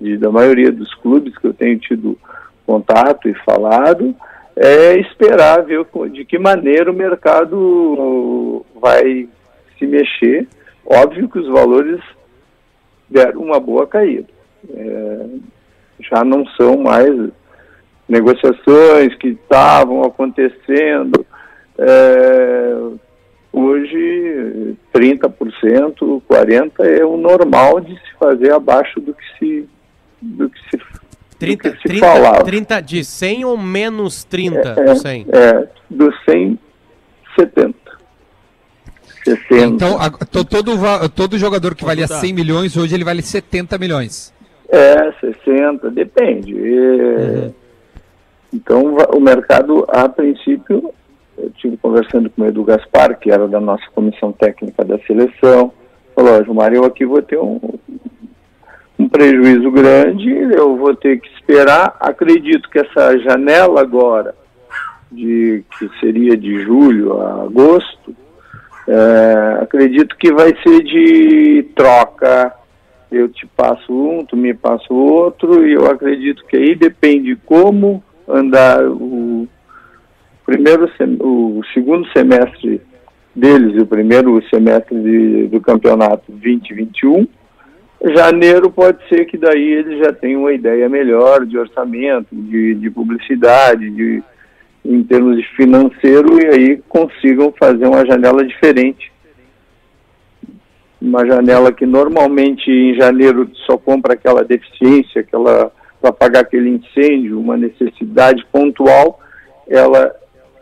de, 0.00 0.16
da 0.16 0.30
maioria 0.30 0.72
dos 0.72 0.94
clubes 0.94 1.36
que 1.36 1.46
eu 1.46 1.52
tenho 1.52 1.78
tido 1.78 2.16
contato 2.64 3.28
e 3.28 3.34
falado, 3.44 4.14
é 4.56 4.98
esperar 4.98 5.62
ver 5.62 5.84
de 6.10 6.24
que 6.24 6.38
maneira 6.38 6.90
o 6.90 6.94
mercado 6.94 8.64
vai 8.80 9.28
se 9.80 9.86
mexer. 9.86 10.46
Óbvio 10.92 11.28
que 11.28 11.38
os 11.38 11.46
valores 11.46 12.00
deram 13.08 13.42
uma 13.42 13.60
boa 13.60 13.86
caída. 13.86 14.26
É, 14.68 15.26
já 16.00 16.24
não 16.24 16.44
são 16.56 16.78
mais 16.78 17.30
negociações 18.08 19.14
que 19.14 19.28
estavam 19.28 20.02
acontecendo. 20.02 21.24
É, 21.78 22.74
hoje, 23.52 24.76
30%, 24.92 26.20
40% 26.28 26.72
é 26.80 27.04
o 27.04 27.16
normal 27.16 27.78
de 27.80 27.94
se 27.94 28.12
fazer 28.18 28.52
abaixo 28.52 29.00
do 29.00 29.14
que 29.14 29.38
se, 29.38 29.68
do 30.20 30.50
que 30.50 30.58
se, 30.70 30.76
do 30.76 30.84
30, 31.38 31.70
que 31.70 31.76
se 31.76 31.88
30, 31.88 32.04
falava. 32.04 32.44
30 32.44 32.80
de 32.80 33.04
100 33.04 33.44
ou 33.44 33.56
menos 33.56 34.24
30 34.24 34.74
É, 34.76 34.84
do 34.84 34.96
100? 34.96 35.26
É, 35.32 35.68
do 35.88 36.12
100, 36.28 36.58
70. 37.38 37.79
60. 39.24 39.54
Então, 39.66 40.00
a- 40.00 40.10
to- 40.10 40.44
todo, 40.44 40.72
todo 41.14 41.38
jogador 41.38 41.74
que 41.74 41.84
valia 41.84 42.08
tá. 42.08 42.14
100 42.20 42.32
milhões, 42.32 42.76
hoje 42.76 42.94
ele 42.94 43.04
vale 43.04 43.22
70 43.22 43.76
milhões. 43.78 44.32
É, 44.68 45.12
60, 45.20 45.90
depende. 45.90 46.56
É, 46.56 47.50
Então, 48.52 48.96
o 49.14 49.20
mercado, 49.20 49.84
a 49.88 50.08
princípio, 50.08 50.92
eu 51.38 51.48
estive 51.48 51.76
conversando 51.76 52.28
com 52.30 52.42
o 52.42 52.46
Edu 52.46 52.64
Gaspar, 52.64 53.18
que 53.18 53.30
era 53.30 53.46
da 53.46 53.60
nossa 53.60 53.84
comissão 53.94 54.32
técnica 54.32 54.84
da 54.84 54.98
seleção, 55.00 55.72
falou, 56.14 56.38
ó, 56.38 56.42
Gilmar, 56.42 56.72
eu 56.72 56.84
aqui 56.84 57.06
vou 57.06 57.22
ter 57.22 57.38
um, 57.38 57.60
um 58.98 59.08
prejuízo 59.08 59.70
grande, 59.70 60.30
eu 60.30 60.76
vou 60.76 60.94
ter 60.96 61.20
que 61.20 61.28
esperar, 61.34 61.96
acredito 62.00 62.68
que 62.68 62.80
essa 62.80 63.16
janela 63.20 63.80
agora, 63.80 64.34
de 65.12 65.64
que 65.78 65.88
seria 66.00 66.36
de 66.36 66.62
julho 66.62 67.20
a 67.20 67.44
agosto, 67.44 68.14
é, 68.88 69.58
acredito 69.62 70.16
que 70.16 70.32
vai 70.32 70.54
ser 70.62 70.82
de 70.82 71.62
troca, 71.74 72.52
eu 73.10 73.28
te 73.28 73.46
passo 73.46 73.92
um, 73.92 74.24
tu 74.24 74.36
me 74.36 74.54
passa 74.54 74.92
outro, 74.92 75.66
e 75.66 75.72
eu 75.72 75.86
acredito 75.86 76.44
que 76.46 76.56
aí 76.56 76.74
depende 76.74 77.36
como 77.46 78.02
andar 78.28 78.84
o 78.86 79.48
primeiro 80.46 80.90
o 81.20 81.60
segundo 81.72 82.06
semestre 82.12 82.80
deles 83.34 83.74
e 83.76 83.80
o 83.80 83.86
primeiro 83.86 84.42
semestre 84.48 84.98
de- 85.00 85.46
do 85.48 85.60
campeonato 85.60 86.24
2021. 86.28 87.26
Janeiro 88.02 88.70
pode 88.70 88.98
ser 89.08 89.26
que 89.26 89.36
daí 89.36 89.62
eles 89.74 89.98
já 89.98 90.12
tenham 90.12 90.42
uma 90.42 90.52
ideia 90.52 90.88
melhor 90.88 91.44
de 91.44 91.58
orçamento, 91.58 92.28
de, 92.32 92.74
de 92.74 92.90
publicidade, 92.90 93.90
de, 93.90 94.22
em 94.84 95.02
termos 95.02 95.36
de 95.36 95.42
financeiro, 95.56 96.40
e 96.42 96.46
aí 96.46 96.82
consigam 96.88 97.52
fazer 97.58 97.86
uma 97.86 98.04
janela 98.06 98.44
diferente 98.44 99.10
uma 101.00 101.24
janela 101.26 101.72
que 101.72 101.86
normalmente 101.86 102.70
em 102.70 102.94
janeiro 102.94 103.50
só 103.66 103.78
compra 103.78 104.12
aquela 104.14 104.44
deficiência, 104.44 105.22
aquela 105.22 105.72
para 106.00 106.12
pagar 106.12 106.40
aquele 106.40 106.68
incêndio, 106.70 107.38
uma 107.40 107.56
necessidade 107.56 108.44
pontual, 108.52 109.20
ela 109.68 110.14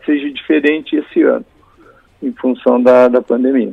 seja 0.04 0.28
diferente 0.30 0.96
esse 0.96 1.22
ano. 1.22 1.44
em 2.22 2.32
função 2.32 2.80
da, 2.82 3.06
da 3.08 3.22
pandemia. 3.22 3.72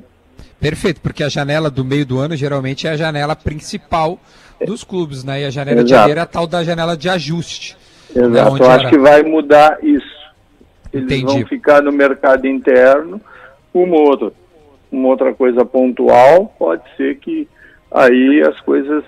Perfeito, 0.60 1.02
porque 1.02 1.24
a 1.24 1.30
janela 1.30 1.70
do 1.72 1.84
meio 1.84 2.06
do 2.06 2.20
ano 2.20 2.36
geralmente 2.36 2.88
é 2.88 2.92
a 2.92 2.98
janela 2.98 3.36
principal 3.36 4.20
dos 4.66 4.84
clubes, 4.84 5.24
né? 5.24 5.42
E 5.42 5.46
a 5.46 5.50
janela 5.50 5.84
de 5.84 5.90
Exato. 5.90 6.00
janeiro 6.02 6.20
é 6.20 6.24
a 6.24 6.28
tal 6.28 6.46
da 6.48 6.64
janela 6.64 6.96
de 6.96 7.10
ajuste. 7.10 7.76
né? 8.16 8.24
Exato, 8.28 8.52
Onde 8.54 8.62
eu 8.64 8.72
era- 8.72 8.76
acho 8.82 8.90
que 8.90 8.98
vai 9.00 9.24
mudar 9.24 9.78
isso. 9.84 10.15
Eles 10.96 11.12
Entendi. 11.12 11.26
vão 11.26 11.46
ficar 11.46 11.82
no 11.82 11.92
mercado 11.92 12.48
interno, 12.48 13.20
uma 13.74 13.98
outra, 13.98 14.32
uma 14.90 15.10
outra 15.10 15.34
coisa 15.34 15.66
pontual, 15.66 16.56
pode 16.58 16.84
ser 16.96 17.18
que 17.18 17.50
aí 17.92 18.42
as 18.42 18.58
coisas 18.62 19.04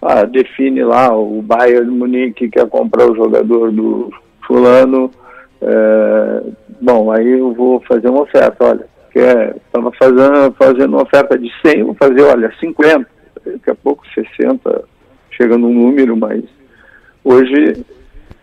ah, 0.00 0.22
define 0.22 0.84
lá 0.84 1.12
o 1.12 1.42
Bayern 1.42 1.90
Munique 1.90 2.48
quer 2.48 2.68
comprar 2.68 3.10
o 3.10 3.16
jogador 3.16 3.72
do 3.72 4.12
fulano, 4.46 5.10
é, 5.60 6.42
bom, 6.80 7.10
aí 7.10 7.28
eu 7.28 7.52
vou 7.52 7.80
fazer 7.80 8.08
uma 8.08 8.22
oferta, 8.22 8.64
olha, 8.64 8.86
estava 9.56 9.90
fazendo, 9.92 10.52
fazendo 10.52 10.94
uma 10.94 11.02
oferta 11.02 11.36
de 11.36 11.50
100, 11.66 11.82
vou 11.82 11.94
fazer, 11.94 12.22
olha, 12.22 12.52
50, 12.60 13.04
daqui 13.44 13.70
a 13.70 13.74
pouco 13.74 14.06
60, 14.14 14.84
chega 15.32 15.58
num 15.58 15.74
número, 15.74 16.16
mas 16.16 16.44
hoje 17.24 17.84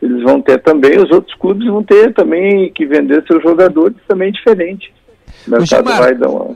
eles 0.01 0.21
vão 0.23 0.41
ter 0.41 0.61
também, 0.61 0.97
os 0.97 1.09
outros 1.11 1.33
clubes 1.35 1.67
vão 1.67 1.83
ter 1.83 2.13
também 2.13 2.71
que 2.71 2.85
vender 2.85 3.23
seus 3.27 3.41
jogadores 3.43 3.95
também 4.07 4.31
diferente. 4.31 4.93
O 5.47 5.51
mercado 5.51 5.67
Gilmar, 5.85 5.99
vai 6.01 6.15
dar 6.15 6.29
uma... 6.29 6.55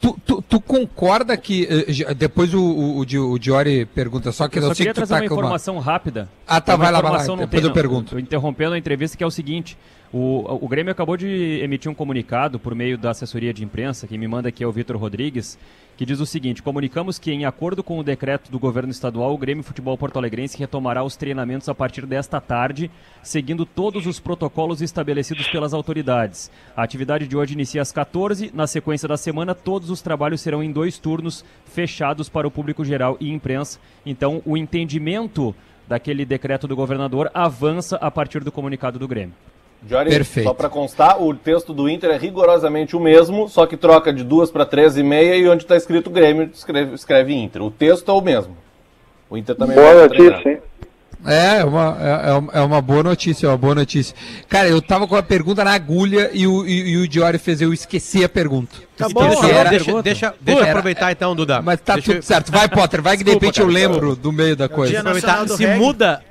Tu, 0.00 0.16
tu- 0.24 0.40
tu 0.48 0.58
concorda 0.62 1.36
que. 1.36 1.68
eh, 1.68 2.14
depois 2.14 2.54
o, 2.54 2.58
o, 2.62 2.98
o, 3.00 3.04
Di- 3.04 3.18
o 3.18 3.38
Diori 3.38 3.84
pergunta, 3.84 4.32
só 4.32 4.48
que 4.48 4.58
Eu 4.58 4.62
eu, 4.62 4.68
só 4.68 4.74
sei 4.74 4.84
queria 4.86 4.94
que 4.94 5.00
tu 5.02 5.06
trazer 5.06 5.14
tá 5.14 5.20
uma 5.24 5.28
com 5.28 5.34
uma- 5.34 5.40
informação 5.42 5.78
rápida. 5.78 6.26
Ah, 6.46 6.58
tá, 6.58 6.74
vai 6.74 6.90
lá, 6.90 7.02
vai 7.02 7.02
lá, 7.02 7.08
informação, 7.18 7.36
não 7.36 7.44
depois 7.44 7.60
tem, 7.60 7.68
eu 7.70 7.74
pergunto. 7.74 8.12
Tô 8.12 8.18
interrompendo 8.18 8.72
a 8.72 8.78
entrevista, 8.78 9.14
que 9.18 9.22
é 9.22 9.26
o 9.26 9.30
seguinte. 9.30 9.76
O, 10.10 10.64
o 10.64 10.66
Grêmio 10.66 10.90
acabou 10.90 11.18
de 11.18 11.60
emitir 11.62 11.90
um 11.90 11.94
comunicado 11.94 12.58
por 12.58 12.74
meio 12.74 12.96
da 12.96 13.10
assessoria 13.10 13.52
de 13.52 13.62
imprensa, 13.62 14.06
quem 14.06 14.16
me 14.16 14.26
manda 14.26 14.48
aqui 14.48 14.64
é 14.64 14.66
o 14.66 14.72
Vitor 14.72 14.96
Rodrigues, 14.96 15.58
que 16.00 16.06
diz 16.06 16.18
o 16.18 16.24
seguinte: 16.24 16.62
comunicamos 16.62 17.18
que, 17.18 17.30
em 17.30 17.44
acordo 17.44 17.84
com 17.84 17.98
o 17.98 18.02
decreto 18.02 18.50
do 18.50 18.58
governo 18.58 18.90
estadual, 18.90 19.34
o 19.34 19.36
Grêmio 19.36 19.62
Futebol 19.62 19.98
Porto 19.98 20.16
Alegrense 20.16 20.56
retomará 20.56 21.04
os 21.04 21.14
treinamentos 21.14 21.68
a 21.68 21.74
partir 21.74 22.06
desta 22.06 22.40
tarde, 22.40 22.90
seguindo 23.22 23.66
todos 23.66 24.06
os 24.06 24.18
protocolos 24.18 24.80
estabelecidos 24.80 25.46
pelas 25.48 25.74
autoridades. 25.74 26.50
A 26.74 26.82
atividade 26.82 27.28
de 27.28 27.36
hoje 27.36 27.52
inicia 27.52 27.82
às 27.82 27.92
14, 27.92 28.50
na 28.54 28.66
sequência 28.66 29.06
da 29.06 29.18
semana, 29.18 29.54
todos 29.54 29.90
os 29.90 30.00
trabalhos 30.00 30.40
serão 30.40 30.62
em 30.62 30.72
dois 30.72 30.98
turnos 30.98 31.44
fechados 31.66 32.30
para 32.30 32.48
o 32.48 32.50
público 32.50 32.82
geral 32.82 33.18
e 33.20 33.30
imprensa. 33.30 33.78
Então, 34.06 34.40
o 34.46 34.56
entendimento 34.56 35.54
daquele 35.86 36.24
decreto 36.24 36.66
do 36.66 36.74
governador 36.74 37.30
avança 37.34 37.96
a 37.96 38.10
partir 38.10 38.42
do 38.42 38.50
comunicado 38.50 38.98
do 38.98 39.06
Grêmio. 39.06 39.34
Jory, 39.88 40.10
Perfeito. 40.10 40.46
só 40.46 40.52
para 40.54 40.68
constar, 40.68 41.22
o 41.22 41.34
texto 41.34 41.72
do 41.72 41.88
Inter 41.88 42.10
é 42.10 42.18
rigorosamente 42.18 42.94
o 42.94 43.00
mesmo, 43.00 43.48
só 43.48 43.66
que 43.66 43.76
troca 43.76 44.12
de 44.12 44.22
duas 44.22 44.50
para 44.50 44.66
três 44.66 44.96
e 44.98 45.02
meia 45.02 45.34
e 45.36 45.48
onde 45.48 45.62
está 45.64 45.74
escrito 45.76 46.10
Grêmio 46.10 46.50
escreve, 46.52 46.94
escreve 46.94 47.34
Inter. 47.34 47.62
O 47.62 47.70
texto 47.70 48.10
é 48.10 48.14
o 48.14 48.20
mesmo. 48.20 48.56
O 49.30 49.36
Inter 49.38 49.54
também 49.56 49.76
Boa 49.76 49.94
notícia, 50.08 50.50
hein? 50.50 50.58
É, 51.26 51.58
é 51.58 51.64
uma, 51.64 51.96
é, 52.00 52.30
é 52.30 52.32
uma- 52.32 52.52
é 52.54 52.60
uma 52.62 52.80
boa 52.80 53.02
notícia, 53.02 53.46
é 53.46 53.50
uma 53.50 53.56
boa 53.58 53.74
notícia. 53.74 54.16
Cara, 54.48 54.68
eu 54.68 54.80
tava 54.80 55.06
com 55.06 55.14
a 55.16 55.22
pergunta 55.22 55.62
na 55.62 55.72
agulha 55.74 56.30
e 56.32 56.46
o, 56.46 56.66
e, 56.66 56.92
e 56.92 56.96
o 56.96 57.06
Diori 57.06 57.36
fez 57.36 57.60
eu 57.60 57.74
esquecer 57.74 58.24
a 58.24 58.28
pergunta. 58.28 58.74
Tá 58.96 59.06
bom, 59.08 59.28
deixa, 59.28 59.46
era- 59.46 59.68
deixa, 59.70 60.02
deixa, 60.02 60.34
deixa 60.40 60.60
eu 60.60 60.62
Era- 60.62 60.70
aproveitar 60.72 61.12
então, 61.12 61.36
Duda. 61.36 61.60
Mas 61.60 61.78
tá 61.80 61.94
Deixa 61.94 62.10
eu- 62.12 62.14
tudo 62.16 62.24
certo. 62.24 62.50
Vai, 62.50 62.68
Potter, 62.70 63.02
vai 63.02 63.18
que 63.18 63.24
de 63.24 63.30
Desculpa, 63.32 63.46
repente 63.46 63.60
eu 63.60 63.66
cara. 63.66 63.78
lembro 63.78 64.16
do 64.16 64.32
meio 64.32 64.56
da 64.56 64.66
coisa. 64.68 65.02
Nacional 65.02 65.44
do 65.44 65.56
Se 65.58 65.64
Reggae. 65.66 65.78
muda, 65.78 66.22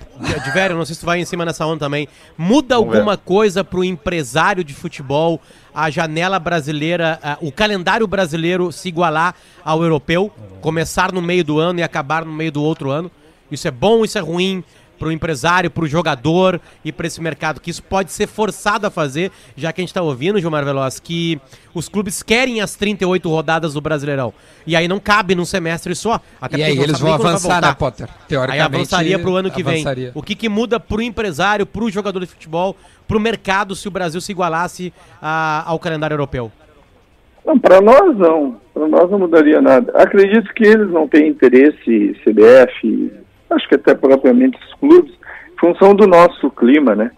velho, 0.54 0.76
não 0.76 0.86
sei 0.86 0.96
se 0.96 1.02
tu 1.02 1.06
vai 1.06 1.20
em 1.20 1.26
cima 1.26 1.46
nessa 1.46 1.66
onda 1.66 1.80
também, 1.80 2.08
muda 2.38 2.76
Vamos 2.76 2.94
alguma 2.96 3.18
coisa 3.18 3.64
pro 3.64 3.84
empresário 3.84 4.64
de 4.64 4.74
futebol, 4.74 5.40
a 5.74 5.90
janela 5.90 6.38
brasileira, 6.40 7.20
a- 7.24 7.38
o 7.42 7.52
calendário 7.52 8.06
brasileiro 8.06 8.72
se 8.72 8.90
igualar 8.90 9.34
ao 9.64 9.82
europeu, 9.84 10.32
começar 10.62 11.12
no 11.14 11.22
meio 11.22 11.44
do 11.44 11.60
ano 11.60 11.80
e 11.80 11.84
acabar 11.84 12.26
no 12.26 12.34
meio 12.34 12.52
do 12.52 12.62
outro 12.62 12.90
ano? 12.92 13.10
Isso 13.52 13.68
é 13.68 13.72
bom, 13.72 14.04
isso 14.06 14.18
é 14.18 14.22
ruim 14.22 14.64
pro 15.00 15.12
empresário, 15.12 15.72
pro 15.72 15.88
jogador 15.88 16.60
e 16.84 16.92
para 16.92 17.08
esse 17.08 17.22
mercado, 17.22 17.62
que 17.62 17.72
isso 17.72 17.82
pode 17.82 18.12
ser 18.12 18.28
forçado 18.28 18.86
a 18.86 18.90
fazer, 18.92 19.32
já 19.56 19.72
que 19.72 19.80
a 19.80 19.84
gente 19.84 19.94
tá 19.94 20.02
ouvindo, 20.02 20.40
Gilmar 20.40 20.66
Veloz, 20.66 21.00
que 21.00 21.40
os 21.74 21.88
clubes 21.88 22.22
querem 22.22 22.60
as 22.60 22.76
38 22.76 23.30
rodadas 23.30 23.74
do 23.74 23.82
Brasileirão. 23.82 24.34
E 24.68 24.76
aí 24.76 24.88
não 24.88 25.00
cabe 25.00 25.34
num 25.34 25.46
semestre 25.46 25.96
só. 25.96 26.20
Até 26.42 26.58
E 26.58 26.64
aí 26.64 26.78
eles 26.78 27.00
vão 27.00 27.14
avançar, 27.14 27.62
né, 27.62 27.74
Potter? 27.74 28.08
Aí 28.10 28.16
Teoricamente. 28.28 28.62
avançaria 28.76 29.18
pro 29.18 29.36
ano 29.36 29.50
que 29.50 29.62
avançaria. 29.62 30.12
vem. 30.12 30.12
O 30.14 30.22
que, 30.22 30.36
que 30.36 30.50
muda 30.50 30.80
pro 30.80 31.02
empresário, 31.02 31.66
pro 31.66 31.90
jogador 31.90 32.20
de 32.20 32.26
futebol, 32.26 32.76
pro 33.08 33.20
mercado 33.20 33.76
se 33.76 33.88
o 33.88 33.92
Brasil 33.92 34.20
se 34.20 34.32
igualasse 34.32 34.92
a- 35.22 35.64
ao 35.66 35.80
calendário 35.80 36.14
europeu? 36.16 36.52
Não, 37.46 37.58
para 37.58 37.80
nós 37.82 38.18
não. 38.18 38.58
Para 38.74 38.88
nós 38.88 39.10
não 39.10 39.20
mudaria 39.20 39.62
nada. 39.62 39.92
Acredito 39.96 40.54
que 40.54 40.64
eles 40.68 40.92
não 40.92 41.08
têm 41.08 41.28
interesse, 41.30 42.16
CBF, 42.24 43.12
acho 43.50 43.68
que 43.68 43.76
até 43.76 43.94
propriamente 43.96 44.58
os 44.58 44.74
clubes, 44.76 45.14
função 45.60 45.96
do 45.96 46.08
nosso 46.08 46.50
clima, 46.52 46.96
né? 46.96 47.12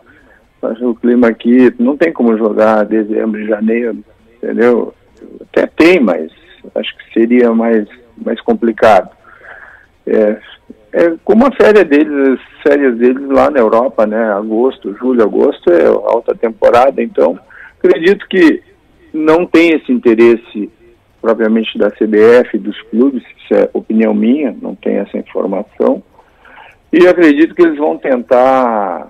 O 0.81 0.93
clima 0.93 1.27
aqui 1.27 1.73
não 1.79 1.97
tem 1.97 2.13
como 2.13 2.37
jogar 2.37 2.85
dezembro 2.85 3.41
e 3.41 3.47
janeiro, 3.47 3.97
entendeu? 4.37 4.93
Até 5.41 5.65
tem, 5.65 5.99
mas 5.99 6.31
acho 6.75 6.95
que 6.97 7.13
seria 7.13 7.51
mais, 7.53 7.87
mais 8.17 8.39
complicado. 8.41 9.09
É, 10.05 10.37
é 10.93 11.13
como 11.23 11.47
a 11.47 11.51
férias 11.51 11.85
deles, 11.85 12.39
as 12.39 12.61
férias 12.61 12.97
deles 12.97 13.27
lá 13.29 13.49
na 13.49 13.59
Europa, 13.59 14.05
né? 14.05 14.31
Agosto, 14.33 14.95
julho, 14.97 15.23
agosto 15.23 15.71
é 15.71 15.85
alta 15.87 16.35
temporada, 16.35 17.01
então 17.01 17.39
acredito 17.79 18.27
que 18.27 18.61
não 19.13 19.45
tem 19.45 19.73
esse 19.73 19.91
interesse 19.91 20.71
propriamente 21.21 21.77
da 21.77 21.91
CBF, 21.91 22.57
dos 22.57 22.79
clubes, 22.83 23.23
isso 23.37 23.53
é 23.53 23.69
opinião 23.73 24.13
minha, 24.13 24.55
não 24.61 24.75
tenho 24.75 25.01
essa 25.01 25.17
informação. 25.17 26.03
E 26.91 27.07
acredito 27.07 27.55
que 27.55 27.61
eles 27.61 27.77
vão 27.77 27.97
tentar 27.97 29.09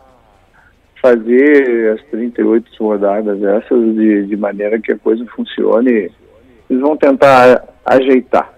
fazer 1.02 1.94
as 1.94 2.04
38 2.12 2.72
rodadas 2.80 3.42
essas 3.42 3.96
de, 3.96 4.28
de 4.28 4.38
maneira 4.38 4.80
que 4.80 4.92
a 4.92 4.98
coisa 5.00 5.26
funcione. 5.36 6.12
Eles 6.70 6.82
vão 6.82 6.96
tentar 6.96 7.64
ajeitar 7.86 8.54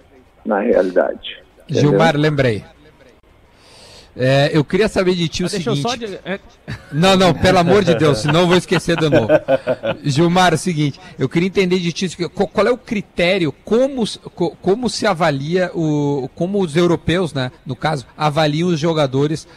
na 0.46 0.60
realidade. 0.60 1.42
entendeu? 1.70 1.92
Gilmar, 1.92 2.18
lembrei. 2.18 2.64
É, 4.16 4.52
eu 4.54 4.64
queria 4.64 4.88
saber 4.88 5.16
de 5.16 5.28
ti 5.28 5.44
o 5.44 5.50
deixa 5.50 5.70
eu 5.72 5.76
seguinte. 5.76 5.90
só. 5.90 5.96
de- 5.96 6.20
é, 6.24 6.40
Não, 6.92 7.16
não, 7.16 7.34
pelo 7.34 7.58
amor 7.58 7.84
de 7.84 7.96
Deus, 7.96 8.20
senão 8.20 8.42
eu 8.42 8.48
vou 8.48 8.58
esquecer 8.58 8.96
de 8.96 9.10
novo. 9.10 9.28
Gilmar, 10.04 10.52
é 10.52 10.56
o 10.56 10.58
seguinte, 10.60 11.00
eu 11.18 11.28
queria 11.28 11.48
entender 11.48 11.80
de 11.80 11.92
ti 11.92 12.16
o 12.24 12.30
qual, 12.30 12.68
é 12.68 12.72
o 12.72 12.78
critério, 12.78 13.52
como, 13.66 14.04
como 14.62 14.88
se 14.90 15.08
avalia, 15.08 15.72
o, 15.74 16.30
como 16.36 16.62
os 16.62 16.76
europeus, 16.76 17.34
né, 17.34 17.52
no 17.66 17.76
caso, 17.76 18.06
avaliam 18.16 18.70
os 18.70 18.80
jogadores 18.80 19.48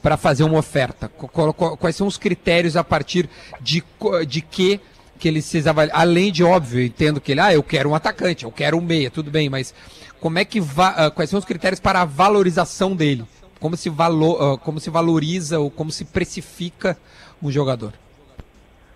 para 0.00 0.16
fazer 0.16 0.44
uma 0.44 0.58
oferta? 0.58 1.08
Quais 1.08 1.96
são 1.96 2.06
os 2.06 2.16
critérios 2.16 2.76
a 2.76 2.84
partir 2.84 3.28
de, 3.60 3.82
de 4.28 4.40
que 4.40 4.80
que 5.18 5.28
eles 5.28 5.44
se 5.44 5.66
avaliam? 5.68 5.96
Além 5.96 6.30
de, 6.30 6.44
óbvio, 6.44 6.80
eu 6.80 6.86
entendo 6.86 7.20
que 7.20 7.32
ele, 7.32 7.40
ah, 7.40 7.52
eu 7.54 7.62
quero 7.62 7.88
um 7.90 7.94
atacante, 7.94 8.44
eu 8.44 8.52
quero 8.52 8.76
um 8.76 8.80
meia, 8.80 9.10
tudo 9.10 9.30
bem, 9.30 9.48
mas 9.48 9.72
como 10.20 10.38
é 10.38 10.44
que 10.44 10.60
va- 10.60 10.94
ah, 10.96 11.10
quais 11.10 11.30
são 11.30 11.38
os 11.38 11.44
critérios 11.44 11.80
para 11.80 12.00
a 12.02 12.04
valorização 12.04 12.94
dele? 12.94 13.24
Como 13.64 13.78
se, 13.78 13.88
valo, 13.88 14.36
ah, 14.38 14.58
como 14.58 14.78
se 14.78 14.90
valoriza 14.90 15.58
ou 15.58 15.70
como 15.70 15.90
se 15.90 16.04
precifica 16.04 16.98
um 17.42 17.50
jogador? 17.50 17.94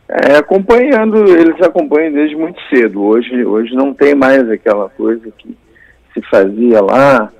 É, 0.07 0.37
acompanhando, 0.37 1.25
eles 1.27 1.59
acompanham 1.63 2.13
desde 2.13 2.37
muito 2.37 2.61
cedo. 2.69 3.03
Hoje, 3.03 3.47
hoje 3.47 3.75
não 3.75 3.95
tem 3.95 4.15
mais 4.15 4.47
aquela 4.51 4.91
coisa 4.91 5.33
que 5.39 5.57
se 6.13 6.21
fazia 6.29 6.83
lá 6.83 7.33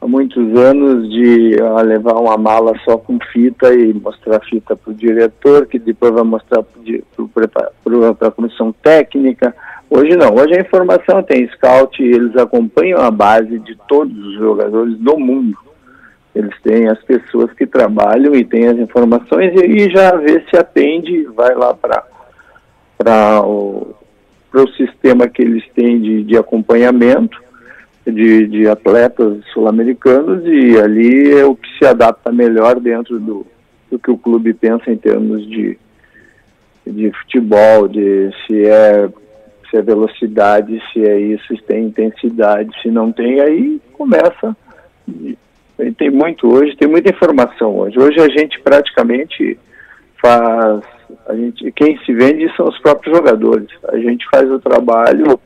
há 0.00 0.06
muitos 0.06 0.58
anos 0.58 1.10
de 1.10 1.58
ah, 1.60 1.82
levar 1.82 2.14
uma 2.14 2.38
mala 2.38 2.72
só 2.86 2.96
com 2.96 3.18
fita 3.30 3.74
e 3.74 3.92
mostrar 3.92 4.38
a 4.38 4.40
fita 4.40 4.74
para 4.74 4.92
o 4.92 4.94
diretor, 4.94 5.66
que 5.66 5.78
depois 5.78 6.14
vai 6.14 6.24
mostrar 6.24 6.62
para 6.62 8.28
a 8.28 8.30
comissão 8.30 8.72
técnica. 8.82 9.54
Hoje 9.90 10.16
não, 10.16 10.34
hoje 10.36 10.54
a 10.54 10.62
informação 10.62 11.22
tem 11.22 11.46
scout 11.48 12.02
eles 12.02 12.34
acompanham 12.34 12.98
a 12.98 13.10
base 13.10 13.58
de 13.58 13.76
todos 13.86 14.16
os 14.16 14.38
jogadores 14.38 14.96
do 14.96 15.18
mundo. 15.18 15.69
Eles 16.34 16.54
têm 16.62 16.88
as 16.88 17.02
pessoas 17.02 17.52
que 17.52 17.66
trabalham 17.66 18.34
e 18.34 18.44
têm 18.44 18.68
as 18.68 18.78
informações 18.78 19.52
e 19.54 19.64
aí 19.64 19.90
já 19.90 20.14
vê 20.16 20.44
se 20.48 20.56
atende, 20.56 21.24
vai 21.34 21.54
lá 21.54 21.74
para 21.74 22.04
para 22.96 23.42
o, 23.42 23.94
pro 24.50 24.68
sistema 24.74 25.26
que 25.26 25.40
eles 25.40 25.64
têm 25.74 26.00
de, 26.00 26.22
de 26.22 26.36
acompanhamento 26.36 27.40
de, 28.06 28.46
de 28.46 28.68
atletas 28.68 29.42
sul-americanos 29.52 30.42
e 30.46 30.78
ali 30.78 31.32
é 31.32 31.44
o 31.44 31.54
que 31.54 31.68
se 31.78 31.86
adapta 31.86 32.32
melhor 32.32 32.80
dentro 32.80 33.18
do, 33.18 33.46
do 33.90 33.98
que 33.98 34.10
o 34.10 34.18
clube 34.18 34.54
pensa 34.54 34.90
em 34.90 34.96
termos 34.96 35.46
de, 35.48 35.78
de 36.86 37.10
futebol, 37.12 37.88
de 37.88 38.30
se 38.46 38.66
é, 38.66 39.08
se 39.70 39.76
é 39.76 39.82
velocidade, 39.82 40.82
se 40.92 41.04
é 41.04 41.18
isso, 41.18 41.56
se 41.56 41.62
tem 41.62 41.86
intensidade, 41.86 42.70
se 42.82 42.90
não 42.90 43.12
tem, 43.12 43.40
aí 43.40 43.80
começa. 43.92 44.56
Tem 45.96 46.10
muito 46.10 46.52
hoje, 46.52 46.76
tem 46.76 46.88
muita 46.88 47.10
informação 47.10 47.78
hoje. 47.78 47.98
Hoje 47.98 48.20
a 48.20 48.28
gente 48.28 48.60
praticamente 48.60 49.58
faz 50.20 50.82
a 51.26 51.34
gente, 51.34 51.70
quem 51.72 51.98
se 52.04 52.12
vende 52.12 52.54
são 52.56 52.66
os 52.66 52.78
próprios 52.78 53.16
jogadores. 53.16 53.68
A 53.88 53.96
gente 53.98 54.26
faz 54.30 54.50
o 54.50 54.58
trabalho 54.58 55.40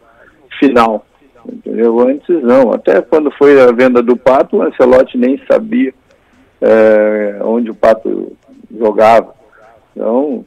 final. 0.59 1.05
Entendeu? 1.47 2.01
Antes 2.01 2.43
não. 2.43 2.73
Até 2.73 3.01
quando 3.01 3.31
foi 3.33 3.61
a 3.61 3.71
venda 3.71 4.03
do 4.03 4.17
Pato, 4.17 4.57
o 4.57 4.63
Ancelotti 4.63 5.19
nem 5.19 5.41
sabia 5.51 5.93
é, 6.61 7.39
onde 7.43 7.71
o 7.71 7.75
Pato 7.75 8.33
jogava. 8.77 9.35
Então, 9.95 10.45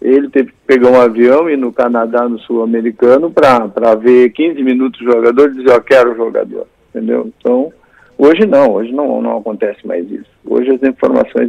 ele 0.00 0.28
teve 0.28 0.50
que 0.50 0.58
pegar 0.66 0.90
um 0.90 1.00
avião 1.00 1.48
e 1.48 1.56
no 1.56 1.72
Canadá, 1.72 2.28
no 2.28 2.38
Sul-Americano, 2.40 3.30
para 3.30 3.94
ver 3.94 4.30
15 4.30 4.62
minutos 4.62 5.00
o 5.00 5.04
jogador 5.04 5.50
e 5.50 5.54
dizer, 5.54 5.70
eu 5.70 5.82
quero 5.82 6.12
o 6.12 6.16
jogador. 6.16 6.66
Entendeu? 6.90 7.32
Então, 7.38 7.72
hoje 8.18 8.46
não, 8.46 8.72
hoje 8.72 8.92
não, 8.92 9.20
não 9.20 9.38
acontece 9.38 9.86
mais 9.86 10.10
isso. 10.10 10.30
Hoje 10.44 10.70
as 10.70 10.82
informações, 10.82 11.48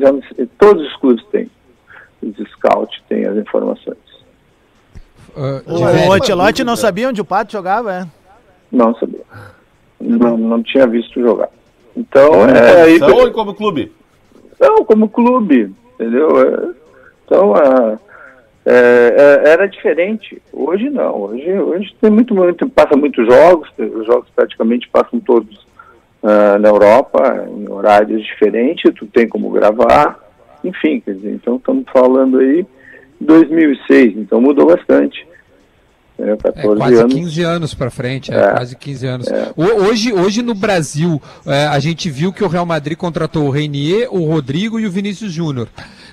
todos 0.57 0.85
os 0.85 0.95
clubes 0.97 1.23
têm. 1.27 1.49
Os 2.21 2.35
scouts 2.51 3.01
têm 3.07 3.25
as 3.25 3.37
informações. 3.37 3.97
Uh, 5.35 6.07
O, 6.07 6.13
Ancelotti 6.13 6.63
não 6.63 6.75
sabia 6.75 7.09
onde 7.09 7.21
o 7.21 7.25
Pato 7.25 7.51
jogava, 7.51 7.93
é? 7.93 8.07
Não 8.71 8.95
sabia. 8.95 9.21
Não, 9.99 10.37
não 10.37 10.63
tinha 10.63 10.87
visto 10.87 11.19
jogar. 11.21 11.49
Então, 11.95 12.47
é 12.49 12.81
aí. 12.83 12.95
Então, 12.95 13.31
como 13.31 13.53
clube? 13.53 13.91
Não, 14.59 14.83
como 14.85 15.09
clube, 15.09 15.73
entendeu? 15.93 16.29
É, 16.41 16.73
Então, 17.25 17.55
é, 17.55 17.97
é, 18.65 19.43
é, 19.45 19.49
era 19.49 19.67
diferente. 19.67 20.41
Hoje 20.51 20.89
não. 20.89 21.21
Hoje, 21.23 21.51
hoje 21.59 21.95
tem 22.01 22.09
muito, 22.09 22.33
muito, 22.33 22.69
passa 22.69 22.95
muitos 22.97 23.25
jogos, 23.25 23.69
os 23.77 24.05
jogos 24.05 24.29
praticamente 24.35 24.89
passam 24.89 25.19
todos 25.19 25.64
ah, 26.25 26.57
na 26.59 26.69
Europa, 26.69 27.47
em 27.55 27.69
horários 27.69 28.23
diferentes, 28.23 28.91
tu 28.95 29.05
tem 29.05 29.27
como 29.27 29.49
gravar, 29.51 30.19
enfim, 30.63 30.99
quer 30.99 31.13
dizer, 31.13 31.31
então 31.33 31.57
estamos 31.57 31.85
falando 31.93 32.39
aí 32.39 32.65
2006, 33.21 34.17
então 34.17 34.41
mudou 34.41 34.65
bastante. 34.67 35.25
É, 36.17 36.31
É 36.31 36.35
14 36.37 36.77
quase 36.77 36.95
anos. 36.95 37.13
15 37.13 37.43
anos 37.43 37.73
para 37.73 37.89
frente, 37.91 38.33
é, 38.33 38.37
É. 38.37 38.51
quase 38.51 38.75
15 38.77 39.05
anos. 39.05 39.27
O- 39.55 39.83
Hoje, 39.85 40.13
hoje 40.13 40.41
no 40.41 40.53
Brasil, 40.55 41.21
é, 41.45 41.65
a 41.67 41.77
gente 41.79 42.09
viu 42.09 42.31
que 42.31 42.43
o 42.43 42.47
Real 42.47 42.65
Madrid 42.65 42.97
contratou 42.97 43.45
o 43.47 43.49
Reinier, 43.49 44.07
o 44.13 44.25
Rodrigo 44.25 44.79
e 44.79 44.85
o 44.87 44.91
Vinícius 44.91 45.33
Júnior. 45.33 45.67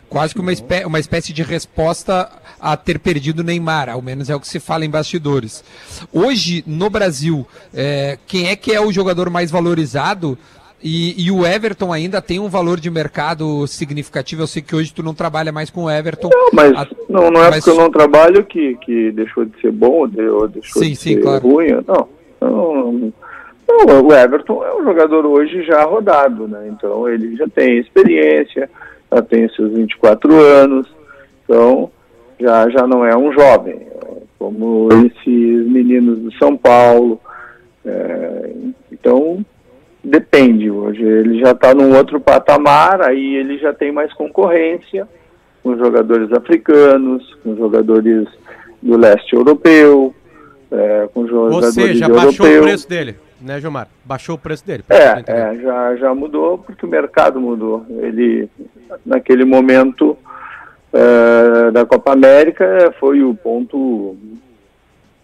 Quase 0.08 0.34
que 0.34 0.40
uma, 0.40 0.52
espé- 0.52 0.84
uma 0.84 0.98
espécie 0.98 1.32
de 1.32 1.42
resposta 1.44 2.28
a 2.62 2.76
ter 2.76 3.00
perdido 3.00 3.40
o 3.40 3.42
Neymar, 3.44 3.88
ao 3.90 4.00
menos 4.00 4.30
é 4.30 4.36
o 4.36 4.40
que 4.40 4.46
se 4.46 4.60
fala 4.60 4.84
em 4.84 4.90
bastidores. 4.90 5.64
Hoje, 6.12 6.62
no 6.64 6.88
Brasil, 6.88 7.44
é, 7.74 8.16
quem 8.26 8.48
é 8.48 8.54
que 8.54 8.70
é 8.72 8.80
o 8.80 8.92
jogador 8.92 9.28
mais 9.28 9.50
valorizado? 9.50 10.38
E, 10.84 11.26
e 11.26 11.30
o 11.30 11.46
Everton 11.46 11.92
ainda 11.92 12.20
tem 12.22 12.38
um 12.40 12.48
valor 12.48 12.78
de 12.80 12.90
mercado 12.90 13.66
significativo. 13.68 14.42
Eu 14.42 14.46
sei 14.48 14.62
que 14.62 14.74
hoje 14.74 14.92
tu 14.92 15.02
não 15.02 15.14
trabalha 15.14 15.52
mais 15.52 15.70
com 15.70 15.84
o 15.84 15.90
Everton. 15.90 16.28
Não, 16.32 16.50
mas 16.52 16.72
A- 16.76 16.88
não, 17.08 17.30
não 17.30 17.42
é 17.44 17.50
mas- 17.50 17.64
porque 17.64 17.70
eu 17.78 17.82
não 17.82 17.90
trabalho 17.90 18.44
que, 18.44 18.76
que 18.76 19.10
deixou 19.12 19.44
de 19.44 19.60
ser 19.60 19.70
bom 19.72 19.90
ou 20.00 20.06
de- 20.08 20.20
ou 20.28 20.48
deixou 20.48 20.82
Sim, 20.82 20.90
de 20.90 20.96
sim, 20.96 21.14
ser 21.14 21.20
claro. 21.22 21.42
ruim. 21.48 21.68
Não, 21.86 22.08
não, 22.40 23.12
não, 23.86 24.06
o 24.06 24.12
Everton 24.12 24.64
é 24.64 24.74
um 24.74 24.84
jogador 24.84 25.24
hoje 25.26 25.62
já 25.64 25.82
rodado, 25.84 26.46
né? 26.48 26.68
Então 26.72 27.08
ele 27.08 27.36
já 27.36 27.46
tem 27.48 27.78
experiência, 27.78 28.68
já 29.12 29.22
tem 29.22 29.48
seus 29.50 29.72
24 29.72 30.34
anos, 30.40 30.86
então 31.44 31.90
já, 32.42 32.68
já 32.68 32.86
não 32.86 33.04
é 33.04 33.16
um 33.16 33.32
jovem, 33.32 33.80
como 34.38 34.88
esses 35.06 35.66
meninos 35.70 36.18
do 36.18 36.32
São 36.34 36.56
Paulo. 36.56 37.20
é, 37.86 38.50
então 38.90 39.44
depende 40.02 40.70
hoje. 40.70 41.02
Ele 41.02 41.40
já 41.40 41.52
está 41.52 41.74
num 41.74 41.94
outro 41.96 42.20
patamar, 42.20 43.00
aí 43.02 43.36
ele 43.36 43.58
já 43.58 43.72
tem 43.72 43.92
mais 43.92 44.12
concorrência 44.12 45.06
com 45.62 45.76
jogadores 45.76 46.32
africanos, 46.32 47.22
com 47.42 47.54
jogadores 47.56 48.26
do 48.82 48.96
leste 48.96 49.34
europeu, 49.34 50.12
é, 50.70 51.08
com 51.14 51.20
Ou 51.20 51.28
jogadores 51.28 51.74
seja, 51.74 52.06
europeus. 52.06 52.24
baixou 52.24 52.46
o 52.46 52.62
preço 52.62 52.88
dele, 52.88 53.16
né, 53.40 53.60
Gilmar? 53.60 53.88
Baixou 54.04 54.34
o 54.34 54.38
preço 54.38 54.66
dele. 54.66 54.82
É, 54.88 55.22
é, 55.24 55.54
já, 55.60 55.96
já 55.96 56.14
mudou 56.14 56.58
porque 56.58 56.84
o 56.84 56.88
mercado 56.88 57.40
mudou. 57.40 57.86
Ele, 57.88 58.48
naquele 59.06 59.44
momento 59.44 60.18
é, 60.92 61.70
da 61.70 61.84
Copa 61.86 62.12
América, 62.12 62.94
foi 63.00 63.22
o 63.22 63.34
ponto 63.34 64.16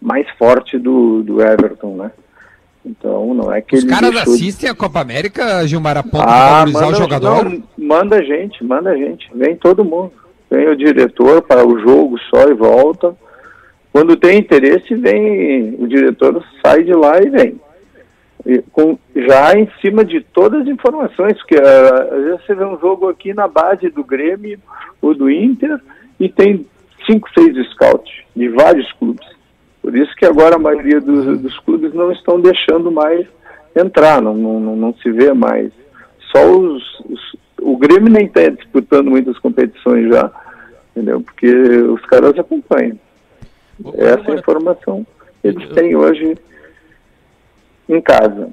mais 0.01 0.27
forte 0.39 0.79
do, 0.79 1.23
do 1.23 1.43
Everton, 1.43 1.97
né? 1.97 2.11
Então, 2.87 3.35
não 3.35 3.53
é 3.53 3.61
que 3.61 3.77
Os 3.77 3.85
caras 3.85 4.11
deixou 4.11 4.35
de- 4.35 4.41
assistem 4.41 4.71
a 4.71 4.75
Copa 4.75 5.01
América, 5.01 5.67
Gilmar, 5.67 5.99
a 5.99 6.03
ponto 6.03 6.25
de 6.25 6.33
Ah, 6.33 6.51
valorizar 6.65 6.89
o 6.89 6.95
jogador? 6.95 7.45
não, 7.45 7.63
manda 7.77 8.23
gente, 8.25 8.65
manda 8.65 8.97
gente. 8.97 9.29
Vem 9.35 9.57
todo 9.57 9.85
mundo. 9.85 10.13
Vem 10.51 10.69
o 10.69 10.77
diretor 10.77 11.43
para 11.43 11.67
o 11.67 11.79
jogo 11.81 12.17
só 12.31 12.49
e 12.49 12.55
volta. 12.55 13.15
Quando 13.93 14.17
tem 14.17 14.39
interesse, 14.39 14.95
vem 14.95 15.75
o 15.79 15.87
diretor 15.87 16.43
sai 16.65 16.83
de 16.85 16.95
lá 16.95 17.21
e 17.21 17.29
vem. 17.29 17.61
Com, 18.73 18.99
já 19.15 19.53
em 19.59 19.69
cima 19.81 20.05
de 20.05 20.21
todas 20.21 20.63
as 20.63 20.69
informações, 20.69 21.37
porque 21.39 21.57
ah, 21.57 22.09
às 22.15 22.25
vezes 22.25 22.47
você 22.47 22.55
vê 22.55 22.65
um 22.65 22.79
jogo 22.79 23.09
aqui 23.09 23.35
na 23.35 23.47
base 23.49 23.91
do 23.91 24.03
Grêmio 24.05 24.59
ou 25.03 25.15
do 25.15 25.29
Inter 25.31 25.79
e 26.19 26.29
tem 26.29 26.65
cinco, 27.05 27.29
seis 27.37 27.55
scouts 27.73 28.13
de 28.35 28.49
vários 28.49 28.91
clubes. 28.93 29.27
Por 29.83 29.95
isso 29.97 30.15
que 30.17 30.25
agora 30.25 30.57
a 30.57 30.59
maioria 30.59 31.01
dos, 31.01 31.41
dos 31.41 31.59
clubes 31.61 31.93
não 31.93 32.11
estão 32.13 32.41
deixando 32.41 32.91
mais 32.91 33.27
entrar, 33.77 34.23
não, 34.23 34.35
não, 34.35 34.61
não, 34.61 34.77
não 34.77 34.95
se 34.95 35.11
vê 35.11 35.33
mais. 35.33 35.71
Só 36.35 36.45
os, 36.51 36.83
os- 37.01 37.37
o 37.61 37.77
Grêmio 37.77 38.11
nem 38.11 38.27
está 38.27 38.49
disputando 38.49 39.11
muitas 39.11 39.37
competições 39.39 40.09
já, 40.09 40.31
entendeu? 40.95 41.21
Porque 41.21 41.49
os 41.49 42.01
caras 42.07 42.39
acompanham. 42.39 42.99
Essa 43.95 44.33
informação 44.35 45.07
eles 45.43 45.69
têm 45.71 45.95
hoje 45.97 46.37
em 47.89 48.01
casa. 48.01 48.49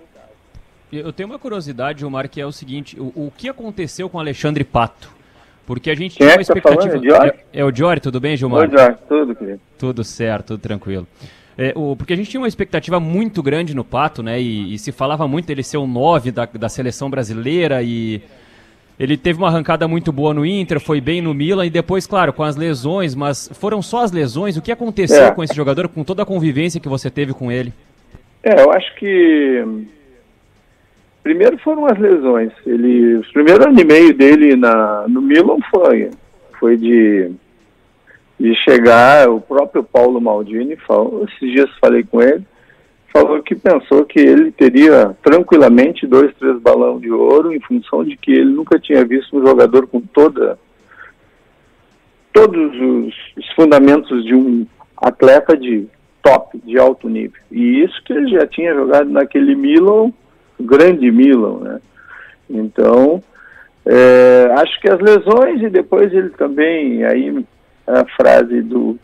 Eu 0.92 1.12
tenho 1.12 1.28
uma 1.28 1.40
curiosidade, 1.40 2.00
Gilmar, 2.00 2.30
que 2.30 2.40
é 2.40 2.46
o 2.46 2.52
seguinte: 2.52 3.00
o, 3.00 3.12
o 3.16 3.34
que 3.36 3.50
aconteceu 3.50 4.10
com 4.10 4.20
Alexandre 4.20 4.64
Pato? 4.64 5.10
Porque 5.66 5.90
a 5.90 5.96
gente 5.96 6.18
Quem 6.18 6.28
tinha 6.28 6.30
é 6.30 6.38
uma 6.38 6.44
que 6.44 6.46
tá 6.46 6.54
expectativa. 6.70 6.94
É 6.94 6.98
o 6.98 7.02
Diori? 7.02 7.30
É, 7.30 7.60
é 7.62 7.66
o 7.66 7.72
Diori, 7.72 8.00
tudo 8.00 8.20
bem, 8.20 8.38
Gilmar? 8.38 8.62
Oi, 8.62 8.70
Jorge, 8.70 8.98
tudo, 9.10 9.36
querido. 9.36 9.60
Tudo 9.80 10.04
certo, 10.04 10.48
tudo 10.50 10.60
tranquilo. 10.62 11.08
É, 11.58 11.74
o, 11.76 11.96
porque 11.96 12.14
a 12.14 12.16
gente 12.16 12.30
tinha 12.30 12.40
uma 12.40 12.48
expectativa 12.48 13.00
muito 13.00 13.42
grande 13.42 13.74
no 13.74 13.84
Pato, 13.84 14.22
né? 14.22 14.40
E, 14.40 14.74
e 14.74 14.78
se 14.78 14.92
falava 14.92 15.28
muito 15.28 15.48
dele 15.48 15.64
ser 15.64 15.78
o 15.78 15.88
9 15.88 16.32
da, 16.32 16.46
da 16.46 16.70
seleção 16.70 17.10
brasileira 17.10 17.82
e. 17.82 18.22
Ele 18.98 19.18
teve 19.18 19.38
uma 19.40 19.50
arrancada 19.50 19.90
muito 19.90 20.10
boa 20.10 20.34
no 20.34 20.46
Inter, 20.46 20.80
foi 20.80 21.02
bem 21.02 21.22
no 21.22 21.34
Milan 21.34 21.66
e 21.66 21.70
depois, 21.70 22.08
claro, 22.08 22.32
com 22.32 22.44
as 22.44 22.56
lesões, 22.56 23.14
mas 23.14 23.50
foram 23.54 23.82
só 23.82 24.04
as 24.06 24.12
lesões. 24.14 24.56
O 24.56 24.62
que 24.62 24.72
aconteceu 24.72 25.26
É. 25.26 25.32
com 25.32 25.44
esse 25.44 25.54
jogador, 25.54 25.90
com 25.90 26.02
toda 26.02 26.24
a 26.24 26.26
convivência 26.26 26.80
que 26.80 26.88
você 26.88 27.10
teve 27.10 27.34
com 27.34 27.52
ele? 27.52 27.74
É, 28.46 28.62
eu 28.62 28.72
acho 28.72 28.94
que 28.98 29.66
primeiro 31.24 31.58
foram 31.58 31.88
as 31.88 31.98
lesões. 31.98 32.52
Ele, 32.64 33.16
os 33.16 33.32
primeiros 33.32 33.66
ano 33.66 33.82
e 33.82 33.84
meio 33.84 34.14
dele 34.14 34.56
na, 34.56 35.08
no 35.08 35.20
Milan 35.20 35.58
foi, 35.72 36.12
foi 36.60 36.78
de, 36.78 37.32
de 38.40 38.54
chegar, 38.58 39.28
o 39.28 39.42
próprio 39.42 39.84
Paulo 39.84 40.22
Maldini, 40.22 40.76
falou, 40.76 41.26
esses 41.26 41.52
dias 41.52 41.70
falei 41.82 42.04
com 42.04 42.22
ele, 42.22 42.46
falou 43.12 43.42
que 43.42 43.56
pensou 43.56 44.06
que 44.06 44.20
ele 44.20 44.52
teria 44.52 45.18
tranquilamente 45.24 46.06
dois, 46.06 46.32
três 46.36 46.60
balão 46.60 47.00
de 47.00 47.10
ouro 47.10 47.52
em 47.52 47.60
função 47.62 48.04
de 48.04 48.16
que 48.16 48.32
ele 48.32 48.52
nunca 48.52 48.78
tinha 48.78 49.04
visto 49.04 49.36
um 49.36 49.44
jogador 49.44 49.88
com 49.88 50.00
toda 50.02 50.60
todos 52.32 52.76
os, 52.76 53.16
os 53.38 53.52
fundamentos 53.56 54.24
de 54.24 54.36
um 54.36 54.68
atleta 54.98 55.58
de 55.58 55.88
top, 56.26 56.60
de 56.66 56.80
alto 56.80 57.08
nível. 57.08 57.40
E 57.52 57.84
isso 57.84 58.02
que 58.04 58.12
ele 58.12 58.32
já 58.32 58.48
tinha 58.48 58.74
jogado 58.74 59.08
naquele 59.12 59.54
Milan, 59.54 60.12
grande 60.60 61.12
Milan, 61.12 61.60
né? 61.60 61.80
Então, 62.50 63.22
é, 63.86 64.52
acho 64.58 64.82
que 64.82 64.90
as 64.90 65.00
lesões 65.00 65.62
e 65.62 65.70
depois 65.70 66.12
ele 66.12 66.30
também, 66.30 67.04
aí 67.04 67.46
a 67.86 68.04
frase 68.18 68.64
do, 68.64 68.98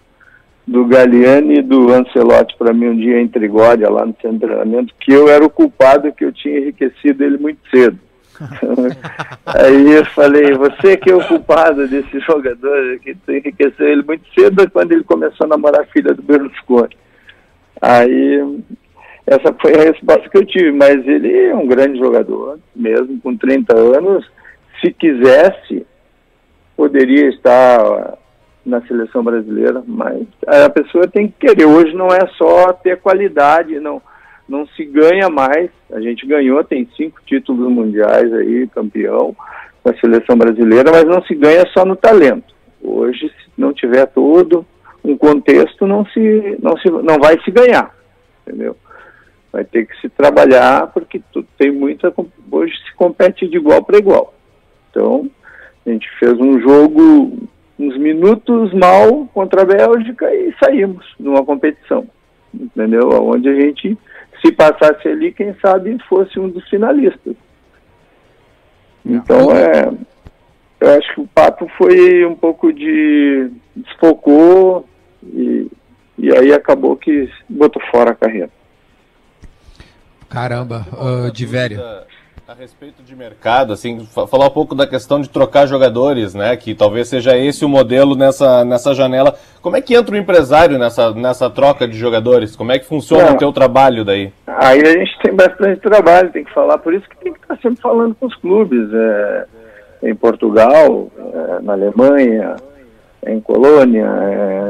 do 0.66 0.86
Galliani 0.86 1.60
e 1.60 1.62
do 1.62 1.94
Ancelotti 1.94 2.56
para 2.58 2.74
mim 2.74 2.88
um 2.88 2.98
dia 2.98 3.22
entre 3.22 3.48
Gória 3.48 3.88
lá 3.88 4.04
no 4.04 4.16
centro 4.20 4.40
de 4.40 4.46
treinamento, 4.48 4.94
que 5.00 5.14
eu 5.14 5.30
era 5.30 5.46
o 5.46 5.50
culpado 5.50 6.12
que 6.12 6.26
eu 6.26 6.32
tinha 6.32 6.58
enriquecido 6.58 7.24
ele 7.24 7.38
muito 7.38 7.60
cedo. 7.70 8.00
Aí 9.46 9.92
eu 9.92 10.06
falei, 10.06 10.54
você 10.54 10.98
que 10.98 11.12
é 11.12 11.16
o 11.16 11.28
culpado 11.28 11.88
desse 11.88 12.20
jogador 12.22 12.98
que 13.00 13.16
enriqueceu 13.28 13.88
ele 13.88 14.02
muito 14.02 14.24
cedo 14.34 14.68
quando 14.72 14.94
ele 14.94 15.04
começou 15.04 15.46
a 15.46 15.50
namorar 15.50 15.82
a 15.82 15.86
filha 15.86 16.16
do 16.16 16.24
Berlusconi. 16.24 16.98
Aí 17.82 18.64
essa 19.26 19.54
foi 19.62 19.74
a 19.76 19.84
resposta 19.84 20.30
que 20.30 20.38
eu 20.38 20.46
tive, 20.46 20.72
mas 20.72 21.08
ele 21.08 21.46
é 21.46 21.56
um 21.56 21.68
grande 21.68 21.98
jogador, 21.98 22.60
mesmo 22.76 23.20
com 23.22 23.36
30 23.36 23.78
anos, 23.78 24.30
se 24.80 24.92
quisesse, 24.92 25.86
poderia 26.76 27.30
estar 27.30 28.18
na 28.66 28.82
seleção 28.82 29.24
brasileira, 29.24 29.84
mas 29.88 30.28
a 30.46 30.70
pessoa 30.70 31.08
tem 31.08 31.28
que 31.28 31.48
querer. 31.48 31.66
Hoje 31.66 31.96
não 31.96 32.08
é 32.08 32.28
só 32.38 32.74
ter 32.74 33.00
qualidade, 33.00 33.80
não, 33.80 34.02
não 34.48 34.68
se 34.68 34.84
ganha 34.86 35.30
mais. 35.30 35.70
A 35.92 36.00
gente 36.00 36.26
ganhou, 36.26 36.64
tem 36.64 36.88
cinco 36.96 37.20
títulos 37.26 37.72
mundiais 37.72 38.32
aí, 38.34 38.68
campeão 38.68 39.36
com 39.84 39.90
a 39.90 39.96
seleção 39.96 40.38
brasileira, 40.38 40.92
mas 40.92 41.06
não 41.06 41.24
se 41.24 41.34
ganha 41.34 41.64
só 41.74 41.86
no 41.86 41.96
talento. 41.96 42.54
Hoje, 42.84 43.30
se 43.30 43.52
não 43.58 43.74
tiver 43.74 44.06
todo 44.08 44.66
um 45.04 45.18
contexto, 45.18 45.88
não 45.88 46.06
se, 46.06 46.58
não 46.62 46.78
se, 46.78 46.90
não 46.90 47.20
vai 47.20 47.40
se 47.44 47.52
ganhar, 47.52 47.96
entendeu? 48.46 48.76
Vai 49.52 49.64
ter 49.66 49.86
que 49.86 50.00
se 50.00 50.10
trabalhar 50.10 50.88
porque 50.88 51.22
tu, 51.32 51.44
tem 51.58 51.72
muita 51.72 52.14
hoje 52.52 52.74
se 52.86 52.94
compete 52.96 53.48
de 53.48 53.58
igual 53.58 53.84
para 53.84 53.98
igual. 53.98 54.34
Então, 54.90 55.30
a 55.86 55.90
gente 55.90 56.08
fez 56.20 56.34
um 56.34 56.60
jogo 56.60 57.50
uns 57.80 57.98
minutos 57.98 58.72
mal 58.74 59.28
contra 59.34 59.64
a 59.64 59.66
Bélgica 59.66 60.32
e 60.34 60.54
saímos 60.64 61.04
numa 61.20 61.44
competição, 61.44 62.08
entendeu? 62.54 63.10
Onde 63.10 63.50
a 63.50 63.56
gente, 63.56 63.98
se 64.40 64.52
passasse 64.52 65.08
ali, 65.08 65.32
quem 65.32 65.56
sabe 65.60 65.98
fosse 66.08 66.40
um 66.40 66.48
dos 66.48 66.68
finalistas. 66.70 67.36
Então, 69.04 69.52
é, 69.52 69.92
eu 70.80 70.90
acho 70.92 71.16
que 71.16 71.22
o 71.22 71.28
papo 71.28 71.68
foi 71.78 72.24
um 72.26 72.36
pouco 72.36 72.72
de 72.72 73.50
desfocou 73.76 74.86
e, 75.24 75.68
e 76.18 76.36
aí 76.36 76.54
acabou 76.54 76.96
que 76.96 77.30
botou 77.50 77.82
fora 77.92 78.12
a 78.12 78.16
carreira. 78.16 78.50
Caramba, 80.30 80.86
uh, 80.94 81.32
de 81.32 81.46
velho. 81.46 81.82
A 82.48 82.54
respeito 82.54 83.02
de 83.02 83.16
mercado, 83.16 83.72
assim, 83.72 84.06
falar 84.30 84.48
um 84.48 84.52
pouco 84.52 84.76
da 84.76 84.86
questão 84.86 85.22
de 85.22 85.30
trocar 85.30 85.66
jogadores, 85.66 86.34
né? 86.34 86.56
Que 86.58 86.76
talvez 86.76 87.08
seja 87.08 87.38
esse 87.38 87.64
o 87.64 87.70
modelo 87.70 88.14
nessa, 88.14 88.66
nessa 88.66 88.94
janela. 88.94 89.36
Como 89.62 89.78
é 89.78 89.82
que 89.82 89.96
entra 89.96 90.14
o 90.14 90.18
empresário 90.18 90.78
nessa, 90.78 91.12
nessa 91.14 91.50
troca 91.50 91.88
de 91.88 91.98
jogadores? 91.98 92.56
Como 92.56 92.72
é 92.74 92.80
que 92.80 92.86
funciona 92.86 93.30
é, 93.30 93.32
o 93.32 93.38
teu 93.38 93.54
trabalho 93.54 94.04
daí? 94.04 94.34
Aí 94.48 94.82
a 94.82 95.00
gente 95.00 95.18
tem 95.22 95.34
bastante 95.34 95.80
trabalho, 95.80 96.32
tem 96.32 96.44
que 96.44 96.54
falar, 96.54 96.78
por 96.78 96.94
isso 96.94 97.08
que 97.08 97.18
tem 97.18 97.32
que 97.32 97.40
estar 97.40 97.58
sempre 97.62 97.82
falando 97.82 98.16
com 98.16 98.26
os 98.26 98.36
clubes. 98.36 98.90
É, 98.94 99.46
em 100.04 100.16
Portugal, 100.16 101.12
é, 101.18 101.62
na 101.62 101.74
Alemanha, 101.74 102.56
em 103.28 103.40
Colônia, 103.40 104.08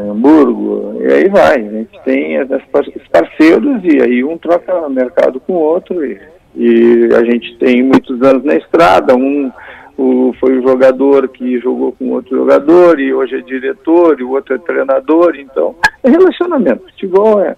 em 0.06 0.10
Hamburgo, 0.10 1.02
e 1.02 1.12
aí 1.12 1.30
vai. 1.30 1.56
A 1.56 1.72
gente 1.72 2.00
tem 2.04 2.36
esses 2.36 3.08
parceiros 3.12 3.82
e 3.84 4.02
aí 4.02 4.24
um 4.24 4.38
troca 4.38 4.90
mercado 4.90 5.40
com 5.40 5.54
o 5.54 5.60
outro 5.60 6.06
e 6.06 6.20
e 6.56 7.10
a 7.16 7.24
gente 7.24 7.58
tem 7.58 7.82
muitos 7.82 8.22
anos 8.22 8.44
na 8.44 8.56
estrada, 8.56 9.16
um 9.16 9.52
o, 9.98 10.34
foi 10.40 10.58
o 10.58 10.62
jogador 10.64 11.28
que 11.30 11.60
jogou 11.60 11.92
com 11.92 12.12
outro 12.12 12.38
jogador 12.38 13.00
e 13.00 13.14
hoje 13.14 13.36
é 13.36 13.42
diretor 13.42 14.20
e 14.20 14.24
o 14.24 14.32
outro 14.32 14.56
é 14.56 14.58
treinador, 14.58 15.36
então 15.38 15.76
é 16.04 16.10
relacionamento, 16.10 16.84
futebol 16.84 17.42
é, 17.42 17.56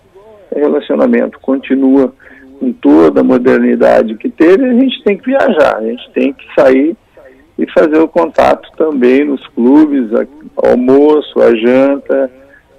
é 0.54 0.60
relacionamento, 0.60 1.40
continua 1.40 2.14
com 2.60 2.72
toda 2.74 3.22
a 3.22 3.24
modernidade 3.24 4.16
que 4.16 4.30
teve, 4.30 4.66
a 4.66 4.74
gente 4.74 5.04
tem 5.04 5.18
que 5.18 5.26
viajar, 5.26 5.78
a 5.78 5.84
gente 5.84 6.12
tem 6.12 6.34
que 6.34 6.46
sair 6.54 6.96
e 7.58 7.70
fazer 7.72 8.00
o 8.00 8.08
contato 8.08 8.70
também 8.78 9.26
nos 9.26 9.46
clubes, 9.50 10.10
a, 10.14 10.26
almoço, 10.70 11.40
a 11.40 11.56
janta, 11.56 12.32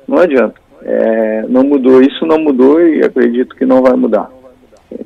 não 0.07 0.18
adianta. 0.18 0.55
É, 0.83 1.43
não 1.49 1.64
mudou, 1.64 2.03
isso 2.03 2.27
não 2.27 2.39
mudou 2.39 2.81
e 2.81 3.03
acredito 3.03 3.55
que 3.57 3.64
não 3.64 3.83
vai 3.83 3.95
mudar. 3.95 4.31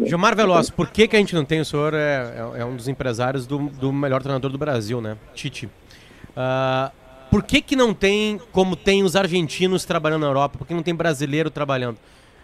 Gilmar 0.04 0.36
Veloz, 0.36 0.70
por 0.70 0.90
que, 0.90 1.06
que 1.06 1.16
a 1.16 1.18
gente 1.18 1.34
não 1.34 1.44
tem? 1.44 1.60
O 1.60 1.64
senhor 1.64 1.94
é, 1.94 2.34
é, 2.56 2.60
é 2.60 2.64
um 2.64 2.74
dos 2.74 2.88
empresários 2.88 3.46
do, 3.46 3.58
do, 3.58 3.92
melhor 3.92 4.22
treinador 4.22 4.50
do 4.50 4.58
Brasil, 4.58 5.00
né? 5.00 5.16
Tite. 5.34 5.66
Uh, 5.66 6.90
por 7.30 7.42
que, 7.42 7.60
que 7.60 7.76
não 7.76 7.94
tem, 7.94 8.40
como 8.52 8.74
tem 8.74 9.02
os 9.02 9.14
argentinos 9.14 9.84
trabalhando 9.84 10.22
na 10.22 10.28
Europa? 10.28 10.58
Por 10.58 10.66
que 10.66 10.74
não 10.74 10.82
tem 10.82 10.94
brasileiro 10.94 11.50
trabalhando? 11.50 11.98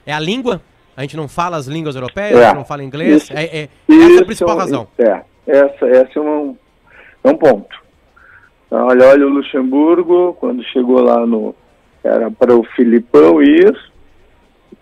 É 0.07 0.13
a 0.13 0.21
língua? 0.21 0.61
A 0.97 1.03
gente 1.03 1.17
não 1.17 1.27
fala 1.27 1.57
as 1.57 1.67
línguas 1.67 1.97
europeias? 1.97 2.39
É, 2.39 2.55
não 2.55 2.65
fala 2.65 2.85
inglês? 2.85 3.25
Isso, 3.25 3.33
é, 3.33 3.45
é, 3.45 3.69
essa 3.89 4.19
é 4.19 4.23
a 4.23 4.25
principal 4.25 4.57
razão. 4.57 4.87
É, 4.99 5.23
essa, 5.47 5.87
essa 5.87 6.19
é, 6.19 6.21
um, 6.21 6.57
é 7.25 7.29
um 7.29 7.37
ponto. 7.37 7.83
Então, 8.67 8.87
olha, 8.87 9.09
olha 9.09 9.27
o 9.27 9.31
Luxemburgo, 9.31 10.35
quando 10.35 10.63
chegou 10.65 11.03
lá 11.03 11.27
no. 11.27 11.55
Era 12.03 12.31
para 12.31 12.55
o 12.55 12.63
Filipão 12.77 13.43
ir, 13.43 13.75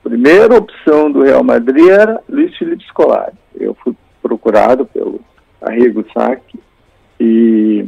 primeira 0.03 0.57
opção 0.57 1.11
do 1.11 1.23
Real 1.23 1.45
Madrid 1.45 1.89
era 1.89 2.21
Luiz 2.29 2.57
Felipe 2.57 2.85
Scolari. 2.85 3.37
Eu 3.55 3.75
fui 3.83 3.95
procurado 4.21 4.85
pelo 4.87 5.21
Arrigo 5.61 6.05
Sacchi 6.13 6.59
e, 7.21 7.87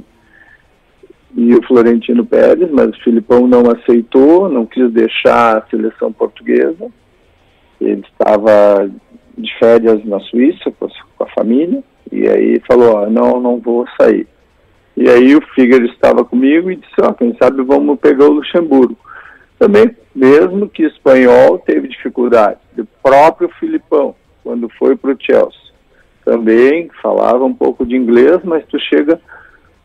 e 1.35 1.55
o 1.55 1.63
Florentino 1.67 2.25
Pérez, 2.25 2.71
mas 2.71 2.91
o 2.91 3.03
Filipão 3.03 3.47
não 3.47 3.63
aceitou, 3.71 4.49
não 4.49 4.65
quis 4.65 4.91
deixar 4.93 5.59
a 5.59 5.67
seleção 5.69 6.13
portuguesa. 6.13 6.87
Ele 7.81 8.03
estava 8.03 8.89
de 9.37 9.59
férias 9.59 10.05
na 10.05 10.21
Suíça 10.21 10.71
com 10.71 10.89
a 11.25 11.27
família 11.27 11.83
e 12.13 12.29
aí 12.29 12.61
falou, 12.69 12.95
ó, 12.95 13.11
não, 13.11 13.41
não 13.41 13.59
vou 13.59 13.85
sair. 14.01 14.29
E 14.97 15.09
aí 15.09 15.35
o 15.35 15.41
Figueiredo 15.55 15.93
estava 15.93 16.25
comigo 16.25 16.71
e 16.71 16.77
disse, 16.77 16.95
ó, 17.01 17.13
quem 17.13 17.37
sabe 17.37 17.63
vamos 17.63 17.99
pegar 17.99 18.27
o 18.27 18.35
Luxemburgo. 18.35 18.97
Também, 19.59 19.91
mesmo 20.15 20.69
que 20.69 20.85
espanhol, 20.85 21.59
teve 21.59 21.89
dificuldade. 21.89 22.59
O 22.79 22.87
próprio 23.03 23.49
Filipão, 23.61 24.15
quando 24.43 24.69
foi 24.79 24.97
para 24.97 25.13
o 25.13 25.17
Chelsea, 25.19 25.65
também 26.25 26.91
falava 27.03 27.45
um 27.45 27.55
pouco 27.55 27.85
de 27.85 27.97
inglês, 27.97 28.39
mas 28.45 28.65
tu 28.67 28.79
chega 28.79 29.21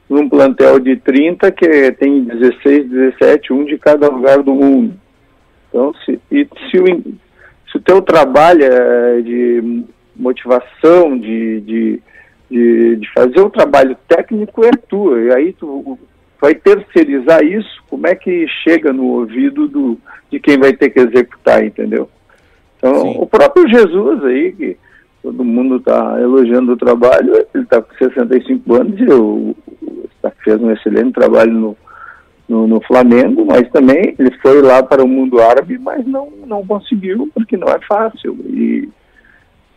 num 0.10 0.28
plantel 0.28 0.80
de 0.80 0.95
30 0.95 1.51
que 1.51 1.91
tem 1.93 2.24
16, 2.24 2.89
17, 2.89 3.53
um 3.53 3.66
de 3.66 3.78
cada 3.78 4.10
lugar 4.10 4.41
do 4.41 4.53
mundo. 4.53 4.93
Então, 5.70 5.93
se, 6.05 6.20
e 6.32 6.47
se, 6.70 6.80
o, 6.80 6.86
se 7.72 7.78
o 7.78 7.82
teu 7.82 8.01
trabalho 8.01 8.64
é 8.64 9.22
de 9.22 9.84
motivação, 10.16 11.18
de, 11.18 11.62
de, 11.62 12.01
de, 12.49 12.95
de 12.97 13.13
fazer 13.13 13.39
o 13.39 13.49
trabalho 13.49 13.95
técnico, 14.07 14.65
é 14.65 14.71
tua. 14.71 15.19
E 15.19 15.33
aí 15.33 15.53
tu, 15.53 15.97
vai 16.41 16.55
terceirizar 16.55 17.43
isso, 17.43 17.83
como 17.89 18.07
é 18.07 18.15
que 18.15 18.47
chega 18.63 18.93
no 18.93 19.05
ouvido 19.05 19.67
do, 19.67 19.97
de 20.31 20.39
quem 20.39 20.57
vai 20.57 20.73
ter 20.73 20.89
que 20.89 20.99
executar, 20.99 21.63
entendeu? 21.63 22.09
Então, 22.77 23.01
Sim. 23.01 23.15
o 23.19 23.27
próprio 23.27 23.67
Jesus 23.67 24.23
aí, 24.23 24.53
que 24.53 24.77
todo 25.21 25.43
mundo 25.43 25.77
está 25.77 26.19
elogiando 26.19 26.71
o 26.71 26.77
trabalho, 26.77 27.45
ele 27.53 27.63
está 27.63 27.81
com 27.81 27.93
65 27.95 28.73
anos 28.73 28.99
e 28.99 29.03
eu, 29.03 29.55
tá, 30.21 30.31
fez 30.43 30.61
um 30.61 30.71
excelente 30.71 31.11
trabalho 31.11 31.51
no, 31.51 31.77
no, 32.47 32.67
no, 32.67 32.81
Flamengo, 32.81 33.45
mas 33.45 33.69
também 33.71 34.15
ele 34.17 34.31
foi 34.41 34.61
lá 34.61 34.81
para 34.81 35.03
o 35.03 35.07
mundo 35.07 35.41
árabe, 35.41 35.77
mas 35.77 36.05
não, 36.07 36.31
não 36.47 36.65
conseguiu, 36.65 37.29
porque 37.33 37.57
não 37.57 37.67
é 37.67 37.79
fácil. 37.85 38.37
E 38.45 38.87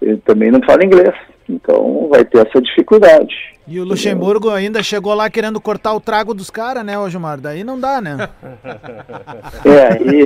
ele 0.00 0.18
também 0.18 0.52
não 0.52 0.62
fala 0.62 0.84
inglês. 0.84 1.14
Então 1.48 2.08
vai 2.10 2.24
ter 2.24 2.46
essa 2.46 2.60
dificuldade. 2.60 3.52
E 3.66 3.78
o 3.78 3.84
Luxemburgo 3.84 4.50
ainda 4.50 4.82
chegou 4.82 5.14
lá 5.14 5.30
querendo 5.30 5.60
cortar 5.60 5.94
o 5.94 6.00
trago 6.00 6.34
dos 6.34 6.50
caras, 6.50 6.84
né, 6.84 6.98
ô 6.98 7.08
Gilmar? 7.08 7.40
Daí 7.40 7.62
não 7.62 7.78
dá, 7.78 8.00
né? 8.00 8.28
É, 9.64 10.02
e... 10.02 10.24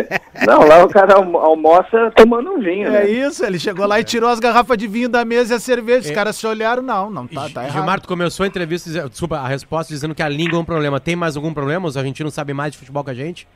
não, 0.46 0.66
lá 0.66 0.82
o 0.82 0.88
cara 0.88 1.14
almoça 1.14 2.10
tomando 2.16 2.52
um 2.52 2.60
vinho, 2.60 2.88
É 2.88 3.04
né? 3.04 3.10
isso, 3.10 3.44
ele 3.44 3.58
chegou 3.58 3.86
lá 3.86 4.00
e 4.00 4.04
tirou 4.04 4.30
as 4.30 4.40
garrafas 4.40 4.78
de 4.78 4.86
vinho 4.86 5.08
da 5.08 5.24
mesa 5.24 5.54
e 5.54 5.56
a 5.56 5.60
cerveja. 5.60 6.00
Os 6.00 6.10
é... 6.10 6.14
caras 6.14 6.36
se 6.36 6.46
olharam, 6.46 6.82
não, 6.82 7.10
não 7.10 7.26
tá, 7.26 7.48
tá 7.52 7.62
errado. 7.62 7.72
Gilmar, 7.72 8.00
tu 8.00 8.08
começou 8.08 8.44
a 8.44 8.46
entrevista, 8.46 9.08
desculpa, 9.08 9.36
a 9.36 9.46
resposta 9.46 9.92
dizendo 9.92 10.14
que 10.14 10.22
a 10.22 10.28
língua 10.28 10.58
é 10.58 10.60
um 10.60 10.64
problema. 10.64 10.98
Tem 10.98 11.14
mais 11.14 11.36
algum 11.36 11.52
problema? 11.52 11.86
Os 11.86 11.96
argentinos 11.96 12.34
sabem 12.34 12.54
mais 12.54 12.72
de 12.72 12.78
futebol 12.78 13.04
que 13.04 13.10
a 13.10 13.14
gente? 13.14 13.46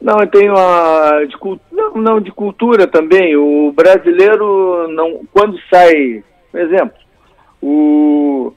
Não, 0.00 0.18
eu 0.20 0.26
tenho 0.26 0.56
a 0.56 1.24
de, 1.24 1.36
não, 1.72 1.94
não, 1.94 2.20
de 2.20 2.30
cultura 2.32 2.86
também. 2.86 3.36
O 3.36 3.72
brasileiro 3.72 4.88
não, 4.88 5.20
quando 5.32 5.58
sai 5.70 6.22
por 6.54 6.60
exemplo, 6.60 6.96
o, 7.60 8.52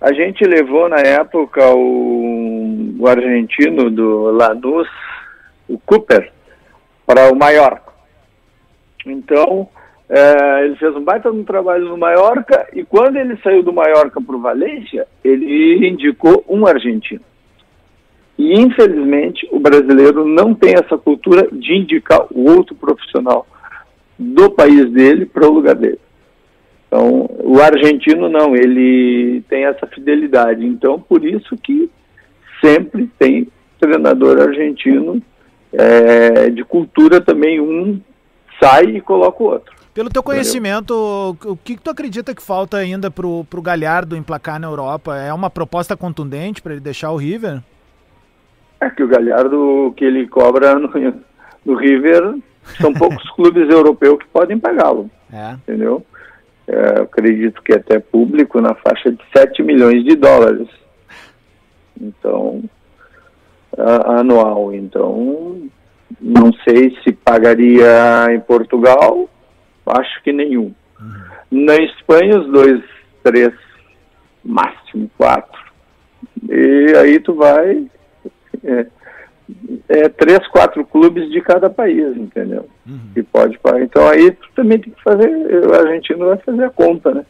a 0.00 0.12
gente 0.12 0.44
levou 0.44 0.88
na 0.88 1.00
época 1.00 1.68
o, 1.74 2.94
o 2.96 3.08
argentino 3.08 3.90
do 3.90 4.30
Lanús, 4.30 4.86
o 5.68 5.76
Cooper, 5.76 6.30
para 7.04 7.32
o 7.32 7.34
Mallorca. 7.34 7.92
Então, 9.04 9.68
é, 10.08 10.64
ele 10.64 10.76
fez 10.76 10.94
um 10.94 11.02
baita 11.02 11.28
um 11.32 11.42
trabalho 11.42 11.88
no 11.88 11.98
Mallorca 11.98 12.68
e 12.72 12.84
quando 12.84 13.16
ele 13.16 13.36
saiu 13.42 13.64
do 13.64 13.72
Mallorca 13.72 14.20
para 14.20 14.36
o 14.36 14.40
Valência, 14.40 15.08
ele 15.24 15.88
indicou 15.88 16.44
um 16.48 16.68
argentino. 16.68 17.24
E 18.38 18.60
infelizmente 18.60 19.48
o 19.50 19.58
brasileiro 19.58 20.24
não 20.24 20.54
tem 20.54 20.74
essa 20.74 20.96
cultura 20.96 21.48
de 21.50 21.74
indicar 21.74 22.28
o 22.30 22.48
outro 22.48 22.76
profissional 22.76 23.44
do 24.16 24.48
país 24.52 24.88
dele 24.92 25.26
para 25.26 25.48
o 25.48 25.52
lugar 25.52 25.74
dele. 25.74 25.98
Então, 26.90 27.30
o 27.44 27.60
argentino 27.60 28.28
não, 28.28 28.56
ele 28.56 29.44
tem 29.48 29.64
essa 29.64 29.86
fidelidade. 29.86 30.66
Então, 30.66 31.00
por 31.00 31.24
isso 31.24 31.56
que 31.56 31.88
sempre 32.60 33.08
tem 33.16 33.46
treinador 33.78 34.40
argentino 34.40 35.22
é, 35.72 36.50
de 36.50 36.64
cultura 36.64 37.20
também, 37.20 37.60
um 37.60 38.00
sai 38.60 38.96
e 38.96 39.00
coloca 39.00 39.40
o 39.40 39.46
outro. 39.46 39.72
Pelo 39.94 40.10
teu 40.10 40.22
conhecimento, 40.22 40.92
o 41.44 41.56
que, 41.56 41.76
tu 41.76 41.90
acredita 41.90 42.34
que 42.34 42.42
falta 42.42 42.76
ainda 42.76 43.08
pro, 43.08 43.44
pro 43.44 43.62
Galhardo 43.62 44.16
emplacar 44.16 44.58
na 44.58 44.66
Europa? 44.66 45.16
É 45.16 45.32
uma 45.32 45.48
proposta 45.48 45.96
contundente 45.96 46.60
para 46.60 46.72
ele 46.72 46.80
deixar 46.80 47.12
o 47.12 47.16
River? 47.16 47.60
É 48.80 48.90
que 48.90 49.02
o 49.02 49.08
Galhardo, 49.08 49.86
o 49.86 49.92
que 49.92 50.04
ele 50.04 50.26
cobra 50.26 50.74
no, 50.74 50.90
no 51.64 51.74
River, 51.76 52.36
são 52.80 52.92
poucos 52.92 53.28
clubes 53.36 53.68
europeus 53.70 54.18
que 54.18 54.28
podem 54.28 54.58
pagá-lo. 54.58 55.08
É. 55.32 55.52
Entendeu? 55.52 56.04
É, 56.72 57.00
acredito 57.02 57.62
que 57.62 57.72
até 57.72 57.98
público, 57.98 58.60
na 58.60 58.74
faixa 58.74 59.10
de 59.10 59.18
7 59.36 59.62
milhões 59.62 60.04
de 60.04 60.14
dólares. 60.16 60.68
Então, 62.00 62.62
a- 63.76 64.20
anual. 64.20 64.72
Então, 64.74 65.68
não 66.20 66.52
sei 66.64 66.96
se 67.02 67.12
pagaria 67.12 68.26
em 68.32 68.40
Portugal, 68.40 69.28
acho 69.86 70.22
que 70.22 70.32
nenhum. 70.32 70.72
Na 71.50 71.76
Espanha, 71.76 72.38
os 72.38 72.46
dois, 72.52 72.82
três, 73.24 73.52
máximo 74.44 75.10
quatro. 75.16 75.60
E 76.48 76.94
aí 76.96 77.18
tu 77.20 77.34
vai. 77.34 77.86
É, 78.62 78.86
é 79.88 80.08
três, 80.08 80.46
quatro 80.48 80.84
clubes 80.84 81.28
de 81.30 81.40
cada 81.40 81.68
país, 81.68 82.16
entendeu? 82.16 82.68
Que 83.14 83.22
pode 83.22 83.58
pagar. 83.58 83.82
Então 83.82 84.08
aí 84.08 84.30
tu 84.30 84.48
também 84.54 84.78
tem 84.78 84.92
que 84.92 85.02
fazer. 85.02 85.28
O 85.28 85.74
argentino 85.74 86.26
vai 86.26 86.38
fazer 86.38 86.64
a 86.64 86.70
conta, 86.70 87.14
né? 87.14 87.24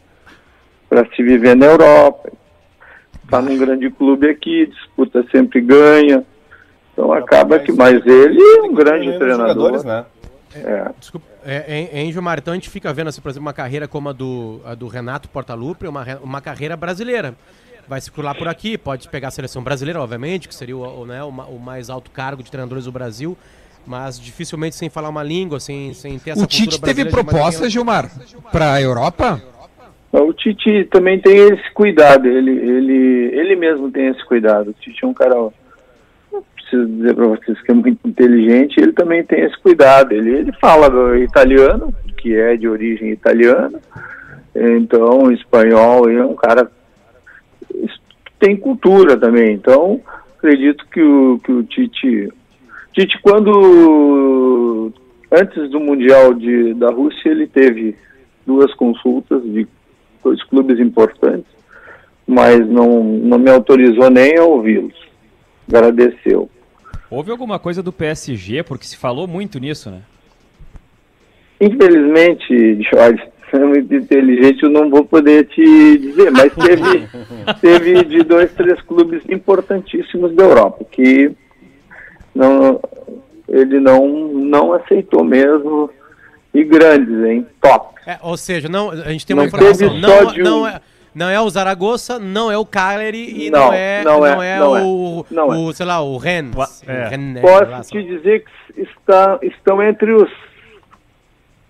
Para 0.89 1.05
se 1.15 1.23
viver 1.23 1.55
na 1.55 1.67
Europa. 1.67 2.31
Tá 3.29 3.41
num 3.41 3.57
grande 3.57 3.89
clube 3.89 4.29
aqui, 4.29 4.65
disputa 4.65 5.23
sempre 5.31 5.61
ganha. 5.61 6.25
Então 6.91 7.13
acaba 7.13 7.59
que, 7.59 7.71
mas 7.71 8.05
ele 8.05 8.41
é 8.41 8.61
um 8.63 8.73
grande 8.73 9.17
treinador. 9.17 9.83
né? 9.85 10.05
É. 10.53 10.91
Desculpa, 10.99 11.25
é, 11.43 11.89
é, 11.93 12.07
é, 12.07 12.11
Gilmar, 12.11 12.37
então 12.37 12.51
a 12.51 12.55
gente 12.55 12.69
fica 12.69 12.93
vendo, 12.93 13.07
assim, 13.07 13.21
por 13.21 13.29
exemplo, 13.29 13.47
uma 13.47 13.53
carreira 13.53 13.87
como 13.87 14.09
a 14.09 14.13
do, 14.13 14.61
a 14.65 14.75
do 14.75 14.87
Renato 14.87 15.29
Portaluppi, 15.29 15.87
uma, 15.87 16.05
uma 16.21 16.41
carreira 16.41 16.75
brasileira. 16.75 17.33
Vai 17.87 17.99
circular 17.99 18.35
por 18.35 18.47
aqui, 18.47 18.77
pode 18.77 19.09
pegar 19.09 19.29
a 19.29 19.31
seleção 19.31 19.63
brasileira, 19.63 19.99
obviamente, 19.99 20.47
que 20.47 20.53
seria 20.53 20.77
o, 20.77 21.01
o, 21.01 21.05
né, 21.05 21.23
o, 21.23 21.29
o 21.29 21.59
mais 21.59 21.89
alto 21.89 22.11
cargo 22.11 22.43
de 22.43 22.51
treinadores 22.51 22.85
do 22.85 22.91
Brasil, 22.91 23.37
mas 23.85 24.19
dificilmente 24.19 24.75
sem 24.75 24.89
falar 24.89 25.09
uma 25.09 25.23
língua, 25.23 25.59
sem, 25.59 25.93
sem 25.93 26.17
ter 26.19 26.31
essa 26.31 26.43
O 26.43 26.47
Tite 26.47 26.79
teve 26.81 27.03
brasileira 27.03 27.09
de 27.09 27.15
proposta, 27.15 27.61
maneira- 27.61 27.69
Gilmar, 27.69 28.11
pra 28.51 28.81
Europa? 28.81 29.41
O 30.11 30.33
Tite 30.33 30.85
também 30.91 31.19
tem 31.19 31.37
esse 31.37 31.71
cuidado, 31.73 32.27
ele, 32.27 32.51
ele, 32.51 33.31
ele 33.33 33.55
mesmo 33.55 33.89
tem 33.89 34.07
esse 34.07 34.23
cuidado. 34.25 34.71
O 34.71 34.73
Tite 34.73 35.05
é 35.05 35.07
um 35.07 35.13
cara, 35.13 35.35
não 35.35 35.53
preciso 36.53 36.85
dizer 36.85 37.15
para 37.15 37.27
vocês 37.27 37.61
que 37.61 37.71
é 37.71 37.73
muito 37.73 37.99
inteligente, 38.05 38.77
ele 38.79 38.91
também 38.91 39.23
tem 39.23 39.41
esse 39.41 39.57
cuidado. 39.61 40.11
Ele, 40.11 40.29
ele 40.31 40.51
fala 40.59 41.17
italiano, 41.17 41.93
que 42.17 42.35
é 42.35 42.57
de 42.57 42.67
origem 42.67 43.09
italiana, 43.09 43.79
então 44.53 45.31
espanhol, 45.31 46.09
ele 46.09 46.19
é 46.19 46.25
um 46.25 46.35
cara 46.35 46.69
que 47.69 48.31
tem 48.37 48.57
cultura 48.57 49.15
também. 49.17 49.53
Então, 49.53 50.01
acredito 50.37 50.85
que 50.91 51.01
o, 51.01 51.39
que 51.43 51.51
o 51.51 51.63
Tite. 51.63 52.29
Tite, 52.93 53.19
quando. 53.21 54.91
Antes 55.31 55.69
do 55.69 55.79
Mundial 55.79 56.33
de, 56.33 56.73
da 56.73 56.89
Rússia, 56.91 57.29
ele 57.29 57.47
teve 57.47 57.95
duas 58.45 58.73
consultas 58.73 59.41
de 59.43 59.65
dois 60.21 60.43
clubes 60.43 60.77
importantes, 60.77 61.49
mas 62.27 62.67
não, 62.67 63.01
não 63.01 63.39
me 63.39 63.49
autorizou 63.49 64.09
nem 64.09 64.37
a 64.37 64.43
ouvi-los. 64.43 64.93
Agradeceu. 65.69 66.49
Houve 67.09 67.31
alguma 67.31 67.59
coisa 67.59 67.81
do 67.81 67.93
PSG, 67.93 68.63
porque 68.63 68.85
se 68.85 68.97
falou 68.97 69.25
muito 69.25 69.57
nisso, 69.57 69.89
né? 69.89 70.01
Infelizmente, 71.61 72.81
Jorge, 72.91 73.23
você 73.49 73.57
é 73.61 73.65
muito 73.65 73.93
inteligente, 73.93 74.63
eu 74.63 74.69
não 74.69 74.89
vou 74.89 75.05
poder 75.05 75.45
te 75.47 75.97
dizer, 75.97 76.31
mas 76.31 76.53
teve, 76.53 77.07
teve 77.61 78.03
de 78.05 78.23
dois, 78.23 78.51
três 78.53 78.81
clubes 78.81 79.21
importantíssimos 79.29 80.33
da 80.33 80.43
Europa, 80.43 80.85
que 80.91 81.31
não, 82.35 82.79
ele 83.47 83.79
não, 83.79 84.07
não 84.33 84.73
aceitou 84.73 85.23
mesmo, 85.23 85.89
e 86.53 86.63
grandes, 86.63 87.23
hein? 87.25 87.45
Top. 87.61 87.95
É, 88.05 88.17
ou 88.21 88.35
seja, 88.35 88.67
não, 88.67 88.89
a 88.91 89.11
gente 89.11 89.25
tem 89.25 89.35
uma 89.35 89.43
Não 89.43 89.47
informação. 89.47 89.89
teve 89.89 90.01
Não, 90.01 90.25
de 90.33 90.41
não, 90.43 90.61
um. 90.63 90.67
é, 90.67 90.81
não 91.13 91.29
é 91.29 91.39
o 91.39 91.49
Zaragoza, 91.49 92.17
não 92.19 92.51
é 92.51 92.57
o 92.57 92.65
Cagliari 92.65 93.45
e 93.45 93.49
não, 93.51 93.67
Não, 93.67 93.73
é, 93.73 94.03
não 94.03 94.19
não 94.19 94.25
é, 94.43 94.49
é, 94.49 94.59
não 94.59 94.77
é, 94.77 94.81
o, 94.83 95.25
não 95.29 95.53
é. 95.53 95.57
o, 95.57 95.73
sei 95.73 95.85
lá, 95.85 96.01
o 96.01 96.17
Rennes. 96.17 96.83
É. 96.87 97.07
Rennes, 97.09 97.43
lá, 97.43 97.65
Posso 97.77 97.91
te 97.91 98.03
dizer 98.03 98.43
que 98.73 98.81
está, 98.81 99.37
estão 99.41 99.81
entre 99.83 100.11
os 100.13 100.29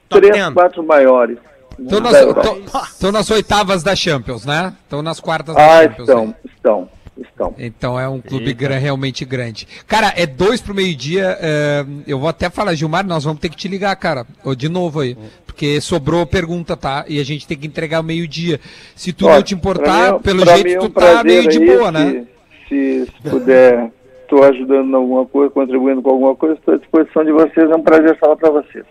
Top 0.09 0.21
três, 0.21 0.33
ten. 0.45 0.53
quatro 0.53 0.83
maiores. 0.83 1.37
Estão 1.79 1.99
nas, 2.01 2.99
nas 3.13 3.31
oitavas 3.31 3.81
da 3.81 3.95
Champions, 3.95 4.45
né? 4.45 4.73
Estão 4.83 5.01
nas 5.01 5.19
quartas 5.19 5.55
da 5.55 5.61
Ah, 5.79 5.83
Champions. 5.83 6.07
estão, 6.09 6.25
né? 6.27 6.35
estão, 6.45 6.89
estão. 7.21 7.53
Então 7.57 7.99
é 7.99 8.07
um 8.07 8.19
clube 8.21 8.53
realmente 8.79 9.23
grande. 9.25 9.67
Cara, 9.87 10.13
é 10.15 10.25
dois 10.25 10.61
pro 10.61 10.73
meio-dia. 10.73 11.37
é, 11.39 11.85
eu 12.07 12.19
vou 12.19 12.29
até 12.29 12.49
falar, 12.49 12.73
Gilmar, 12.75 13.05
nós 13.05 13.23
vamos 13.23 13.39
ter 13.39 13.49
que 13.49 13.55
te 13.55 13.67
ligar, 13.67 13.95
cara. 13.95 14.25
De 14.57 14.69
novo 14.69 14.99
aí. 15.01 15.17
Porque 15.45 15.79
sobrou 15.81 16.25
pergunta, 16.25 16.75
tá? 16.77 17.05
E 17.07 17.19
a 17.19 17.23
gente 17.25 17.45
tem 17.47 17.57
que 17.57 17.67
entregar 17.67 17.97
ao 17.97 18.03
meio-dia. 18.03 18.59
Se 18.95 19.11
tu 19.13 19.27
Ó, 19.27 19.35
não 19.35 19.43
te 19.43 19.53
importar, 19.53 20.13
mim- 20.13 20.19
pelo 20.21 20.43
pra 20.43 20.53
jeito 20.55 20.67
mim 20.67 20.73
é 20.73 20.79
tu 20.79 20.85
um 20.85 20.89
tá 20.89 21.01
prazer 21.01 21.23
meio 21.25 21.47
de 21.49 21.59
boa, 21.65 21.91
né? 21.91 22.25
Se, 22.67 23.05
se 23.05 23.29
puder, 23.29 23.91
estou 24.23 24.43
ajudando 24.43 24.89
em 24.89 24.95
alguma 24.95 25.25
coisa, 25.25 25.51
contribuindo 25.51 26.01
com 26.01 26.09
alguma 26.09 26.35
coisa, 26.35 26.55
estou 26.55 26.73
à 26.73 26.77
disposição 26.77 27.25
de 27.25 27.31
vocês. 27.33 27.69
É 27.69 27.75
um 27.75 27.83
prazer 27.83 28.17
falar 28.17 28.37
para 28.37 28.49
vocês. 28.49 28.85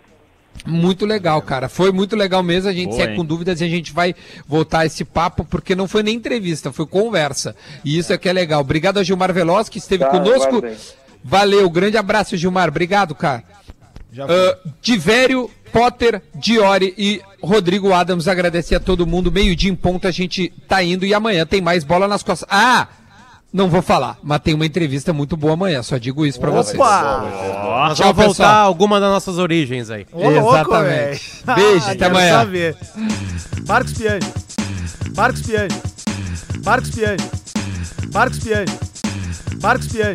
Muito 0.66 1.06
legal, 1.06 1.40
cara. 1.42 1.68
Foi 1.68 1.90
muito 1.92 2.14
legal 2.16 2.42
mesmo. 2.42 2.68
A 2.68 2.72
gente 2.72 2.88
Boa, 2.88 2.96
segue 2.98 3.12
hein? 3.12 3.16
com 3.16 3.24
dúvidas 3.24 3.60
e 3.60 3.64
a 3.64 3.68
gente 3.68 3.92
vai 3.92 4.14
voltar 4.46 4.86
esse 4.86 5.04
papo, 5.04 5.44
porque 5.44 5.74
não 5.74 5.88
foi 5.88 6.02
nem 6.02 6.16
entrevista, 6.16 6.72
foi 6.72 6.86
conversa. 6.86 7.54
E 7.84 7.96
isso 7.98 8.12
é 8.12 8.18
que 8.18 8.28
é 8.28 8.32
legal. 8.32 8.60
Obrigado 8.60 8.98
a 8.98 9.02
Gilmar 9.02 9.32
Veloz, 9.32 9.68
que 9.68 9.78
esteve 9.78 10.04
Tá, 10.04 10.10
conosco. 10.10 10.62
Valeu, 11.22 11.68
grande 11.70 11.96
abraço, 11.96 12.36
Gilmar. 12.36 12.68
Obrigado, 12.68 13.14
cara. 13.14 13.44
Divério, 14.80 15.50
Potter, 15.72 16.22
Diori 16.34 16.94
e 16.98 17.20
Rodrigo 17.42 17.92
Adams, 17.92 18.26
agradecer 18.28 18.74
a 18.74 18.80
todo 18.80 19.06
mundo. 19.06 19.30
Meio-dia 19.30 19.70
em 19.70 19.76
ponto 19.76 20.08
a 20.08 20.10
gente 20.10 20.52
tá 20.68 20.82
indo 20.82 21.06
e 21.06 21.14
amanhã 21.14 21.46
tem 21.46 21.60
mais 21.60 21.84
bola 21.84 22.08
nas 22.08 22.22
costas. 22.22 22.48
Ah! 22.50 22.88
Não 23.52 23.68
vou 23.68 23.82
falar, 23.82 24.16
mas 24.22 24.38
tem 24.40 24.54
uma 24.54 24.64
entrevista 24.64 25.12
muito 25.12 25.36
boa 25.36 25.54
amanhã, 25.54 25.82
só 25.82 25.98
digo 25.98 26.24
isso 26.24 26.38
pra 26.38 26.50
vocês. 26.52 26.78
Opa! 26.78 27.24
Nós 27.88 27.98
Tchau, 27.98 28.06
vamos 28.14 28.16
voltar 28.16 28.28
pessoal. 28.28 28.48
a 28.50 28.58
alguma 28.60 29.00
das 29.00 29.10
nossas 29.10 29.38
origens 29.38 29.90
aí. 29.90 30.06
Ô, 30.12 30.28
louco, 30.30 30.50
Exatamente. 30.54 31.42
velho. 31.44 31.56
Beijo, 31.56 31.86
Ah, 31.88 31.90
até 31.92 32.04
amanhã. 32.06 32.38
saber. 32.38 32.76
Marcos 33.66 33.92
Piani. 33.94 34.26
Marcos 35.16 35.42
Piani. 35.42 35.74
Marcos 36.64 36.90
Piani. 36.90 37.16
Marcos 38.14 38.38
Piani. 38.38 38.72
Marcos 39.60 39.88
Piani. 39.88 40.14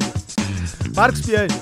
Marcos 0.95 1.21
Piani. 1.21 1.53